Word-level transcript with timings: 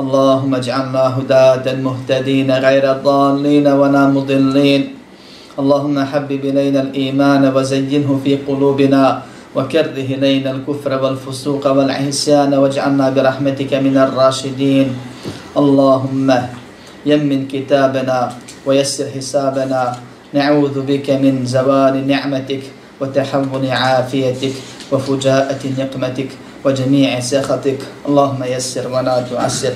اللهم 0.00 0.54
اجعلنا 0.54 1.04
هداة 1.18 1.66
مهتدين 1.76 2.48
غير 2.48 2.84
ضالين 3.04 3.66
ولا 3.68 4.02
مضلين. 4.08 4.82
اللهم 5.60 5.96
حبب 6.10 6.42
إلينا 6.50 6.80
الإيمان 6.88 7.42
وزينه 7.52 8.08
في 8.24 8.32
قلوبنا 8.48 9.04
وكره 9.56 9.96
إلينا 10.14 10.50
الكفر 10.50 10.92
والفسوق 11.02 11.64
والعصيان 11.76 12.50
واجعلنا 12.54 13.06
برحمتك 13.10 13.72
من 13.84 13.96
الراشدين. 13.96 14.88
اللهم 15.60 16.28
يمن 17.06 17.40
كتابنا 17.52 18.18
ويسر 18.66 19.06
حسابنا. 19.12 19.82
نعوذ 20.32 20.76
بك 20.86 21.10
من 21.10 21.44
زوال 21.44 21.94
نعمتك 22.06 22.62
وتحول 23.00 23.64
عافيتك 23.68 24.54
وفجاءة 24.92 25.62
نقمتك. 25.78 26.30
وجميع 26.65 27.19
سخطك 27.19 27.79
اللهم 28.07 28.43
يسر 28.43 28.87
ولا 28.87 29.21
تعسر 29.21 29.73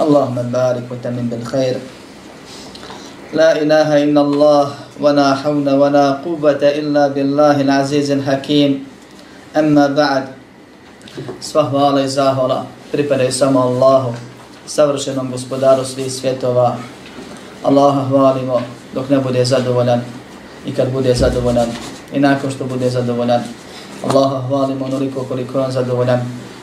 اللهم 0.00 0.36
بارك 0.52 0.84
وتمن 0.90 1.26
بالخير 1.30 1.76
لا 3.34 3.62
إله 3.62 3.88
إلا 4.04 4.20
الله 4.20 4.66
ولا 5.00 5.34
حول 5.34 5.68
ولا 5.70 6.06
قوة 6.24 6.62
إلا 6.62 7.08
بالله 7.08 7.60
العزيز 7.60 8.10
الحكيم 8.10 8.84
أما 9.56 9.86
بعد 9.86 10.24
sva 11.40 11.62
hvala 11.62 12.00
i 12.02 12.08
zahvala 12.08 12.66
pripadaju 12.92 13.32
samo 13.32 13.60
Allahu, 13.60 14.14
savršenom 14.66 15.30
gospodaru 15.30 15.84
svih 15.84 16.12
svjetova. 16.12 16.76
Allaha 17.64 18.04
hvalimo 18.08 18.62
dok 18.94 19.10
ne 19.10 19.18
bude 19.18 19.44
zadovoljan 19.44 20.00
i 20.66 20.74
kad 20.74 20.92
bude 20.92 21.14
zadovoljan 21.14 21.66
i 22.12 22.20
nakon 22.20 22.50
što 22.50 22.64
bude 22.64 22.90
zadovoljan. 22.90 23.40
Allaha 24.09 24.47
hvalimo 24.47 24.85
onoliko 24.85 25.23
koliko 25.23 25.61
on 25.61 25.71
zadovoljan 25.71 26.19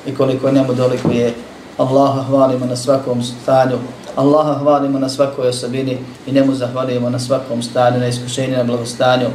i 0.06 0.14
koliko 0.14 0.50
njemu 0.50 0.74
dolikuje. 0.74 1.34
Allaha 1.78 2.22
hvalimo 2.22 2.66
na 2.66 2.76
svakom 2.76 3.22
stanju. 3.22 3.78
Allaha 4.16 4.54
hvalimo 4.58 4.98
na 4.98 5.08
svakoj 5.08 5.48
osobini 5.48 5.98
i 6.26 6.32
njemu 6.32 6.54
zahvalimo 6.54 7.10
na 7.10 7.18
svakom 7.18 7.62
stanju, 7.62 7.98
na 7.98 8.06
iskušenju, 8.06 8.56
na 8.56 8.64
blagostanju. 8.64 9.26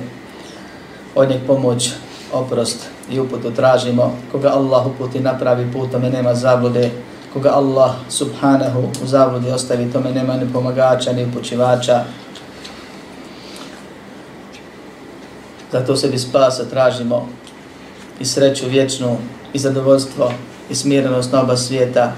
Od 1.16 1.30
njeg 1.30 1.42
pomoć, 1.48 1.92
oprost 2.34 2.88
i 3.10 3.20
uputu 3.20 3.52
tražimo. 3.52 4.16
Koga 4.32 4.50
Allah 4.50 4.88
uputi 4.88 5.20
napravi 5.20 5.72
put, 5.74 5.92
tome 5.92 6.10
nema 6.10 6.36
zablude. 6.36 6.92
Koga 7.34 7.50
Allah 7.50 7.92
subhanahu 8.10 8.80
u 9.04 9.08
zabludi 9.08 9.52
ostavi, 9.52 9.92
tome 9.92 10.12
nema 10.12 10.38
ni 10.38 10.54
pomagača, 10.54 11.14
ni 11.14 11.26
upućivača. 11.26 12.04
Zato 15.72 15.96
sebi 15.96 16.18
spasa 16.18 16.66
tražimo 16.66 17.28
i 18.20 18.26
sreću 18.26 18.68
vječnu 18.68 19.18
i 19.54 19.60
zadovoljstvo 19.60 20.32
i 20.70 20.76
smirenost 20.76 21.32
na 21.32 21.42
oba 21.42 21.58
svijeta 21.58 22.14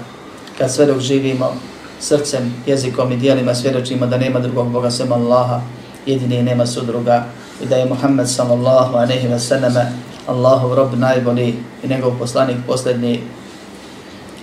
kad 0.58 0.72
sve 0.72 0.86
dok 0.86 1.00
živimo 1.00 1.52
srcem, 2.00 2.54
jezikom 2.66 3.12
i 3.12 3.16
dijelima 3.16 3.54
svjedočimo 3.54 4.06
da 4.06 4.18
nema 4.18 4.38
drugog 4.38 4.70
Boga 4.70 4.90
sem 4.90 5.12
Allaha, 5.12 5.60
jedini 6.06 6.36
i 6.36 6.42
nema 6.42 6.66
sudruga 6.66 7.24
i 7.62 7.66
da 7.66 7.76
je 7.76 7.88
Muhammed 7.88 8.28
sallallahu 8.28 8.96
aleyhi 8.96 9.30
ve 9.30 9.38
selleme 9.38 9.92
Allahov 10.26 10.74
rob 10.74 10.94
najbolji 10.94 11.54
i 11.82 11.88
njegov 11.88 12.18
poslanik 12.18 12.56
posljednji. 12.66 13.22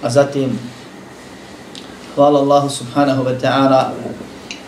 A 0.04 0.10
zatim, 0.10 0.60
hvala 2.16 2.40
Allahu 2.40 2.70
subhanahu 2.70 3.24
wa 3.24 3.40
ta'ala 3.42 3.84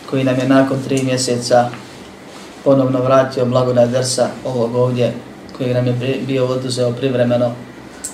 koji 0.10 0.24
nam 0.24 0.40
je 0.40 0.48
nakon 0.48 0.78
tri 0.84 1.04
mjeseca 1.04 1.70
ponovno 2.64 3.02
vratio 3.02 3.46
blagodat 3.46 3.90
drsa 3.90 4.28
ovog 4.46 4.76
ovdje 4.76 5.14
koji 5.58 5.74
nam 5.74 5.88
je 5.88 6.20
bio 6.28 6.46
oduzeo 6.46 6.92
privremeno, 6.92 7.52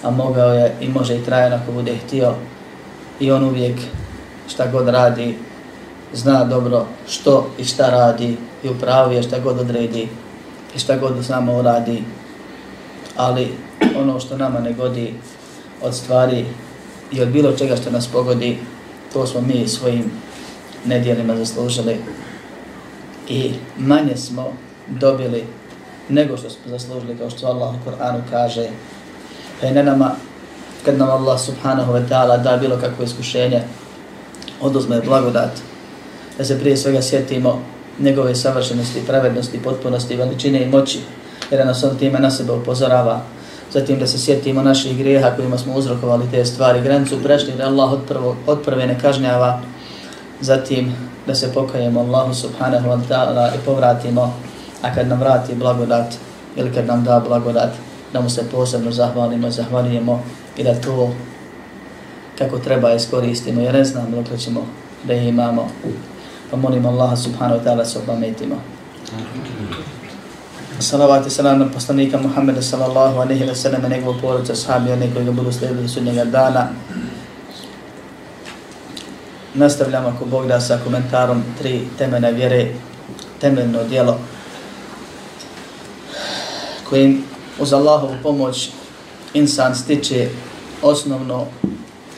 a 0.04 0.12
mogao 0.12 0.54
je 0.54 0.76
i 0.82 0.88
može 0.90 1.16
i 1.16 1.24
trajeno 1.24 1.56
ako 1.56 1.72
bude 1.72 1.96
htio. 1.96 2.34
I 3.20 3.32
on 3.32 3.44
uvijek 3.44 3.80
šta 4.48 4.68
god 4.68 4.88
radi, 4.88 5.36
zna 6.14 6.44
dobro 6.44 6.86
što 7.08 7.50
i 7.58 7.66
šta 7.66 7.90
radi 7.90 8.38
i 8.64 8.70
upravi 8.70 9.16
je 9.16 9.24
šta 9.24 9.40
god 9.40 9.60
odredi 9.60 10.08
i 10.76 10.80
šta 10.80 10.98
god 10.98 11.26
samo 11.26 11.60
uradi. 11.60 12.04
Ali 13.16 13.48
ono 13.98 14.20
što 14.20 14.38
nama 14.38 14.60
ne 14.60 14.74
godi 14.74 15.14
od 15.82 15.96
stvari 15.96 16.46
i 17.12 17.22
od 17.22 17.28
bilo 17.28 17.52
čega 17.52 17.76
što 17.76 17.92
nas 17.92 18.08
pogodi, 18.08 18.58
to 19.14 19.28
smo 19.28 19.42
mi 19.42 19.68
svojim 19.68 20.12
nedjelima 20.86 21.36
zaslužili. 21.36 21.98
I 23.30 23.52
manje 23.78 24.18
smo 24.18 24.54
dobili 24.88 25.44
nego 26.10 26.38
što 26.38 26.50
smo 26.50 26.62
zaslužili, 26.66 27.18
kao 27.18 27.30
što 27.30 27.48
Allah 27.48 27.76
u 27.76 27.86
Koranu 27.86 28.22
kaže. 28.30 28.68
Pa 29.62 29.68
je 29.68 29.74
ne 29.74 29.84
nama, 29.84 30.12
kad 30.86 30.98
nam 30.98 31.10
Allah 31.10 31.40
subhanahu 31.42 31.94
wa 31.94 32.08
ta'ala 32.10 32.44
da 32.44 32.58
bilo 32.58 32.78
kakvo 32.78 33.04
iskušenje, 33.04 33.62
oduzme 34.62 35.02
blagodat, 35.02 35.52
da 36.38 36.46
se 36.46 36.60
prije 36.60 36.78
svega 36.78 37.02
sjetimo 37.02 37.62
njegove 38.00 38.36
savršenosti, 38.36 39.06
pravednosti, 39.08 39.64
potpunosti, 39.64 40.16
veličine 40.16 40.64
i 40.64 40.70
moći, 40.70 41.00
jer 41.52 41.66
nas 41.66 41.84
on 41.84 41.98
time 41.98 42.20
na 42.20 42.32
sebe 42.32 42.52
upozorava. 42.52 43.22
Zatim 43.72 44.00
da 44.00 44.08
se 44.08 44.18
sjetimo 44.18 44.62
naših 44.62 44.98
grijeha 44.98 45.36
kojima 45.36 45.58
smo 45.58 45.74
uzrokovali 45.74 46.32
te 46.32 46.46
stvari, 46.46 46.82
granicu 46.82 47.24
prešli, 47.24 47.54
da 47.58 47.66
Allah 47.66 47.94
od, 47.94 48.00
prvo, 48.08 48.36
od 48.48 48.62
prve 48.66 48.88
ne 48.88 49.00
kažnjava. 49.00 49.62
Zatim 50.42 50.96
da 51.28 51.36
se 51.36 51.54
pokajemo 51.54 52.00
Allahu 52.00 52.34
subhanahu 52.34 52.90
wa 52.90 53.00
ta'ala 53.10 53.56
i 53.56 53.66
povratimo, 53.66 54.34
a 54.84 54.96
kad 54.96 55.08
nam 55.08 55.20
vrati 55.20 55.56
blagodat 55.56 56.14
ili 56.56 56.74
kad 56.74 56.86
nam 56.86 57.04
da 57.04 57.20
blagodat, 57.28 57.74
da 58.14 58.22
mu 58.22 58.30
se 58.30 58.50
posebno 58.52 58.92
zahvalimo, 58.92 59.52
zahvalijemo 59.52 60.24
i 60.58 60.64
da 60.64 60.82
to 60.82 61.14
kako 62.38 62.60
treba 62.60 62.94
iskoristimo, 62.94 63.62
jer 63.62 63.74
ne 63.74 63.84
znam 63.84 64.12
dok 64.12 64.40
ćemo 64.40 64.66
da 65.04 65.14
ih 65.14 65.28
imamo. 65.28 65.68
Pa 66.52 66.58
molim 66.58 66.86
Allaha 66.86 67.16
subhanahu 67.16 67.60
wa 67.60 67.64
ta'ala 67.64 67.86
se 67.86 68.00
opametimo. 68.00 68.56
Salavat 70.80 71.28
i 71.28 71.30
salam 71.30 71.60
na 71.60 71.70
poslanika 71.74 72.18
Muhammeda 72.18 72.62
sallallahu 72.62 73.20
alaihi 73.20 73.46
wa 73.46 73.56
sallam, 73.56 73.82
njegovu 73.90 74.20
porodca, 74.22 74.56
sahabi, 74.56 74.92
one 74.92 75.14
koji 75.14 75.26
ga 75.26 75.32
budu 75.32 75.52
slijedili 75.52 75.90
sudnjega 75.90 76.26
dana. 76.26 76.68
Nastavljamo 79.54 80.08
ako 80.10 80.26
Bog 80.26 80.48
da 80.48 80.60
sa 80.60 80.80
komentarom 80.84 81.44
tri 81.58 81.82
temene 81.98 82.32
vjere, 82.32 82.68
temeljno 83.42 83.84
dijelo 83.84 84.18
kojim 86.94 87.24
uz 87.60 87.74
Allahovu 87.74 88.14
pomoć 88.24 88.70
insan 89.34 89.76
stiče 89.76 90.30
osnovno 90.82 91.46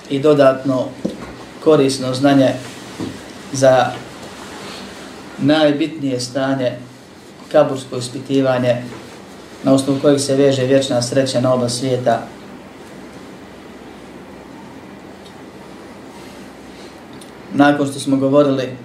i 0.10 0.20
dodatno 0.20 0.86
korisno 1.64 2.14
znanje 2.14 2.50
za 3.54 3.92
najbitnije 5.38 6.20
stanje 6.20 6.72
kabursko 7.52 7.98
ispitivanje 7.98 8.84
na 9.64 9.74
osnovu 9.74 10.00
kojeg 10.00 10.20
se 10.20 10.36
veže 10.36 10.66
vječna 10.66 11.02
sreća 11.02 11.42
na 11.42 11.54
oba 11.54 11.70
svijeta. 11.70 12.22
Nakon 17.54 17.88
što 17.88 18.00
smo 18.00 18.18
govorili 18.18 18.78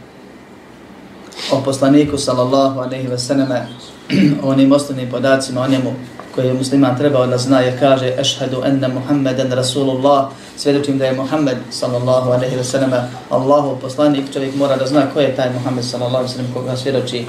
o 1.52 1.62
poslaniku 1.64 2.18
sallallahu 2.18 2.80
alaihi 2.80 3.08
ve 3.08 3.18
sallame, 3.18 3.66
onim 4.42 4.72
osnovnim 4.72 5.10
podacima 5.10 5.60
o 5.60 5.68
njemu 5.68 5.94
koje 6.34 6.46
je 6.46 6.54
musliman 6.54 6.96
trebao 6.96 7.26
da 7.26 7.38
zna 7.38 7.60
jer 7.60 7.78
kaže 7.78 8.14
ešhedu 8.18 8.62
enne 8.64 8.88
Muhammeden 8.88 9.52
Rasulullah. 9.52 10.28
Svjedočim 10.56 10.98
da 10.98 11.04
je 11.04 11.16
Muhammed 11.16 11.56
sallallahu 11.70 12.30
alaihi 12.30 12.56
wa 12.56 12.64
sallam 12.64 12.90
Allahu 13.30 13.78
poslanik, 13.80 14.32
čovjek 14.32 14.54
mora 14.54 14.76
da 14.76 14.86
zna 14.86 15.06
ko 15.14 15.20
je 15.20 15.36
taj 15.36 15.50
Muhammed 15.52 15.84
sallallahu 15.84 16.16
alaihi 16.16 16.32
wa 16.32 16.36
sallam 16.36 16.54
koga 16.54 16.76
svjedoči 16.76 17.26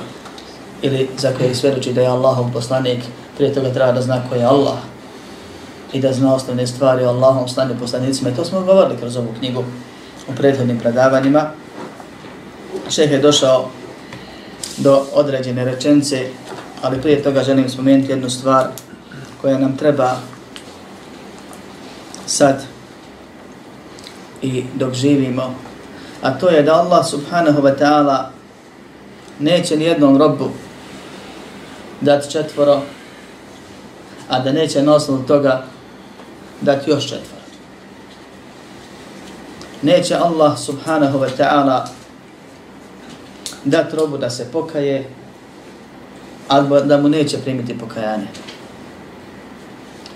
ili 0.81 1.09
za 1.17 1.31
koje 1.37 1.55
svjedoči 1.55 1.93
da 1.93 2.01
je 2.01 2.07
Allahov 2.07 2.51
poslanik, 2.53 2.99
prije 3.37 3.53
toga 3.53 3.73
treba 3.73 3.91
da 3.91 4.01
zna 4.01 4.21
ko 4.29 4.35
je 4.35 4.45
Allah 4.45 4.77
i 5.93 5.99
da 5.99 6.13
zna 6.13 6.35
osnovne 6.35 6.67
stvari 6.67 7.03
o 7.03 7.09
Allahom 7.09 7.47
stanju 7.47 7.75
poslanicima. 7.79 8.29
I 8.29 8.35
to 8.35 8.45
smo 8.45 8.61
govorili 8.61 8.99
kroz 8.99 9.17
ovu 9.17 9.27
knjigu 9.39 9.63
u 10.27 10.35
prethodnim 10.35 10.79
predavanjima. 10.79 11.51
Šeh 12.89 13.11
je 13.11 13.19
došao 13.19 13.69
do 14.77 15.03
određene 15.13 15.65
rečence, 15.65 16.29
ali 16.81 17.01
prije 17.01 17.23
toga 17.23 17.43
želim 17.43 17.69
spomenuti 17.69 18.11
jednu 18.11 18.29
stvar 18.29 18.67
koja 19.41 19.57
nam 19.57 19.77
treba 19.77 20.17
sad 22.25 22.63
i 24.41 24.63
dok 24.75 24.93
živimo, 24.93 25.55
a 26.21 26.39
to 26.39 26.49
je 26.49 26.63
da 26.63 26.73
Allah 26.73 27.05
subhanahu 27.07 27.61
wa 27.61 27.77
ta'ala 27.79 28.31
neće 29.39 29.77
ni 29.77 29.85
jednom 29.85 30.17
robu 30.17 30.49
dati 32.01 32.31
četvoro, 32.31 32.81
a 34.29 34.39
da 34.39 34.51
neće 34.51 34.83
na 34.83 34.95
osnovu 34.95 35.23
toga 35.23 35.63
dati 36.61 36.89
još 36.89 37.03
četvoro. 37.03 37.41
Neće 39.81 40.15
Allah 40.15 40.59
subhanahu 40.59 41.19
wa 41.19 41.29
ta'ala 41.37 41.85
dati 43.65 43.95
robu 43.95 44.17
da 44.17 44.29
se 44.29 44.51
pokaje, 44.51 45.09
ali 46.51 46.87
da 46.87 46.97
mu 46.97 47.09
neće 47.09 47.37
primiti 47.37 47.77
pokajanje. 47.77 48.27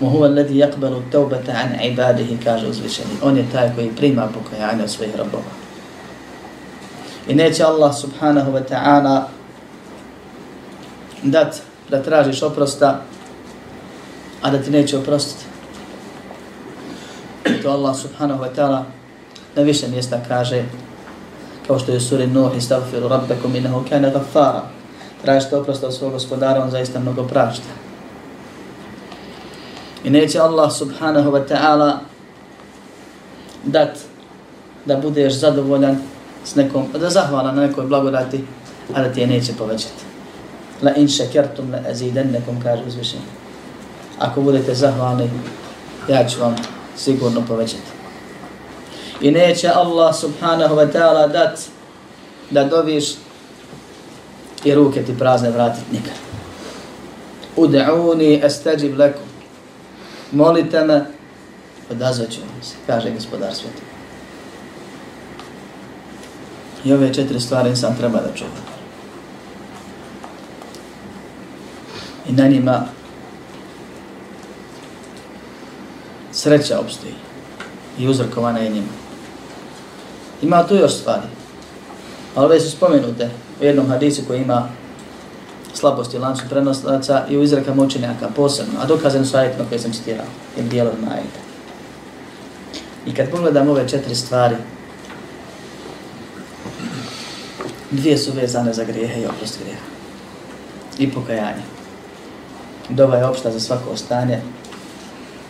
Muhuva 0.00 0.28
ledi 0.28 0.58
jakbalu 0.58 1.02
taubata 1.12 1.52
an 1.52 1.84
ibadihi, 1.84 2.38
kaže 2.44 2.66
uzvišeni. 2.68 3.10
On 3.22 3.36
je 3.36 3.46
taj 3.52 3.74
koji 3.74 3.90
prima 3.96 4.28
pokajanje 4.34 4.82
od 4.82 4.90
svojih 4.90 5.16
robova. 5.16 5.52
I 7.28 7.34
neće 7.34 7.64
Allah 7.64 7.96
subhanahu 7.96 8.52
wa 8.52 8.62
ta'ala 8.70 9.22
dat 11.22 11.62
da 11.88 12.02
tražiš 12.02 12.42
oprosta, 12.42 13.00
a 14.42 14.50
da 14.50 14.62
ti 14.62 14.70
neće 14.70 14.98
oprostiti. 14.98 15.44
I 17.44 17.62
to 17.62 17.70
Allah 17.70 17.96
subhanahu 17.96 18.44
wa 18.44 18.48
ta'ala 18.56 18.82
na 19.54 19.62
više 19.62 19.88
mjesta 19.88 20.20
kaže 20.28 20.64
kao 21.66 21.78
što 21.78 21.92
je 21.92 22.00
suri 22.00 22.26
Nuh 22.26 22.56
istavfiru 22.56 23.08
rabbekom 23.08 23.56
inahu 23.56 23.84
kane 23.88 24.10
gaffara. 24.10 24.75
Tražite 25.26 25.56
oprosta 25.56 25.86
od 25.86 25.94
svog 25.94 26.12
gospodara, 26.12 26.62
on 26.62 26.70
zaista 26.70 27.00
mnogo 27.00 27.22
prašta. 27.22 27.66
I 30.04 30.10
neće 30.10 30.40
Allah 30.40 30.72
subhanahu 30.72 31.30
wa 31.30 31.42
ta'ala 31.48 31.98
dat 33.64 33.98
da 34.84 34.96
budeš 34.96 35.32
zadovoljan 35.32 35.98
s 36.44 36.54
nekom, 36.54 36.86
da 36.98 37.10
zahvala 37.10 37.52
na 37.52 37.66
nekoj 37.66 37.86
blagodati, 37.86 38.44
a 38.94 39.02
da 39.02 39.12
ti 39.12 39.20
je 39.20 39.26
neće 39.26 39.52
povećati. 39.58 40.04
La 40.82 40.94
in 40.94 41.08
šekertum 41.08 41.72
la 41.72 41.78
azidennekum, 41.90 42.62
kaže 42.62 42.82
uzvišenje. 42.86 43.26
Ako 44.18 44.40
budete 44.40 44.74
zahvalni, 44.74 45.30
ja 46.08 46.28
ću 46.28 46.40
vam 46.40 46.56
sigurno 46.96 47.42
povećati. 47.48 47.90
I 49.20 49.30
neće 49.30 49.68
Allah 49.74 50.16
subhanahu 50.16 50.74
wa 50.74 50.92
ta'ala 50.92 51.32
dat 51.32 51.60
da 52.50 52.64
doviš 52.64 53.04
i 54.66 54.74
ruke 54.74 55.02
ti 55.04 55.14
prazne 55.18 55.50
vratiti 55.50 55.92
nikad. 55.92 56.14
Ude'uni 57.56 58.44
astajib 58.44 58.98
lakum 58.98 59.22
molite 60.32 60.84
me, 60.84 61.04
odazvaću 61.90 62.40
vam 62.40 62.62
se, 62.62 62.74
kaže 62.86 63.10
gospodar 63.10 63.54
sveti. 63.54 63.82
I 66.84 66.92
ove 66.92 67.14
četiri 67.14 67.40
stvari 67.40 67.76
sam 67.76 67.96
treba 67.96 68.20
da 68.20 68.34
čuva. 68.34 68.50
I 72.28 72.32
na 72.32 72.48
njima 72.48 72.84
sreća 76.32 76.80
obstoji 76.80 77.14
i 77.98 78.08
uzrokovana 78.08 78.58
je 78.58 78.70
njima. 78.70 78.92
Ima 80.42 80.66
tu 80.66 80.74
još 80.74 80.92
stvari. 80.92 81.26
Ali 82.34 82.44
ove 82.44 82.60
su 82.60 82.70
spomenute 82.70 83.30
u 83.60 83.64
jednom 83.64 83.88
hadisu 83.88 84.22
koji 84.26 84.42
ima 84.42 84.68
slabosti 85.74 86.18
lancu 86.18 86.42
prenoslaca 86.50 87.24
i 87.30 87.36
u 87.36 87.42
izrekama 87.42 87.82
učenjaka 87.82 88.28
posebno, 88.36 88.80
a 88.80 88.86
dokazano 88.86 89.24
su 89.24 89.36
ajetima 89.36 89.68
koje 89.68 89.78
sam 89.78 89.92
citirao, 89.92 90.26
ili 90.56 90.68
dijelovima 90.68 91.10
ajeta. 91.10 91.40
I 93.06 93.14
kad 93.14 93.30
pogledam 93.30 93.68
ove 93.68 93.88
četiri 93.88 94.14
stvari, 94.14 94.56
dvije 97.90 98.18
su 98.18 98.32
vezane 98.32 98.72
za 98.72 98.84
grijehe 98.84 99.20
i 99.20 99.26
oprost 99.26 99.58
grijeha. 99.60 99.82
I 100.98 101.10
pokajanje. 101.10 101.62
Dova 102.88 103.16
je 103.16 103.26
opšta 103.26 103.50
za 103.50 103.60
svako 103.60 103.96
stanje, 103.96 104.40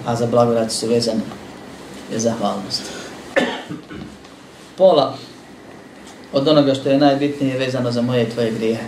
a 0.06 0.16
za 0.16 0.26
blagodat 0.26 0.72
su 0.72 0.86
vezane 0.86 1.20
je 2.12 2.18
zahvalnost. 2.18 2.82
Pola 4.76 5.16
od 6.32 6.48
onoga 6.48 6.74
što 6.74 6.88
je 6.88 6.98
najbitnije 6.98 7.58
vezano 7.58 7.92
za 7.92 8.02
moje 8.02 8.22
i 8.22 8.30
tvoje 8.30 8.50
grijehe 8.50 8.84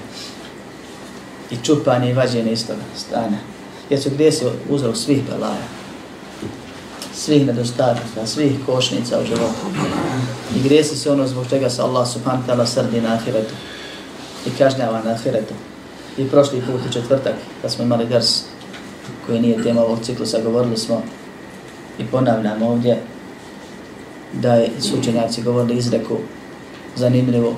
i 1.50 1.56
čupanje 1.62 2.10
i 2.10 2.14
vađenje 2.14 2.52
iz 2.52 2.66
toga 2.66 2.82
stanja. 2.96 3.38
Jer 3.90 4.00
su 4.00 4.10
grijesi 4.10 4.44
uzrok 4.68 4.96
svih 4.96 5.22
belaja, 5.30 5.66
svih 7.14 7.46
nedostataka, 7.46 8.26
svih 8.26 8.52
košnica 8.66 9.20
u 9.20 9.26
životu. 9.26 9.66
I 10.56 10.62
grijesi 10.62 10.96
su 10.96 11.12
ono 11.12 11.26
zbog 11.26 11.46
čega 11.50 11.70
se 11.70 11.82
Allah 11.82 12.08
subhanahu 12.08 12.48
ta'ala 12.48 12.66
srdi 12.66 13.00
na 13.00 13.14
ahiretu 13.14 13.54
i 14.46 14.50
kažnjava 14.58 15.02
na 15.04 15.10
ahiretu. 15.10 15.54
I 16.18 16.28
prošli 16.28 16.60
put 16.60 16.80
u 16.88 16.92
četvrtak, 16.92 17.34
kad 17.62 17.72
smo 17.72 17.84
imali 17.84 18.06
ders 18.06 18.42
koji 19.26 19.40
nije 19.40 19.62
tema 19.62 19.80
ovog 19.80 19.98
ciklusa, 20.02 20.40
govorili 20.44 20.76
smo 20.76 21.02
i 21.98 22.04
ponavljamo 22.04 22.68
ovdje 22.68 23.02
da 24.32 24.54
je 24.54 24.70
sučenjaci 24.80 25.42
govorili 25.42 25.78
izreku 25.78 26.18
zanimljivo 26.96 27.54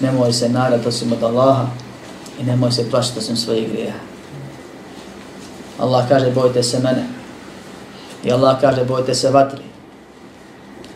nemoj 0.00 0.32
se 0.32 0.48
narat 0.48 0.86
osim 0.86 1.12
od 1.12 1.22
Allaha 1.22 1.66
i 2.40 2.44
nemoj 2.44 2.72
se 2.72 2.90
plašiti 2.90 3.18
osim 3.18 3.36
svojih 3.36 3.72
grijeha. 3.72 3.98
Allah 5.78 6.08
kaže 6.08 6.30
bojte 6.30 6.62
se 6.62 6.78
mene. 6.78 7.06
I 8.24 8.32
Allah 8.32 8.60
kaže 8.60 8.84
bojte 8.84 9.14
se 9.14 9.30
vatri. 9.30 9.62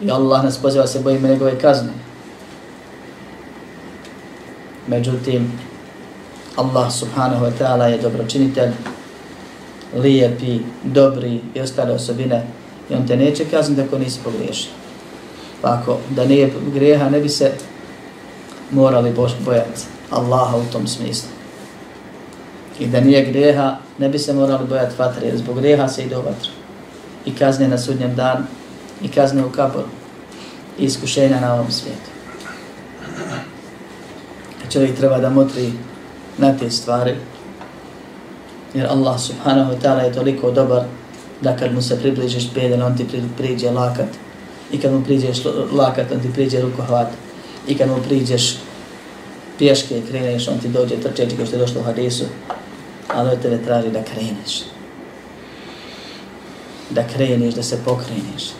I 0.00 0.10
Allah 0.10 0.44
nas 0.44 0.58
poziva 0.58 0.86
se 0.86 1.00
bojimo 1.00 1.28
njegove 1.28 1.58
kazne. 1.58 1.92
Međutim, 4.86 5.52
Allah 6.56 6.92
subhanahu 6.92 7.44
wa 7.44 7.52
ta'ala 7.58 7.84
je 7.84 7.98
dobročinitelj, 7.98 8.70
lijepi, 9.94 10.60
dobri 10.84 11.40
i 11.54 11.60
ostale 11.60 11.92
osobine 11.92 12.46
i 12.90 12.94
on 12.94 13.06
te 13.06 13.16
neće 13.16 13.44
kazniti 13.44 13.82
ako 13.82 13.98
nisi 13.98 14.20
pogriješio. 14.24 14.70
Pa 15.62 15.78
ako 15.80 15.98
da 16.10 16.24
nije 16.24 16.52
greha, 16.74 17.08
ne 17.08 17.20
bi 17.20 17.28
se 17.28 17.52
morali 18.70 19.14
bojati. 19.44 19.82
Allaha 20.10 20.56
u 20.56 20.72
tom 20.72 20.86
smislu. 20.86 21.28
I 22.78 22.86
da 22.86 23.00
nije 23.00 23.32
greha, 23.32 23.76
ne 23.98 24.08
bi 24.08 24.18
se 24.18 24.32
morali 24.32 24.66
bojati 24.68 24.94
vatre, 24.98 25.26
jer 25.26 25.36
zbog 25.36 25.60
greha 25.60 25.88
se 25.88 26.02
ide 26.02 26.16
u 26.16 26.22
vatru. 26.22 26.50
I 27.24 27.34
kazne 27.34 27.68
na 27.68 27.78
sudnjem 27.78 28.14
danu, 28.14 28.44
i 29.02 29.08
kazne 29.08 29.44
u 29.44 29.50
kaboru, 29.50 29.88
i 30.78 30.84
iskušenja 30.84 31.40
na 31.40 31.54
ovom 31.54 31.70
svijetu. 31.70 32.10
Čovjek 34.72 34.96
treba 34.96 35.18
da 35.18 35.30
motri 35.30 35.72
na 36.38 36.58
te 36.58 36.70
stvari, 36.70 37.16
jer 38.74 38.86
Allah 38.86 39.20
subhanahu 39.20 39.72
wa 39.72 39.80
ta'ala 39.82 40.00
je 40.00 40.12
toliko 40.12 40.50
dobar 40.50 40.82
da 41.40 41.56
kad 41.56 41.74
mu 41.74 41.82
se 41.82 41.98
približiš 41.98 42.52
beden, 42.54 42.82
on 42.82 42.96
ti 42.96 43.06
priđe 43.36 43.70
lakat. 43.70 44.08
I 44.72 44.78
kad 44.78 44.92
mu 44.92 45.04
priđeš 45.04 45.38
lakat, 45.72 46.12
on 46.12 46.20
ti 46.20 46.32
priđe 46.32 46.60
rukohvat. 46.60 47.08
I 47.68 47.78
kad 47.78 47.88
mu 47.88 47.96
priđeš 48.08 48.56
pješke 49.58 50.02
kreneš, 50.08 50.48
on 50.48 50.58
ti 50.58 50.68
dođe 50.68 50.96
trčeći 50.96 51.36
kao 51.36 51.46
što 51.46 51.56
je 51.56 51.60
došlo 51.60 51.80
u 51.80 51.84
hadisu, 51.84 52.24
ali 53.08 53.30
od 53.30 53.42
tebe 53.42 53.58
traži 53.64 53.90
da 53.90 54.02
kreneš. 54.02 54.62
Da 56.90 57.06
kreneš, 57.06 57.54
da 57.54 57.62
se 57.62 57.78
pokreneš, 57.84 58.50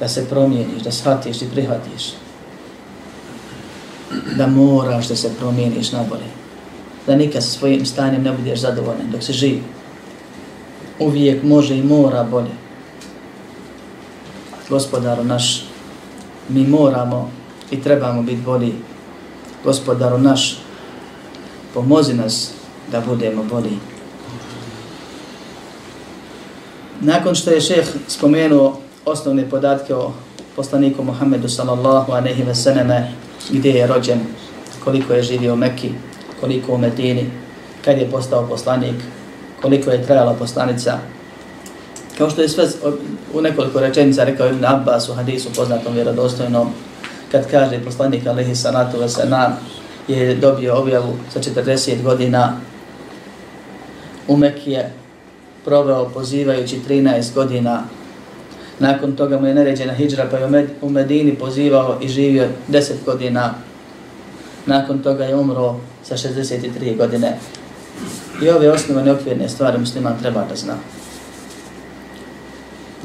da 0.00 0.08
se 0.08 0.26
promijeniš, 0.30 0.82
da 0.82 0.92
shvatiš 0.92 1.42
i 1.42 1.50
prihvatiš. 1.50 2.12
Da 4.36 4.46
moraš 4.46 5.08
da 5.08 5.16
se 5.16 5.30
promijeniš 5.38 5.92
na 5.92 6.04
bolje. 6.08 6.30
Da 7.06 7.16
nikad 7.16 7.42
sa 7.42 7.50
svojim 7.50 7.86
stanjem 7.86 8.22
ne 8.22 8.32
budeš 8.32 8.60
zadovoljan 8.60 9.10
dok 9.12 9.22
se 9.22 9.32
živi. 9.32 9.62
Uvijek 10.98 11.42
može 11.42 11.76
i 11.76 11.82
mora 11.82 12.24
bolje. 12.24 12.63
Gospodaru 14.68 15.24
naš, 15.24 15.66
mi 16.48 16.66
moramo 16.66 17.30
i 17.70 17.82
trebamo 17.82 18.22
biti 18.22 18.42
bolji 18.42 18.74
gospodaru 19.64 20.18
naš, 20.18 20.58
pomozi 21.74 22.14
nas 22.14 22.50
da 22.92 23.00
budemo 23.00 23.42
bolji. 23.42 23.78
Nakon 27.00 27.34
što 27.34 27.50
je 27.50 27.60
šeh 27.60 27.86
spomenuo 28.08 28.78
osnovne 29.04 29.50
podatke 29.50 29.94
o 29.94 30.12
poslaniku 30.56 31.04
Muhammedu 31.04 31.48
sallallahu 31.48 32.12
aleyhi 32.12 32.46
ve 32.46 32.54
seneme, 32.54 33.12
gdje 33.50 33.70
je 33.70 33.86
rođen, 33.86 34.20
koliko 34.84 35.12
je 35.12 35.22
živio 35.22 35.52
u 35.52 35.56
Mekki, 35.56 35.90
koliko 36.40 36.74
u 36.74 36.78
Medini, 36.78 37.30
kad 37.84 37.98
je 37.98 38.10
postao 38.10 38.46
poslanik, 38.46 38.96
koliko 39.62 39.90
je 39.90 40.06
trajala 40.06 40.34
poslanica. 40.34 40.98
Kao 42.18 42.30
što 42.30 42.42
je 42.42 42.48
sve 42.48 42.64
u 43.34 43.40
nekoliko 43.40 43.80
rečenica 43.80 44.24
rekao 44.24 44.48
Ibn 44.48 44.64
Abbas 44.64 45.08
u 45.08 45.14
hadisu 45.14 45.48
poznatom 45.56 45.94
vjerodostojnom, 45.94 46.68
kad 47.32 47.50
kaže 47.50 47.80
poslanik 47.84 48.26
alaihi 48.26 48.54
salatu 48.54 48.98
wa 48.98 49.50
je 50.08 50.34
dobio 50.34 50.76
objavu 50.76 51.14
sa 51.32 51.40
40 51.40 52.02
godina 52.02 52.56
u 54.28 54.36
Mekije, 54.36 54.92
proveo 55.64 56.08
pozivajući 56.08 56.80
13 56.88 57.34
godina. 57.34 57.82
Nakon 58.78 59.16
toga 59.16 59.40
mu 59.40 59.46
je 59.46 59.54
naređena 59.54 59.92
hijđra 59.94 60.26
pa 60.30 60.36
je 60.36 60.68
u 60.82 60.90
Medini 60.90 61.34
pozivao 61.34 61.98
i 62.02 62.08
živio 62.08 62.48
10 62.68 62.92
godina. 63.06 63.54
Nakon 64.66 65.02
toga 65.02 65.24
je 65.24 65.36
umro 65.36 65.76
sa 66.02 66.16
63 66.16 66.96
godine. 66.96 67.38
I 68.42 68.48
ove 68.48 68.70
osnovane 68.70 69.12
okvirne 69.12 69.48
stvari 69.48 69.78
musliman 69.78 70.18
treba 70.20 70.44
da 70.48 70.56
zna. 70.56 70.74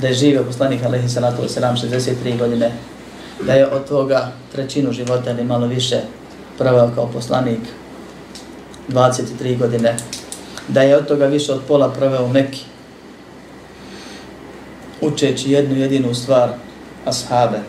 Da 0.01 0.08
je 0.08 0.13
živio 0.13 0.44
poslanik 0.44 0.84
alaihi 0.84 1.10
salatu 1.10 1.41
wasalam 1.41 1.75
63 1.75 2.38
godine, 2.39 2.72
da 3.46 3.53
je 3.53 3.68
od 3.68 3.88
toga 3.88 4.32
trećinu 4.51 4.91
života 4.91 5.32
ili 5.32 5.44
malo 5.44 5.68
više 5.68 6.00
proveo 6.58 6.91
kao 6.96 7.08
poslanik 7.08 7.60
23 8.89 9.58
godine, 9.58 9.96
da 10.68 10.82
je 10.82 10.98
od 10.98 11.08
toga 11.08 11.25
više 11.25 11.53
od 11.53 11.62
pola 11.68 11.89
proveo 11.89 12.25
u 12.25 12.29
Mekki, 12.29 12.63
učeći 15.01 15.51
jednu 15.51 15.75
jedinu 15.75 16.13
stvar 16.13 16.50
ashabe 17.06 17.60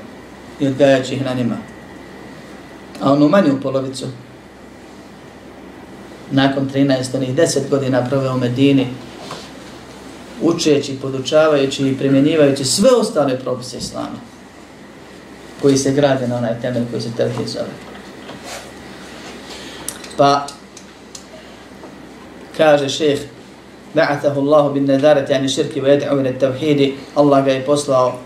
i 0.60 0.66
odgajajući 0.66 1.14
ih 1.14 1.24
na 1.24 1.34
njima. 1.34 1.56
A 3.00 3.12
onu 3.12 3.28
manju 3.28 3.60
polovicu, 3.62 4.06
nakon 6.30 6.70
13. 6.74 7.16
onih 7.16 7.34
10 7.34 7.68
godina 7.70 8.06
proveo 8.08 8.34
u 8.34 8.38
Medini, 8.38 8.86
učeći, 10.42 10.98
podučavajući 11.02 11.88
i 11.88 11.98
primjenjivajući 11.98 12.64
sve 12.64 12.90
ostale 12.90 13.38
propise 13.38 13.78
Islama, 13.78 14.20
koji 15.62 15.76
se 15.76 15.92
grade 15.92 16.28
na 16.28 16.36
onaj 16.36 16.60
temelj 16.60 16.84
koji 16.90 17.02
se 17.02 17.08
tevhid 17.16 17.48
zove. 17.48 17.74
Pa, 20.16 20.46
kaže 22.56 22.88
šeheh, 22.88 23.20
Ba'athahu 23.94 24.38
Allahu 24.38 24.74
bin 24.74 24.86
nadarati 24.86 25.32
yani 25.32 25.48
širki 25.48 25.80
wa 25.80 25.88
yad'u 25.88 26.20
ila 26.20 26.32
tawhidi. 26.40 26.92
Allah 27.14 27.44
ga 27.44 27.52
je 27.52 27.66
poslao 27.66 28.18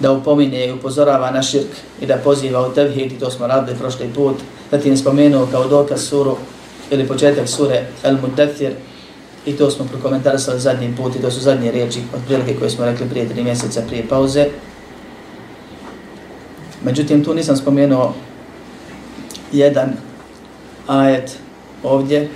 da 0.00 0.12
upomine 0.12 0.66
i 0.66 0.72
upozorava 0.72 1.30
na 1.30 1.42
širk 1.42 1.70
i 2.00 2.06
da 2.06 2.16
poziva 2.16 2.66
u 2.66 2.72
tevhid 2.72 3.12
i 3.12 3.18
to 3.18 3.30
smo 3.30 3.46
radili 3.46 3.78
prošli 3.78 4.10
put. 4.14 4.36
Zatim 4.70 4.96
spomenuo 4.96 5.48
kao 5.52 5.68
dokaz 5.68 6.08
suru 6.08 6.36
ili 6.90 7.08
početak 7.08 7.48
sure 7.48 7.86
El 8.02 8.16
Mudathir 8.22 8.72
i 9.46 9.52
to 9.52 9.70
smo 9.70 9.84
prokomentarisali 9.84 10.60
zadnji 10.60 10.94
put 10.96 11.16
i 11.16 11.22
to 11.22 11.30
su 11.30 11.40
zadnje 11.40 11.70
riječi 11.70 12.00
od 12.14 12.20
prilike 12.26 12.56
koje 12.58 12.70
smo 12.70 12.84
rekli 12.84 13.08
prije 13.08 13.28
tri 13.28 13.44
mjeseca 13.44 13.82
prije 13.88 14.08
pauze. 14.08 14.46
Međutim, 16.84 17.24
tu 17.24 17.34
nisam 17.34 17.56
spomenuo 17.56 18.14
jedan 19.52 19.92
ajet 20.86 21.38
ovdje. 21.82 22.28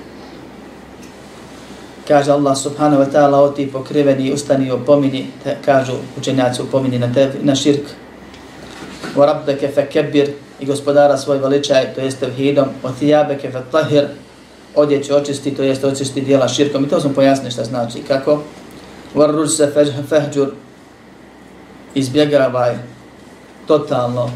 Kaže 2.08 2.32
Allah 2.32 2.58
subhanahu 2.58 3.02
wa 3.02 3.12
ta'ala 3.12 3.36
o 3.36 3.48
ti 3.48 3.70
pokriveni 3.72 4.32
ustani 4.32 4.70
opomini, 4.70 5.26
te, 5.44 5.56
kažu 5.64 5.92
učenjaci 6.18 6.62
opomini 6.62 6.98
na, 6.98 7.12
tev, 7.12 7.30
na 7.42 7.54
širk. 7.54 7.82
Wa 9.16 9.26
rabbeke 9.26 9.68
fe 9.68 9.88
i 10.60 10.66
gospodara 10.66 11.16
svoj 11.16 11.38
veličaj, 11.38 11.94
to 11.94 12.00
jeste 12.00 12.26
vhidom, 12.26 12.68
o 12.82 12.90
thijabeke 12.92 13.50
fe 13.50 13.62
odjeću 14.74 15.14
očisti, 15.16 15.54
to 15.54 15.62
jest 15.62 15.84
očisti 15.84 16.20
dijela 16.20 16.48
širkom. 16.48 16.84
I 16.84 16.88
to 16.88 17.00
smo 17.00 17.12
pojasnili 17.12 17.50
šta 17.50 17.64
znači 17.64 18.02
kako. 18.08 18.42
Varruž 19.14 19.50
se 19.50 19.72
fehđur, 20.08 20.48
izbjegavaj 21.94 22.74
totalno, 23.66 24.30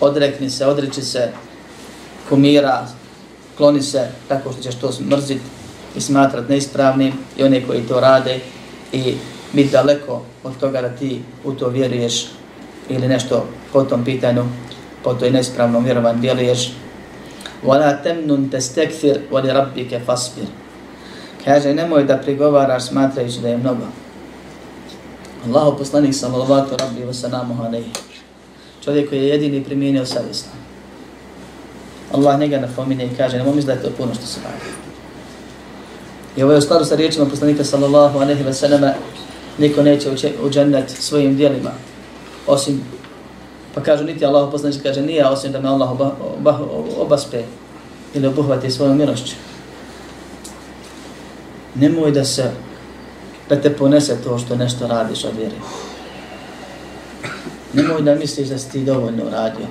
odrekni 0.00 0.50
se, 0.50 0.66
odreći 0.66 1.02
se 1.02 1.32
kumira, 2.28 2.86
kloni 3.56 3.82
se 3.82 4.08
tako 4.28 4.52
što 4.52 4.62
ćeš 4.62 4.74
to 4.74 4.90
mrziti 5.00 5.40
i 5.96 6.00
smatrat 6.00 6.48
neispravnim 6.48 7.12
i 7.36 7.42
one 7.42 7.66
koji 7.66 7.82
to 7.82 8.00
rade 8.00 8.40
i 8.92 9.14
biti 9.52 9.70
daleko 9.70 10.22
od 10.44 10.58
toga 10.60 10.82
da 10.82 10.88
ti 10.88 11.22
u 11.44 11.52
to 11.52 11.68
vjeruješ 11.68 12.26
ili 12.88 13.08
nešto 13.08 13.46
po 13.72 13.82
tom 13.82 14.04
pitanju, 14.04 14.44
po 15.04 15.14
toj 15.14 15.30
neispravnom 15.30 15.84
vjerovanju 15.84 16.20
djeluješ, 16.20 16.72
وَلَا 17.63 17.91
تَمْنُنْ 18.03 18.49
تَسْتَكْثِرْ 18.51 19.31
وَلِرَبِّكَ 19.31 20.01
فَاسْبِرْ 20.07 20.47
Kaže, 21.45 21.73
nemoj 21.73 22.03
da 22.03 22.17
prigovaraš 22.17 22.83
smatrajući 22.83 23.39
da 23.39 23.47
je 23.47 23.57
mnogo. 23.57 23.85
Allahu 25.47 25.77
poslanik 25.77 26.15
sallallahu 26.15 26.75
rabbi 26.79 27.01
wa 27.01 27.13
salamu 27.13 27.63
alaihi. 27.63 27.91
Čovjek 28.83 29.09
koji 29.09 29.19
je 29.19 29.27
jedini 29.27 29.63
primijenio 29.63 30.05
savjesno. 30.05 30.51
Allah 32.13 32.39
njega 32.39 32.59
napominje 32.59 33.05
i 33.05 33.15
kaže, 33.17 33.37
nemoj 33.37 33.55
misli 33.55 33.67
da 33.67 33.73
je 33.73 33.83
to 33.83 33.89
puno 33.97 34.13
što 34.15 34.25
se 34.25 34.39
radi. 34.43 34.71
I 36.37 36.43
ovo 36.43 36.51
je 36.51 36.57
u 36.57 36.61
skladu 36.61 36.85
sa 36.85 36.95
riječima 36.95 37.25
poslanika 37.25 37.63
sallallahu 37.63 38.19
alaihi 38.19 38.43
wa 38.43 38.53
sallam, 38.53 38.81
niko 39.57 39.83
neće 39.83 40.09
u 40.43 40.49
džennet 40.49 40.89
svojim 40.89 41.35
dijelima, 41.35 41.71
osim 42.47 42.81
Pa 43.78 43.84
kažu, 43.84 44.04
niti 44.04 44.26
Allah 44.26 44.50
poslanič 44.50 44.82
kaže, 44.82 45.02
nije 45.02 45.26
osim 45.26 45.52
da 45.52 45.60
me 45.60 45.68
Allah 45.68 45.90
oba, 45.90 46.10
oba, 46.38 46.58
obaspe 46.98 47.42
ili 48.14 48.26
obuhvati 48.26 48.70
svojom 48.70 48.98
milošću. 48.98 49.34
Nemoj 51.74 52.10
da 52.10 52.24
se, 52.24 52.50
da 53.48 53.60
te 53.60 53.76
ponese 53.76 54.16
to 54.24 54.38
što 54.38 54.56
nešto 54.56 54.86
radiš 54.86 55.24
od 55.24 55.36
vjeri. 55.36 55.54
Nemoj 57.72 58.02
da 58.02 58.14
misliš 58.14 58.48
da 58.48 58.58
si 58.58 58.70
ti 58.70 58.84
dovoljno 58.84 59.24
uradio. 59.26 59.66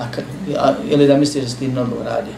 A, 0.00 0.04
a, 0.58 0.74
ili 0.90 1.06
da 1.06 1.16
misliš 1.16 1.44
da 1.44 1.50
si 1.50 1.58
ti 1.58 1.68
mnogo 1.68 1.96
uradio. 2.00 2.34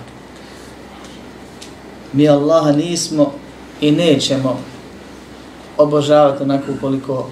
Mi 2.12 2.28
Allaha 2.28 2.72
nismo 2.72 3.32
i 3.80 3.90
nećemo 3.90 4.60
obožavati 5.78 6.42
onako 6.42 6.72
koliko 6.80 7.28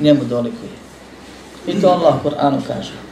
njemu 0.00 0.24
dolikuje. 0.24 0.70
I 1.66 1.80
to 1.80 1.88
Allah 1.88 2.14
Kur'anu 2.24 2.60
kaže. 2.66 3.07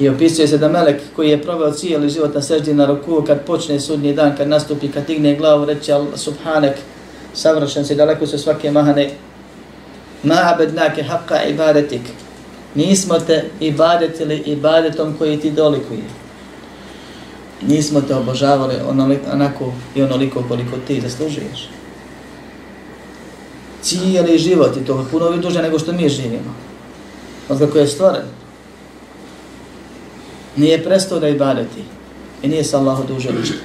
I 0.00 0.08
opisuje 0.08 0.48
se 0.48 0.58
da 0.58 0.68
melek 0.68 1.00
koji 1.16 1.30
je 1.30 1.42
proveo 1.42 1.72
cijeli 1.72 2.10
život 2.10 2.34
na 2.34 2.42
seždi 2.42 2.74
na 2.74 2.86
ruku, 2.86 3.22
kad 3.26 3.44
počne 3.44 3.80
sudnji 3.80 4.14
dan, 4.14 4.36
kad 4.36 4.48
nastupi, 4.48 4.88
kad 4.88 5.06
digne 5.06 5.34
glavu, 5.34 5.64
reći 5.64 5.92
Allah 5.92 6.16
subhanek, 6.16 6.76
savršen 7.34 7.84
si, 7.84 7.94
daleko 7.94 8.26
su 8.26 8.38
svake 8.38 8.70
mahane, 8.70 9.10
ma 10.22 10.36
abednake 10.54 11.02
haqqa 11.02 11.50
ibadetik. 11.50 12.02
Nismo 12.74 13.18
te 13.18 13.44
ibadetili 13.60 14.36
ibadetom 14.46 15.14
koji 15.18 15.40
ti 15.40 15.50
dolikuje. 15.50 16.04
Nismo 17.68 18.00
te 18.00 18.14
obožavali 18.14 18.74
onako 19.32 19.72
i 19.94 20.02
onoliko 20.02 20.44
koliko 20.48 20.76
ti 20.86 21.00
zaslužuješ 21.00 21.68
cijeli 23.82 24.38
život 24.38 24.76
i 24.76 24.84
to 24.84 24.98
je 24.98 25.06
puno 25.10 25.36
duže 25.36 25.62
nego 25.62 25.78
što 25.78 25.92
mi 25.92 26.08
živimo. 26.08 26.54
Od 27.48 27.58
kako 27.58 27.78
je 27.78 27.86
stvoren. 27.86 28.22
Nije 30.56 30.84
prestao 30.84 31.20
da 31.20 31.28
ibadeti 31.28 31.84
i 32.42 32.48
nije 32.48 32.64
sa 32.64 32.78
Allahu 32.78 33.04
duže 33.08 33.32
ništa. 33.32 33.56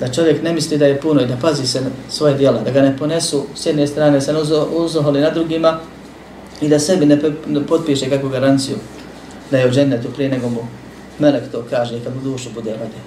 Da 0.00 0.12
čovjek 0.12 0.42
ne 0.42 0.52
misli 0.52 0.78
da 0.78 0.86
je 0.86 1.00
puno 1.00 1.20
i 1.20 1.26
da 1.26 1.36
pazi 1.36 1.66
se 1.66 1.80
na 1.80 1.90
svoje 2.08 2.34
dijela, 2.34 2.60
da 2.60 2.70
ga 2.70 2.82
ne 2.82 2.96
ponesu 2.98 3.46
s 3.54 3.66
jedne 3.66 3.86
strane, 3.86 4.20
se 4.20 4.32
ne 4.32 4.38
uzoholi 4.72 5.20
na 5.20 5.30
drugima 5.30 5.78
i 6.60 6.68
da 6.68 6.78
sebi 6.78 7.06
ne 7.46 7.66
potpiše 7.68 8.10
kakvu 8.10 8.28
garanciju 8.28 8.76
da 9.50 9.58
je 9.58 9.68
u 9.68 9.70
džennetu 9.70 10.08
prije 10.14 10.30
nego 10.30 10.48
mu 10.48 10.60
melek 11.18 11.42
to 11.52 11.64
kaže 11.70 11.96
i 11.96 12.00
kad 12.00 12.14
mu 12.16 12.22
dušu 12.22 12.50
bude 12.54 12.70
vade. 12.70 13.00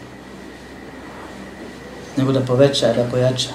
Nego 2.17 2.31
da 2.31 2.39
poveća, 2.39 2.93
da 2.93 3.03
pojača 3.11 3.49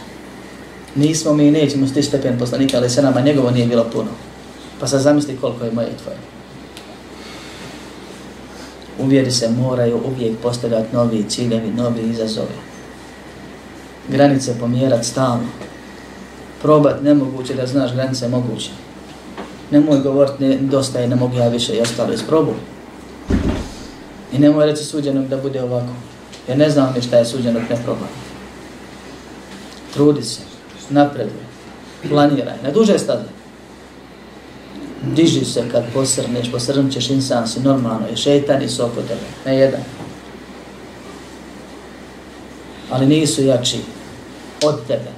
nismo 0.95 1.33
mi 1.33 1.47
i 1.47 1.51
nećemo 1.51 1.87
sti 1.87 2.03
stepen 2.03 2.39
poslanika, 2.39 2.77
ali 2.77 2.91
se 2.91 3.03
nama 3.03 3.21
njegovo 3.21 3.51
nije 3.51 3.67
bilo 3.67 3.85
puno. 3.93 4.11
Pa 4.81 4.87
sad 4.87 5.01
zamisli 5.01 5.37
koliko 5.41 5.65
je 5.65 5.73
moje 5.73 5.89
i 5.89 6.03
tvoje. 6.03 6.17
Uvjeri 8.99 9.31
se 9.31 9.49
moraju 9.49 10.01
uvijek 10.07 10.39
postavljati 10.39 10.97
novi 10.97 11.25
ciljevi, 11.29 11.71
novi 11.71 12.03
izazovi. 12.11 12.59
Granice 14.09 14.59
pomjerat 14.61 15.05
stalno. 15.05 15.49
Probat 16.63 17.03
nemoguće 17.03 17.55
da 17.55 17.67
znaš 17.67 17.95
granice 17.95 18.29
moguće. 18.29 18.71
Nemoj 19.71 19.99
govoriti 19.99 20.45
ne, 20.45 20.57
dosta 20.57 20.99
je, 20.99 21.09
ne 21.09 21.17
mogu 21.17 21.37
ja 21.37 21.49
više 21.49 21.77
i 21.77 21.81
ostalo 21.81 22.13
isprobuj. 22.13 22.55
I 24.33 24.39
nemoj 24.39 24.67
reći 24.67 24.85
suđenog 24.85 25.29
da 25.29 25.37
bude 25.37 25.63
ovako. 25.63 25.93
Ja 26.49 26.57
ne 26.57 26.71
znam 26.71 26.93
ni 26.97 27.03
šta 27.03 27.17
je 27.19 27.25
suđenog 27.25 27.63
ne 27.71 27.77
probaj. 27.85 28.09
Trudi 29.95 30.23
se 30.23 30.41
napreduje, 30.91 31.45
planiraj, 32.09 32.57
na 32.63 32.71
duže 32.71 32.99
staze. 32.99 33.38
Diži 35.03 35.45
se 35.45 35.65
kad 35.73 35.85
posrneš, 35.95 36.53
posrnut 36.53 36.93
ćeš 36.93 37.11
insan 37.11 37.49
si 37.49 37.61
normalno, 37.61 38.07
je 38.07 38.17
šeitan 38.17 38.63
i 38.63 38.69
soko 38.69 39.03
tebe, 39.03 39.21
ne 39.47 39.57
jedan. 39.57 39.81
Ali 42.91 43.07
nisu 43.07 43.43
jači 43.43 43.79
od 44.65 44.87
tebe. 44.87 45.11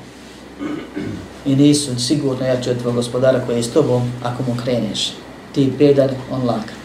I 1.46 1.56
nisu 1.56 2.00
sigurno 2.00 2.46
jači 2.46 2.70
od 2.70 2.78
tvojeg 2.78 2.96
gospodara 2.96 3.40
koji 3.46 3.56
je 3.56 3.62
s 3.62 3.72
tobom 3.72 4.12
ako 4.22 4.42
mu 4.42 4.56
kreneš. 4.64 5.12
Ti 5.54 5.72
pedar, 5.78 6.10
on 6.30 6.46
lakat. 6.46 6.80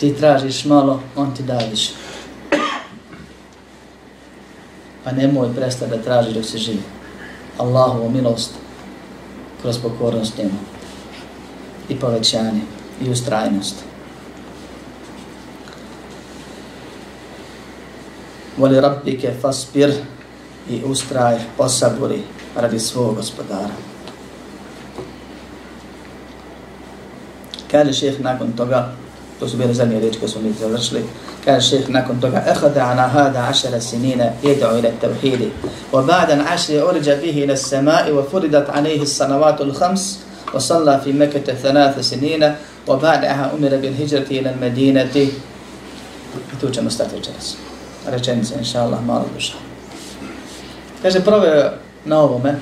Ti 0.00 0.14
tražiš 0.14 0.64
malo, 0.64 1.00
on 1.16 1.34
ti 1.34 1.42
daje 1.42 1.70
više. 1.70 1.92
Pa 5.04 5.12
nemoj 5.12 5.54
prestati 5.54 5.90
da 5.90 6.02
tražiš 6.02 6.34
dok 6.34 6.44
se 6.44 6.58
živi. 6.58 6.82
Allahovu 7.58 8.10
milost 8.10 8.52
kroz 9.62 9.78
pokornost 9.78 10.38
njemu 10.38 10.75
i 11.88 11.96
povećanje 11.96 12.60
i 13.00 13.10
ustrajnost. 13.10 13.74
Voli 18.56 18.80
rabbike 18.80 19.32
fasbir 19.42 19.92
i 20.70 20.82
ustraj, 20.84 21.38
posaburi 21.56 22.22
radi 22.56 22.78
svog 22.78 23.16
gospodara. 23.16 23.74
Kaže 27.70 27.92
šeheh 27.92 28.20
nakon 28.20 28.52
toga, 28.52 28.92
to 29.40 29.48
su 29.48 29.56
bile 29.56 29.74
zadnje 29.74 30.00
riječi 30.00 30.18
koje 30.18 30.28
smo 30.28 30.40
mi 30.40 30.52
završili, 30.52 31.04
kaže 31.44 31.68
šeheh 31.68 31.88
nakon 31.88 32.20
toga, 32.20 32.44
ehada 32.48 32.84
ana 32.84 33.02
hada 33.02 33.46
ašara 33.50 33.80
sinina 33.80 34.24
jedu 34.42 34.66
ila 34.78 34.90
tevhidi, 35.00 35.50
wa 35.92 36.06
ba'dan 36.06 36.42
ašri 36.54 36.82
urđa 36.82 37.16
bihi 37.22 37.40
ila 37.40 37.56
samai, 37.56 38.12
wa 38.12 38.30
furidat 38.30 38.68
alaihi 38.72 39.06
sanavatu 39.06 39.64
l-khams, 39.64 40.25
wa 40.54 40.60
salla 40.60 41.00
fi 41.04 41.12
mekete 41.12 41.54
thanatha 41.62 42.02
sinina, 42.02 42.54
wa 42.86 42.96
ba'daha 42.96 43.54
umira 43.54 43.76
bil 43.78 43.92
hijrati 43.92 44.36
ila 44.36 44.52
medinati. 44.60 45.22
I 46.52 46.60
tu 46.60 46.70
ćemo 46.70 46.90
stati 46.90 47.16
večeras. 47.16 47.56
Rečenica, 48.06 48.54
inša 48.58 48.82
Allah, 48.82 49.04
malo 49.04 49.24
duša. 49.34 49.54
Kaže, 51.02 51.20
proveo 51.20 51.70
na 52.04 52.20
ovome 52.20 52.54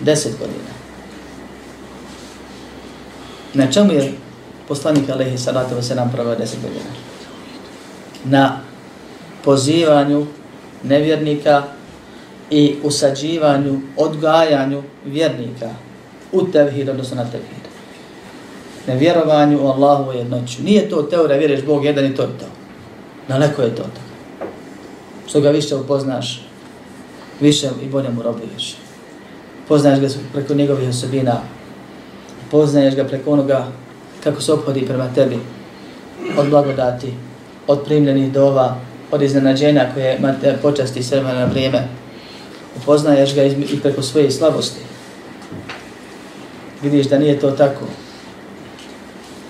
deset 0.00 0.38
godina. 0.38 0.72
Na 3.54 3.72
čemu 3.72 3.92
je 3.92 4.12
poslanik 4.68 5.10
Alehi 5.10 5.38
Salatu 5.38 5.74
wa 5.74 5.82
Selam 5.82 6.12
proveo 6.12 6.34
deset 6.34 6.62
godina? 6.62 6.90
Na 8.24 8.60
pozivanju 9.44 10.26
nevjernika 10.82 11.62
i 12.50 12.76
usađivanju, 12.82 13.80
odgajanju 13.96 14.82
vjernika 15.04 15.70
u 16.32 16.46
tevhid, 16.46 16.88
odnosno 16.88 17.16
na 17.16 17.24
tevhid. 17.24 17.64
Na 18.86 18.94
vjerovanju 18.94 19.62
u 19.62 19.66
Allahu 19.66 20.12
jednoću. 20.12 20.62
Nije 20.62 20.88
to 20.88 21.02
teorija, 21.02 21.38
vjeruješ 21.38 21.64
Bog 21.64 21.84
jedan 21.84 22.06
i 22.06 22.14
to 22.14 22.22
je 22.22 22.28
to. 22.28 22.46
Daleko 23.28 23.62
je 23.62 23.74
to 23.74 23.82
to. 23.82 24.00
Što 25.28 25.40
ga 25.40 25.50
više 25.50 25.76
upoznaš, 25.76 26.42
više 27.40 27.68
i 27.82 27.88
bolje 27.88 28.08
mu 28.08 28.22
robuješ. 28.22 28.76
Poznaješ 29.68 30.00
ga 30.00 30.08
preko 30.32 30.54
njegovih 30.54 30.88
osobina, 30.88 31.40
poznaješ 32.50 32.94
ga 32.94 33.04
preko 33.04 33.30
onoga 33.30 33.66
kako 34.24 34.40
se 34.42 34.52
obhodi 34.52 34.86
prema 34.86 35.14
tebi, 35.14 35.38
od 36.38 36.48
blagodati, 36.48 37.12
od 37.66 37.84
primljenih 37.84 38.32
dova, 38.32 38.76
od 39.10 39.22
iznenađenja 39.22 39.90
koje 39.94 40.18
počasti 40.62 41.02
sve 41.02 41.22
na 41.22 41.44
vrijeme. 41.44 41.88
Upoznaješ 42.76 43.34
ga 43.34 43.42
i 43.42 43.80
preko 43.82 44.02
svoje 44.02 44.30
slabosti. 44.30 44.80
Vidiš 46.82 47.06
da 47.06 47.18
nije 47.18 47.40
to 47.40 47.50
tako. 47.50 47.84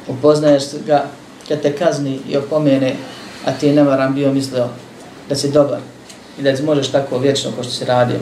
Upoznaješ 0.08 0.62
ga 0.86 1.04
kad 1.48 1.62
te 1.62 1.76
kazni 1.76 2.20
i 2.28 2.36
opomene, 2.36 2.94
a 3.44 3.52
ti 3.52 3.66
je 3.66 3.74
nevaran 3.74 4.14
bio 4.14 4.32
mislio 4.32 4.68
da 5.28 5.36
si 5.36 5.50
dobar 5.50 5.78
i 6.38 6.42
da 6.42 6.52
možeš 6.64 6.88
tako 6.88 7.18
vječno 7.18 7.50
ko 7.56 7.62
što 7.62 7.72
si 7.72 7.84
radio. 7.84 8.18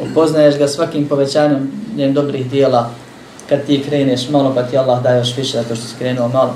Upoznaješ 0.00 0.58
ga 0.58 0.68
svakim 0.68 1.08
povećanjem 1.08 1.72
njem 1.96 2.14
dobrih 2.14 2.50
dijela 2.50 2.90
kad 3.48 3.66
ti 3.66 3.82
kreneš 3.88 4.28
malo 4.28 4.54
pa 4.54 4.62
ti 4.62 4.78
Allah 4.78 5.02
daje 5.02 5.18
još 5.18 5.36
više 5.36 5.52
zato 5.52 5.76
što 5.76 5.86
si 5.86 5.94
krenuo 5.98 6.28
malo. 6.28 6.54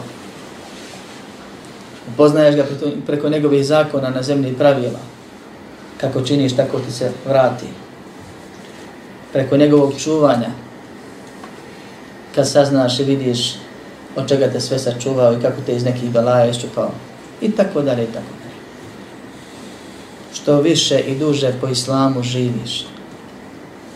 Upoznaješ 2.14 2.56
ga 2.56 2.64
preko 3.06 3.28
njegovih 3.28 3.66
zakona 3.66 4.10
na 4.10 4.22
zemlji 4.22 4.54
pravila. 4.54 4.98
Kako 6.00 6.22
činiš, 6.22 6.56
tako 6.56 6.78
ti 6.78 6.92
se 6.92 7.10
vrati. 7.26 7.66
Preko 9.32 9.56
njegovog 9.56 9.92
čuvanja. 9.98 10.50
Kad 12.34 12.48
saznaš 12.48 13.00
i 13.00 13.04
vidiš 13.04 13.54
od 14.16 14.28
čega 14.28 14.50
te 14.52 14.60
sve 14.60 14.78
sačuvao 14.78 15.32
i 15.32 15.42
kako 15.42 15.60
te 15.66 15.76
iz 15.76 15.84
nekih 15.84 16.10
belaja 16.10 16.50
iščupao. 16.50 16.90
I 17.40 17.50
tako 17.50 17.82
dalje, 17.82 18.02
i 18.02 18.06
tako 18.06 18.32
dalje 18.38 18.42
što 20.42 20.60
više 20.60 21.00
i 21.00 21.14
duže 21.14 21.52
po 21.60 21.68
islamu 21.68 22.22
živiš, 22.22 22.86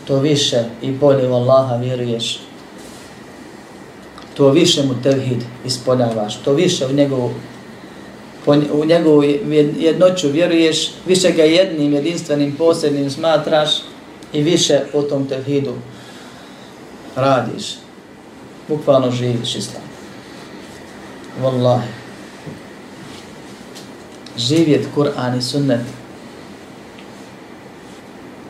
to 0.07 0.19
više 0.19 0.63
i 0.81 0.91
bolje 0.91 1.27
u 1.29 1.33
Allaha 1.33 1.75
vjeruješ, 1.75 2.39
to 4.33 4.49
više 4.49 4.83
mu 4.83 4.93
tevhid 5.03 5.43
ispoljavaš, 5.65 6.37
to 6.37 6.53
više 6.53 6.85
u 6.85 6.93
njegovu, 6.93 7.31
u 8.71 8.85
njegovu 8.85 9.23
jednoću 9.79 10.29
vjeruješ, 10.29 10.91
više 11.05 11.31
ga 11.31 11.43
jednim 11.43 11.93
jedinstvenim 11.93 12.55
posebnim 12.55 13.09
smatraš 13.09 13.69
i 14.33 14.41
više 14.41 14.81
po 14.91 15.01
tom 15.01 15.27
tevhidu 15.27 15.73
radiš. 17.15 17.75
Bukvalno 18.67 19.11
živiš 19.11 19.55
islam. 19.55 19.83
Wallahi. 21.41 21.87
Živjet 24.37 24.87
Kur'an 24.95 25.37
i 25.37 25.41
sunnet 25.41 25.81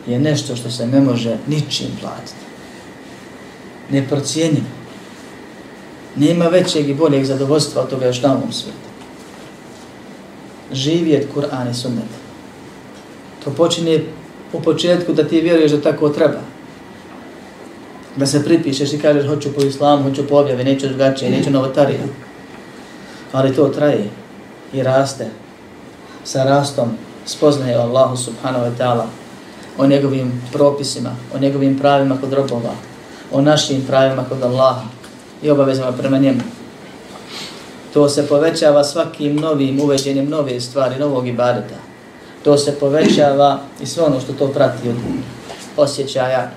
je 0.08 0.20
nešto 0.20 0.56
što 0.56 0.72
se 0.72 0.88
ne 0.88 1.02
može 1.02 1.38
ničim 1.48 1.88
platiti. 2.02 2.46
Neprocijenjivo. 3.90 4.66
Nema 6.16 6.46
većeg 6.46 6.90
i 6.90 6.94
boljeg 6.94 7.26
zadovoljstva 7.26 7.82
od 7.82 7.90
toga 7.90 8.06
još 8.06 8.22
na 8.22 8.34
ovom 8.34 8.52
svijetu. 8.52 8.88
Živjet 10.72 11.28
Kur'an 11.36 11.72
i 11.72 11.74
sunnet. 11.74 12.10
To 13.44 13.52
počinje 13.52 14.04
u 14.54 14.62
početku 14.62 15.14
da 15.14 15.24
ti 15.24 15.42
vjeruješ 15.42 15.72
da 15.72 15.82
tako 15.82 16.10
treba. 16.10 16.40
Da 18.16 18.26
se 18.26 18.44
pripišeš 18.44 18.94
i 18.94 19.00
kažeš 19.00 19.28
hoću 19.28 19.54
po 19.54 19.62
islamu, 19.62 20.04
hoću 20.04 20.28
po 20.28 20.36
objavi, 20.36 20.64
neću 20.64 20.88
drugačije, 20.88 21.32
neću 21.32 21.52
novotarija. 21.52 22.00
Ali 23.32 23.56
to 23.56 23.68
traje 23.68 24.10
i 24.74 24.84
raste 24.84 25.28
sa 26.24 26.44
rastom 26.44 26.90
spoznaje 27.26 27.76
Allahu 27.76 28.18
subhanahu 28.18 28.66
wa 28.66 28.72
ta'ala 28.80 29.06
o 29.78 29.88
njegovim 29.88 30.42
propisima, 30.54 31.16
o 31.36 31.40
njegovim 31.40 31.80
pravima 31.80 32.18
kod 32.22 32.34
robova, 32.34 32.74
o 33.32 33.42
našim 33.42 33.84
pravima 33.88 34.24
kod 34.30 34.44
Allaha 34.44 34.86
i 35.44 35.50
obavezama 35.50 35.92
prema 35.92 36.18
njemu. 36.18 36.42
To 37.94 38.10
se 38.10 38.28
povećava 38.28 38.84
svakim 38.84 39.36
novim 39.36 39.80
uveđenjem 39.80 40.30
nove 40.30 40.62
stvari, 40.62 41.00
novog 41.00 41.28
ibadeta. 41.28 41.87
To 42.44 42.58
se 42.58 42.80
povećava 42.80 43.60
i 43.82 43.86
sve 43.86 44.04
ono 44.04 44.20
što 44.20 44.34
to 44.34 44.48
prati 44.48 44.90
od 44.90 44.96
osjećaja 45.78 46.52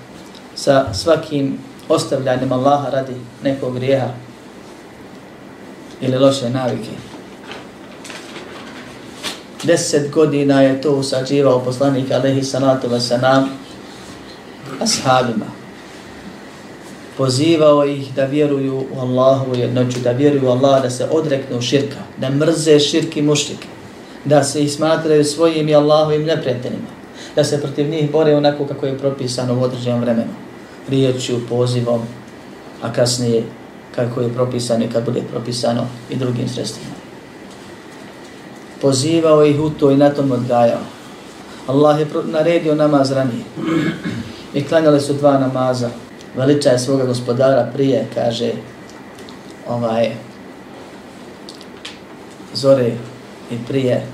sa 0.55 0.93
svakim 0.93 1.59
ostavljanjem 1.89 2.51
Allaha 2.51 2.89
radi 2.89 3.13
nekog 3.43 3.75
grijeha 3.75 4.09
ili 6.01 6.17
loše 6.17 6.49
navike. 6.49 6.89
Deset 9.63 10.11
godina 10.11 10.61
je 10.61 10.81
to 10.81 10.91
usađivao 10.91 11.63
poslanik 11.63 12.11
Alehi 12.11 12.43
Sanatu 12.43 12.87
Vesanam 12.87 13.49
ashabima. 14.79 15.45
Pozivao 17.17 17.85
ih 17.85 18.13
da 18.15 18.25
vjeruju 18.25 18.85
u 18.95 18.99
Allahu 18.99 19.55
jednoću, 19.55 19.99
da 19.99 20.11
vjeruju 20.11 20.47
u 20.47 20.51
Allah, 20.51 20.83
da 20.83 20.89
se 20.89 21.07
odreknu 21.11 21.61
širka, 21.61 21.99
da 22.17 22.29
mrze 22.29 22.79
širki 22.79 23.21
mušrike 23.21 23.67
da 24.25 24.43
se 24.43 24.63
ih 24.63 24.71
smatraju 24.71 25.23
svojim 25.23 25.69
i 25.69 25.75
Allahovim 25.75 26.23
neprijateljima, 26.23 26.87
da 27.35 27.43
se 27.43 27.61
protiv 27.61 27.89
njih 27.89 28.11
bore 28.11 28.35
onako 28.35 28.65
kako 28.65 28.85
je 28.85 28.97
propisano 28.97 29.59
u 29.59 29.63
određenom 29.63 30.01
vremenu, 30.01 30.33
riječju, 30.89 31.41
pozivom, 31.49 32.01
a 32.81 32.93
kasnije 32.93 33.43
kako 33.95 34.21
je 34.21 34.33
propisano 34.33 34.85
i 34.85 34.89
kad 34.89 35.05
bude 35.05 35.21
propisano 35.31 35.87
i 36.09 36.15
drugim 36.15 36.49
sredstvima 36.49 37.01
pozivao 38.81 39.45
ih 39.45 39.59
u 39.59 39.69
to 39.69 39.91
i 39.91 39.97
na 39.97 40.09
tom 40.09 40.31
odgajao. 40.31 40.81
Allah 41.67 41.99
je 41.99 42.07
naredio 42.25 42.75
namaz 42.75 43.11
ranije. 43.11 43.43
I 44.57 44.63
klanjali 44.63 45.01
su 45.01 45.13
dva 45.13 45.39
namaza. 45.39 45.89
Veličaj 46.35 46.79
svoga 46.79 47.05
gospodara 47.05 47.69
prije, 47.73 48.07
kaže, 48.15 48.51
ovaj, 49.67 50.11
zore 52.53 52.91
i 53.51 53.57
prije 53.67 54.05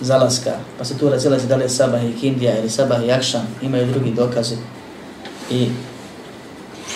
zalaska, 0.00 0.52
pa 0.78 0.84
se 0.84 0.98
tu 0.98 1.08
razilazi 1.08 1.48
da 1.48 1.56
li 1.56 1.64
je 1.64 1.68
sabah 1.68 2.04
i 2.04 2.20
kindija 2.20 2.58
ili 2.58 2.70
sabah 2.70 3.04
i 3.04 3.12
akšan, 3.12 3.46
imaju 3.62 3.86
drugi 3.86 4.10
dokazi. 4.10 4.56
I 5.50 5.68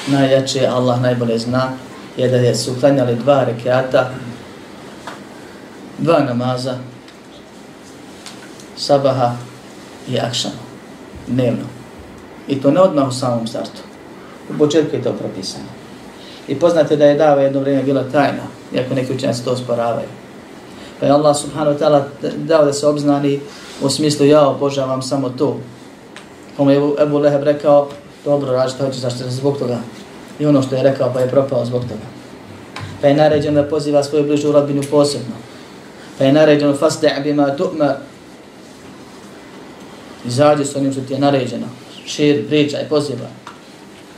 najjače, 0.07 0.67
Allah 0.67 1.01
najbolje 1.01 1.39
zna, 1.39 1.73
je 2.17 2.29
da 2.29 2.37
je 2.37 2.55
su 2.55 2.75
klanjali 2.81 3.15
dva 3.15 3.45
rekiata, 3.45 4.11
dva 5.99 6.19
namaza, 6.19 6.79
sabaha 8.77 9.37
i 10.09 10.19
akšana, 10.19 10.55
dnevno. 11.27 11.65
I 12.49 12.61
to 12.61 12.71
ne 12.71 12.81
odmah 12.81 13.09
u 13.09 13.13
samom 13.13 13.47
startu. 13.47 13.81
U 14.55 14.59
početku 14.59 14.97
je 14.97 15.03
to 15.03 15.13
propisano. 15.13 15.65
I 16.49 16.55
poznate 16.55 16.97
da 16.97 17.05
je 17.05 17.15
dava 17.15 17.43
jedno 17.43 17.61
vrijeme 17.61 17.83
bila 17.83 18.05
tajna, 18.13 18.43
iako 18.75 18.95
neki 18.95 19.13
učenjaci 19.13 19.45
to 19.45 19.57
sporavaju. 19.57 20.09
Pa 21.01 21.07
je 21.07 21.13
Allah 21.13 21.37
subhanahu 21.37 21.73
wa 21.73 21.79
ta'ala 21.81 22.01
dao 22.37 22.65
da 22.65 22.73
se 22.73 22.87
obznani 22.87 23.41
u 23.83 23.89
smislu 23.89 24.27
ja 24.27 24.49
obožavam 24.49 25.03
samo 25.03 25.29
to. 25.29 25.57
Pa 26.57 26.65
mu 26.65 26.71
je 26.71 26.81
Ebu 27.03 27.19
Leheb 27.19 27.43
rekao, 27.43 27.89
dobro, 28.25 28.53
radi 28.53 28.73
to 28.79 28.85
hoće, 28.85 28.99
zašto 28.99 29.31
zbog 29.31 29.59
toga. 29.59 29.79
I 30.39 30.47
ono 30.47 30.63
što 30.63 30.75
je 30.77 30.83
rekao, 30.83 31.13
pa 31.13 31.21
je 31.21 31.31
propao 31.31 31.65
zbog 31.65 31.83
toga. 31.83 32.07
Pa 33.01 33.09
je 33.09 33.15
naređeno 33.15 33.63
da 33.63 33.69
poziva 33.69 34.05
svoju 34.05 34.25
bližu 34.25 34.53
rodbinu 34.53 34.83
posebno. 34.91 35.35
Pa 36.19 36.25
je 36.25 36.33
naređeno 36.33 36.73
fasde' 36.73 37.23
bima 37.23 37.57
tu'ma. 37.59 37.95
Izađi 40.27 40.65
s 40.65 40.77
onim 40.77 40.93
što 40.93 41.01
ti 41.01 41.13
je 41.13 41.19
naređeno. 41.19 41.67
Šir, 42.07 42.49
pričaj, 42.49 42.89
poziva. 42.89 43.29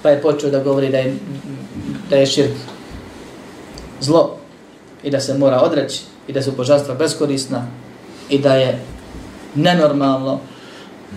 Pa 0.03 0.11
je 0.11 0.23
počeo 0.23 0.51
da 0.51 0.63
govori 0.63 0.89
da 0.89 0.99
je, 0.99 1.17
da 2.11 2.17
je 2.17 2.27
širk 2.27 2.55
zlo 4.01 4.37
i 5.03 5.11
da 5.11 5.21
se 5.21 5.39
mora 5.39 5.61
odreći 5.61 6.12
i 6.29 6.33
da 6.33 6.43
su 6.43 6.53
božanstva 6.57 6.95
beskorisna 6.95 7.67
i 8.29 8.39
da 8.39 8.55
je 8.55 8.81
nenormalno 9.55 10.41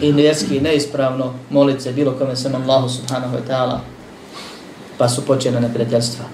i 0.02 0.14
nevjerski 0.14 0.60
neispravno 0.60 1.34
molit 1.50 1.82
se 1.82 1.92
bilo 1.92 2.12
kome 2.12 2.36
sam 2.36 2.56
Allahu 2.56 2.90
subhanahu 2.90 3.38
wa 3.38 3.42
ta'ala 3.48 3.80
pa 4.98 5.10
su 5.10 5.26
počene 5.26 5.60
neprijateljstva 5.60 6.26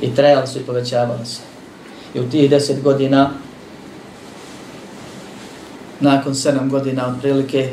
i 0.00 0.14
trajali 0.14 0.46
su 0.46 0.58
i 0.58 0.62
povećavali 0.62 1.26
se. 1.26 1.40
I 2.14 2.20
u 2.20 2.30
tih 2.30 2.50
deset 2.50 2.82
godina 2.82 3.30
nakon 6.00 6.34
sedam 6.34 6.70
godina 6.70 7.14
otprilike 7.14 7.70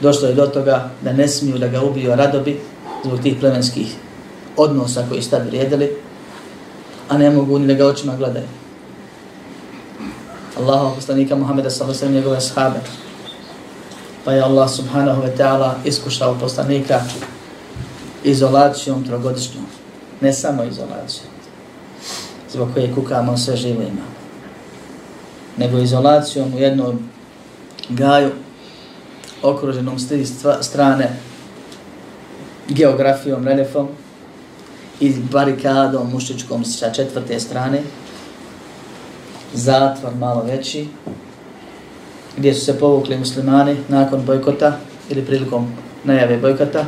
došlo 0.00 0.28
je 0.28 0.34
do 0.34 0.46
toga 0.46 0.90
da 1.02 1.12
ne 1.12 1.28
smiju 1.28 1.58
da 1.58 1.68
ga 1.68 1.82
ubiju 1.82 2.14
radobi 2.14 2.60
zbog 3.04 3.20
tih 3.20 3.36
plemenskih 3.40 3.94
odnosa 4.56 5.04
koji 5.08 5.22
ste 5.22 5.38
vrijedili, 5.38 5.90
a 7.08 7.18
ne 7.18 7.30
mogu 7.30 7.58
ni 7.58 7.66
da 7.66 7.74
ga 7.74 7.86
očima 7.86 8.16
gledaju. 8.16 8.46
Allahov 10.58 10.94
poslanika 10.94 11.36
Muhammeda 11.36 11.70
sallallahu 11.70 12.04
alejhi 12.04 12.16
njegove 12.16 12.40
sahabe. 12.40 12.80
Pa 14.24 14.32
je 14.32 14.42
Allah 14.42 14.70
subhanahu 14.70 15.22
wa 15.22 15.36
ta'ala 15.36 15.74
iskušao 15.84 16.38
poslanika 16.40 17.00
izolacijom 18.24 19.04
trogodišnjom. 19.04 19.64
Ne 20.20 20.32
samo 20.32 20.64
izolacijom. 20.64 21.28
Zbog 22.52 22.68
koje 22.74 22.94
kukamo 22.94 23.36
sve 23.36 23.56
živo 23.56 23.82
ima. 23.82 24.06
Nego 25.56 25.78
izolacijom 25.78 26.54
u 26.54 26.58
jednom 26.58 26.98
gaju 27.88 28.30
okruženom 29.42 29.98
s 29.98 30.08
tri 30.08 30.26
strane 30.60 31.16
geografijom, 32.68 33.44
reljefom 33.44 33.88
i 35.00 35.14
barikadom 35.32 36.10
mušičkom 36.10 36.64
sa 36.64 36.92
četvrte 36.92 37.40
strane 37.40 37.82
zatvor 39.54 40.14
malo 40.14 40.42
veći, 40.42 40.86
gdje 42.36 42.54
su 42.54 42.64
se 42.64 42.78
povukli 42.78 43.18
muslimani 43.18 43.76
nakon 43.88 44.22
bojkota 44.26 44.78
ili 45.10 45.26
prilikom 45.26 45.72
najave 46.04 46.36
bojkota, 46.36 46.86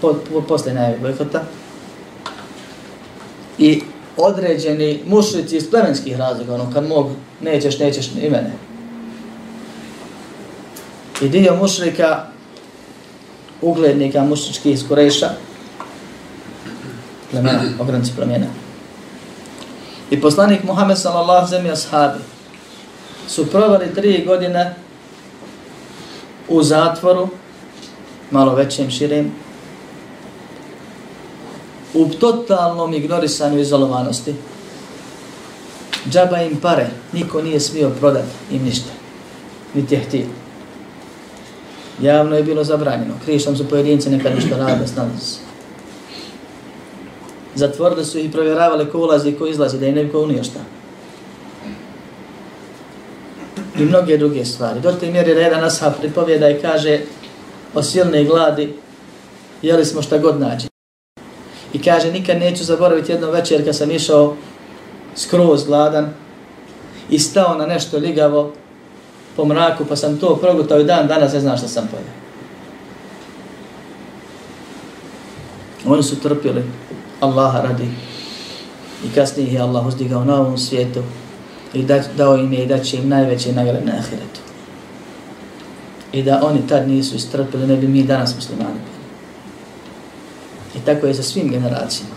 po, 0.00 0.14
po, 0.32 0.40
posle 0.40 0.72
najave 0.72 0.98
bojkota, 0.98 1.42
i 3.58 3.80
određeni 4.16 5.00
mušlici 5.06 5.56
iz 5.56 5.70
plemenskih 5.70 6.16
razloga, 6.16 6.54
ono 6.54 6.72
kad 6.72 6.88
mogu, 6.88 7.10
nećeš, 7.40 7.78
nećeš 7.78 8.06
i 8.06 8.30
mene. 8.30 8.52
I 11.22 11.28
dio 11.28 11.56
mušlika, 11.56 12.26
uglednika 13.62 14.24
mušličkih 14.24 14.72
iz 14.72 14.88
Kureša, 14.88 15.30
plemena, 17.30 17.62
ogranci 17.80 18.12
plemena, 18.16 18.46
I 20.10 20.20
poslanik 20.20 20.64
Muhammed 20.64 20.98
sallallahu 20.98 21.46
alejhi 21.46 21.68
ve 21.68 21.76
sellem 21.76 22.18
su 23.28 23.46
provali 23.46 23.94
tri 23.94 24.24
godine 24.26 24.74
u 26.48 26.62
zatvoru, 26.62 27.28
malo 28.30 28.54
većim, 28.54 28.90
širim, 28.90 29.32
u 31.94 32.08
totalnom 32.08 32.94
ignorisanju 32.94 33.58
izolovanosti. 33.58 34.34
Džaba 36.10 36.42
im 36.42 36.56
pare, 36.60 36.90
niko 37.12 37.42
nije 37.42 37.60
smio 37.60 37.90
prodati 37.90 38.28
im 38.50 38.62
ništa, 38.62 38.90
niti 39.74 39.94
je 39.94 40.00
htio. 40.00 40.26
Javno 42.02 42.36
je 42.36 42.42
bilo 42.42 42.64
zabranjeno, 42.64 43.14
krišom 43.24 43.56
su 43.56 43.68
pojedinci 43.68 44.10
nekad 44.10 44.34
nešto 44.34 44.56
rade, 44.56 44.86
snalazi 44.86 45.20
se 45.20 45.45
zatvorili 47.56 48.04
su 48.04 48.18
i 48.18 48.32
provjeravali 48.32 48.90
ko 48.90 48.98
ulazi 48.98 49.30
i 49.30 49.38
ko 49.38 49.46
izlazi, 49.46 49.78
da 49.78 49.86
im 49.86 49.94
neko 49.94 50.20
unio 50.20 50.44
šta. 50.44 50.60
I 53.78 53.84
mnoge 53.84 54.16
druge 54.16 54.44
stvari. 54.44 54.80
Do 54.80 54.92
te 54.92 55.10
mjeri 55.10 55.34
reda 55.34 55.66
ashab 55.66 55.92
pripovjeda 56.00 56.50
i 56.50 56.60
kaže 56.60 57.00
o 57.74 57.82
silne 57.82 58.24
gladi, 58.24 58.74
jeli 59.62 59.84
smo 59.84 60.02
šta 60.02 60.18
god 60.18 60.40
nađe. 60.40 60.68
I 61.72 61.82
kaže, 61.82 62.12
nikad 62.12 62.38
neću 62.38 62.64
zaboraviti 62.64 63.12
jedno 63.12 63.30
večer 63.30 63.64
kad 63.64 63.76
sam 63.76 63.90
išao 63.90 64.36
skroz 65.16 65.64
gladan 65.64 66.14
i 67.10 67.18
stao 67.18 67.54
na 67.54 67.66
nešto 67.66 67.98
ligavo 67.98 68.52
po 69.36 69.44
mraku, 69.44 69.84
pa 69.84 69.96
sam 69.96 70.18
to 70.18 70.36
progutao 70.36 70.80
i 70.80 70.84
dan 70.84 71.06
danas 71.06 71.32
ne 71.32 71.40
znam 71.40 71.58
šta 71.58 71.68
sam 71.68 71.88
pojel. 71.90 72.06
Oni 75.86 76.02
su 76.02 76.20
trpili 76.20 76.62
Allaha 77.20 77.60
radi. 77.60 77.88
I 79.04 79.14
kasnije 79.14 79.52
je 79.52 79.60
Allah 79.60 79.86
uzdigao 79.86 80.24
na 80.24 80.40
ovom 80.40 80.58
svijetu 80.58 81.02
i 81.74 81.82
da, 81.82 82.02
dao 82.16 82.36
im 82.36 82.52
je 82.52 82.64
i 82.64 82.66
da 82.66 82.78
će 82.78 82.96
im 82.96 83.08
najveće 83.08 83.52
nagrade 83.52 83.84
na 83.84 83.92
ahiretu. 83.92 84.40
I 86.12 86.22
da 86.22 86.40
oni 86.44 86.66
tad 86.68 86.88
nisu 86.88 87.16
istrpili, 87.16 87.66
ne 87.66 87.76
bi 87.76 87.88
mi 87.88 88.02
danas 88.02 88.34
muslimani 88.34 88.70
bili. 88.70 89.06
I 90.74 90.86
tako 90.86 91.06
je 91.06 91.14
sa 91.14 91.22
svim 91.22 91.50
generacijama 91.50 92.14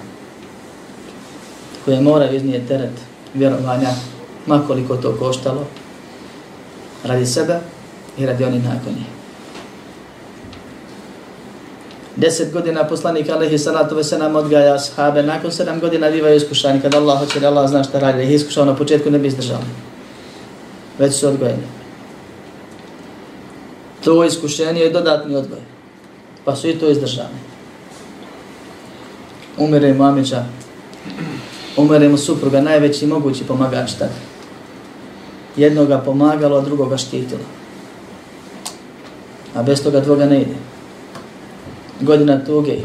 koje 1.85 2.01
moraju 2.01 2.35
iznijeti 2.35 2.67
teret 2.67 2.91
vjerovanja, 3.33 3.89
makoliko 4.45 4.97
to 4.97 5.15
koštalo, 5.19 5.65
radi 7.03 7.25
sebe 7.25 7.59
i 8.17 8.25
radi 8.25 8.43
oni 8.43 8.59
nakon 8.59 8.93
njih. 8.93 9.18
Deset 12.19 12.53
godina 12.53 12.83
poslanik 12.83 13.29
alaihi 13.29 13.57
salatu 13.57 13.95
ve 13.95 14.03
senam 14.03 14.35
odgaja 14.35 14.79
sahabe, 14.79 15.23
nakon 15.23 15.51
sedam 15.51 15.79
godina 15.79 16.09
bivaju 16.11 16.35
iskušani, 16.35 16.81
kada 16.81 16.97
Allah 16.97 17.19
hoće 17.19 17.39
da 17.39 17.47
Allah 17.47 17.69
zna 17.69 17.83
šta 17.83 17.99
radi, 17.99 18.17
da 18.17 18.23
ih 18.23 18.31
iskušao 18.31 18.63
ono, 18.63 18.71
na 18.71 18.77
početku 18.77 19.09
ne 19.09 19.19
bi 19.19 19.27
izdržali. 19.27 19.63
Već 20.97 21.13
su 21.13 21.27
odgojeni. 21.27 21.63
To 24.03 24.23
iskušenje 24.23 24.81
je 24.81 24.89
dodatni 24.89 25.35
odgoj. 25.35 25.59
Pa 26.45 26.55
su 26.55 26.67
i 26.67 26.79
to 26.79 26.89
izdržali. 26.89 27.39
Umire 29.57 29.93
mu 29.93 30.03
Amića, 30.03 30.43
umire 31.77 32.09
mu 32.09 32.17
supruga, 32.17 32.61
najveći 32.61 33.07
mogući 33.07 33.43
pomagač 33.43 33.91
tada. 33.93 34.19
Jednoga 35.55 35.97
pomagalo, 35.97 36.57
a 36.57 36.61
drugoga 36.61 36.97
štitilo. 36.97 37.47
A 39.55 39.63
bez 39.63 39.83
toga 39.83 39.99
dvoga 39.99 40.25
ne 40.25 40.41
ide 40.41 40.68
godina 42.01 42.45
tuge 42.45 42.77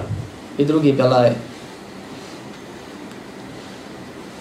i 0.59 0.64
drugi 0.64 0.92
belaje. 0.92 1.35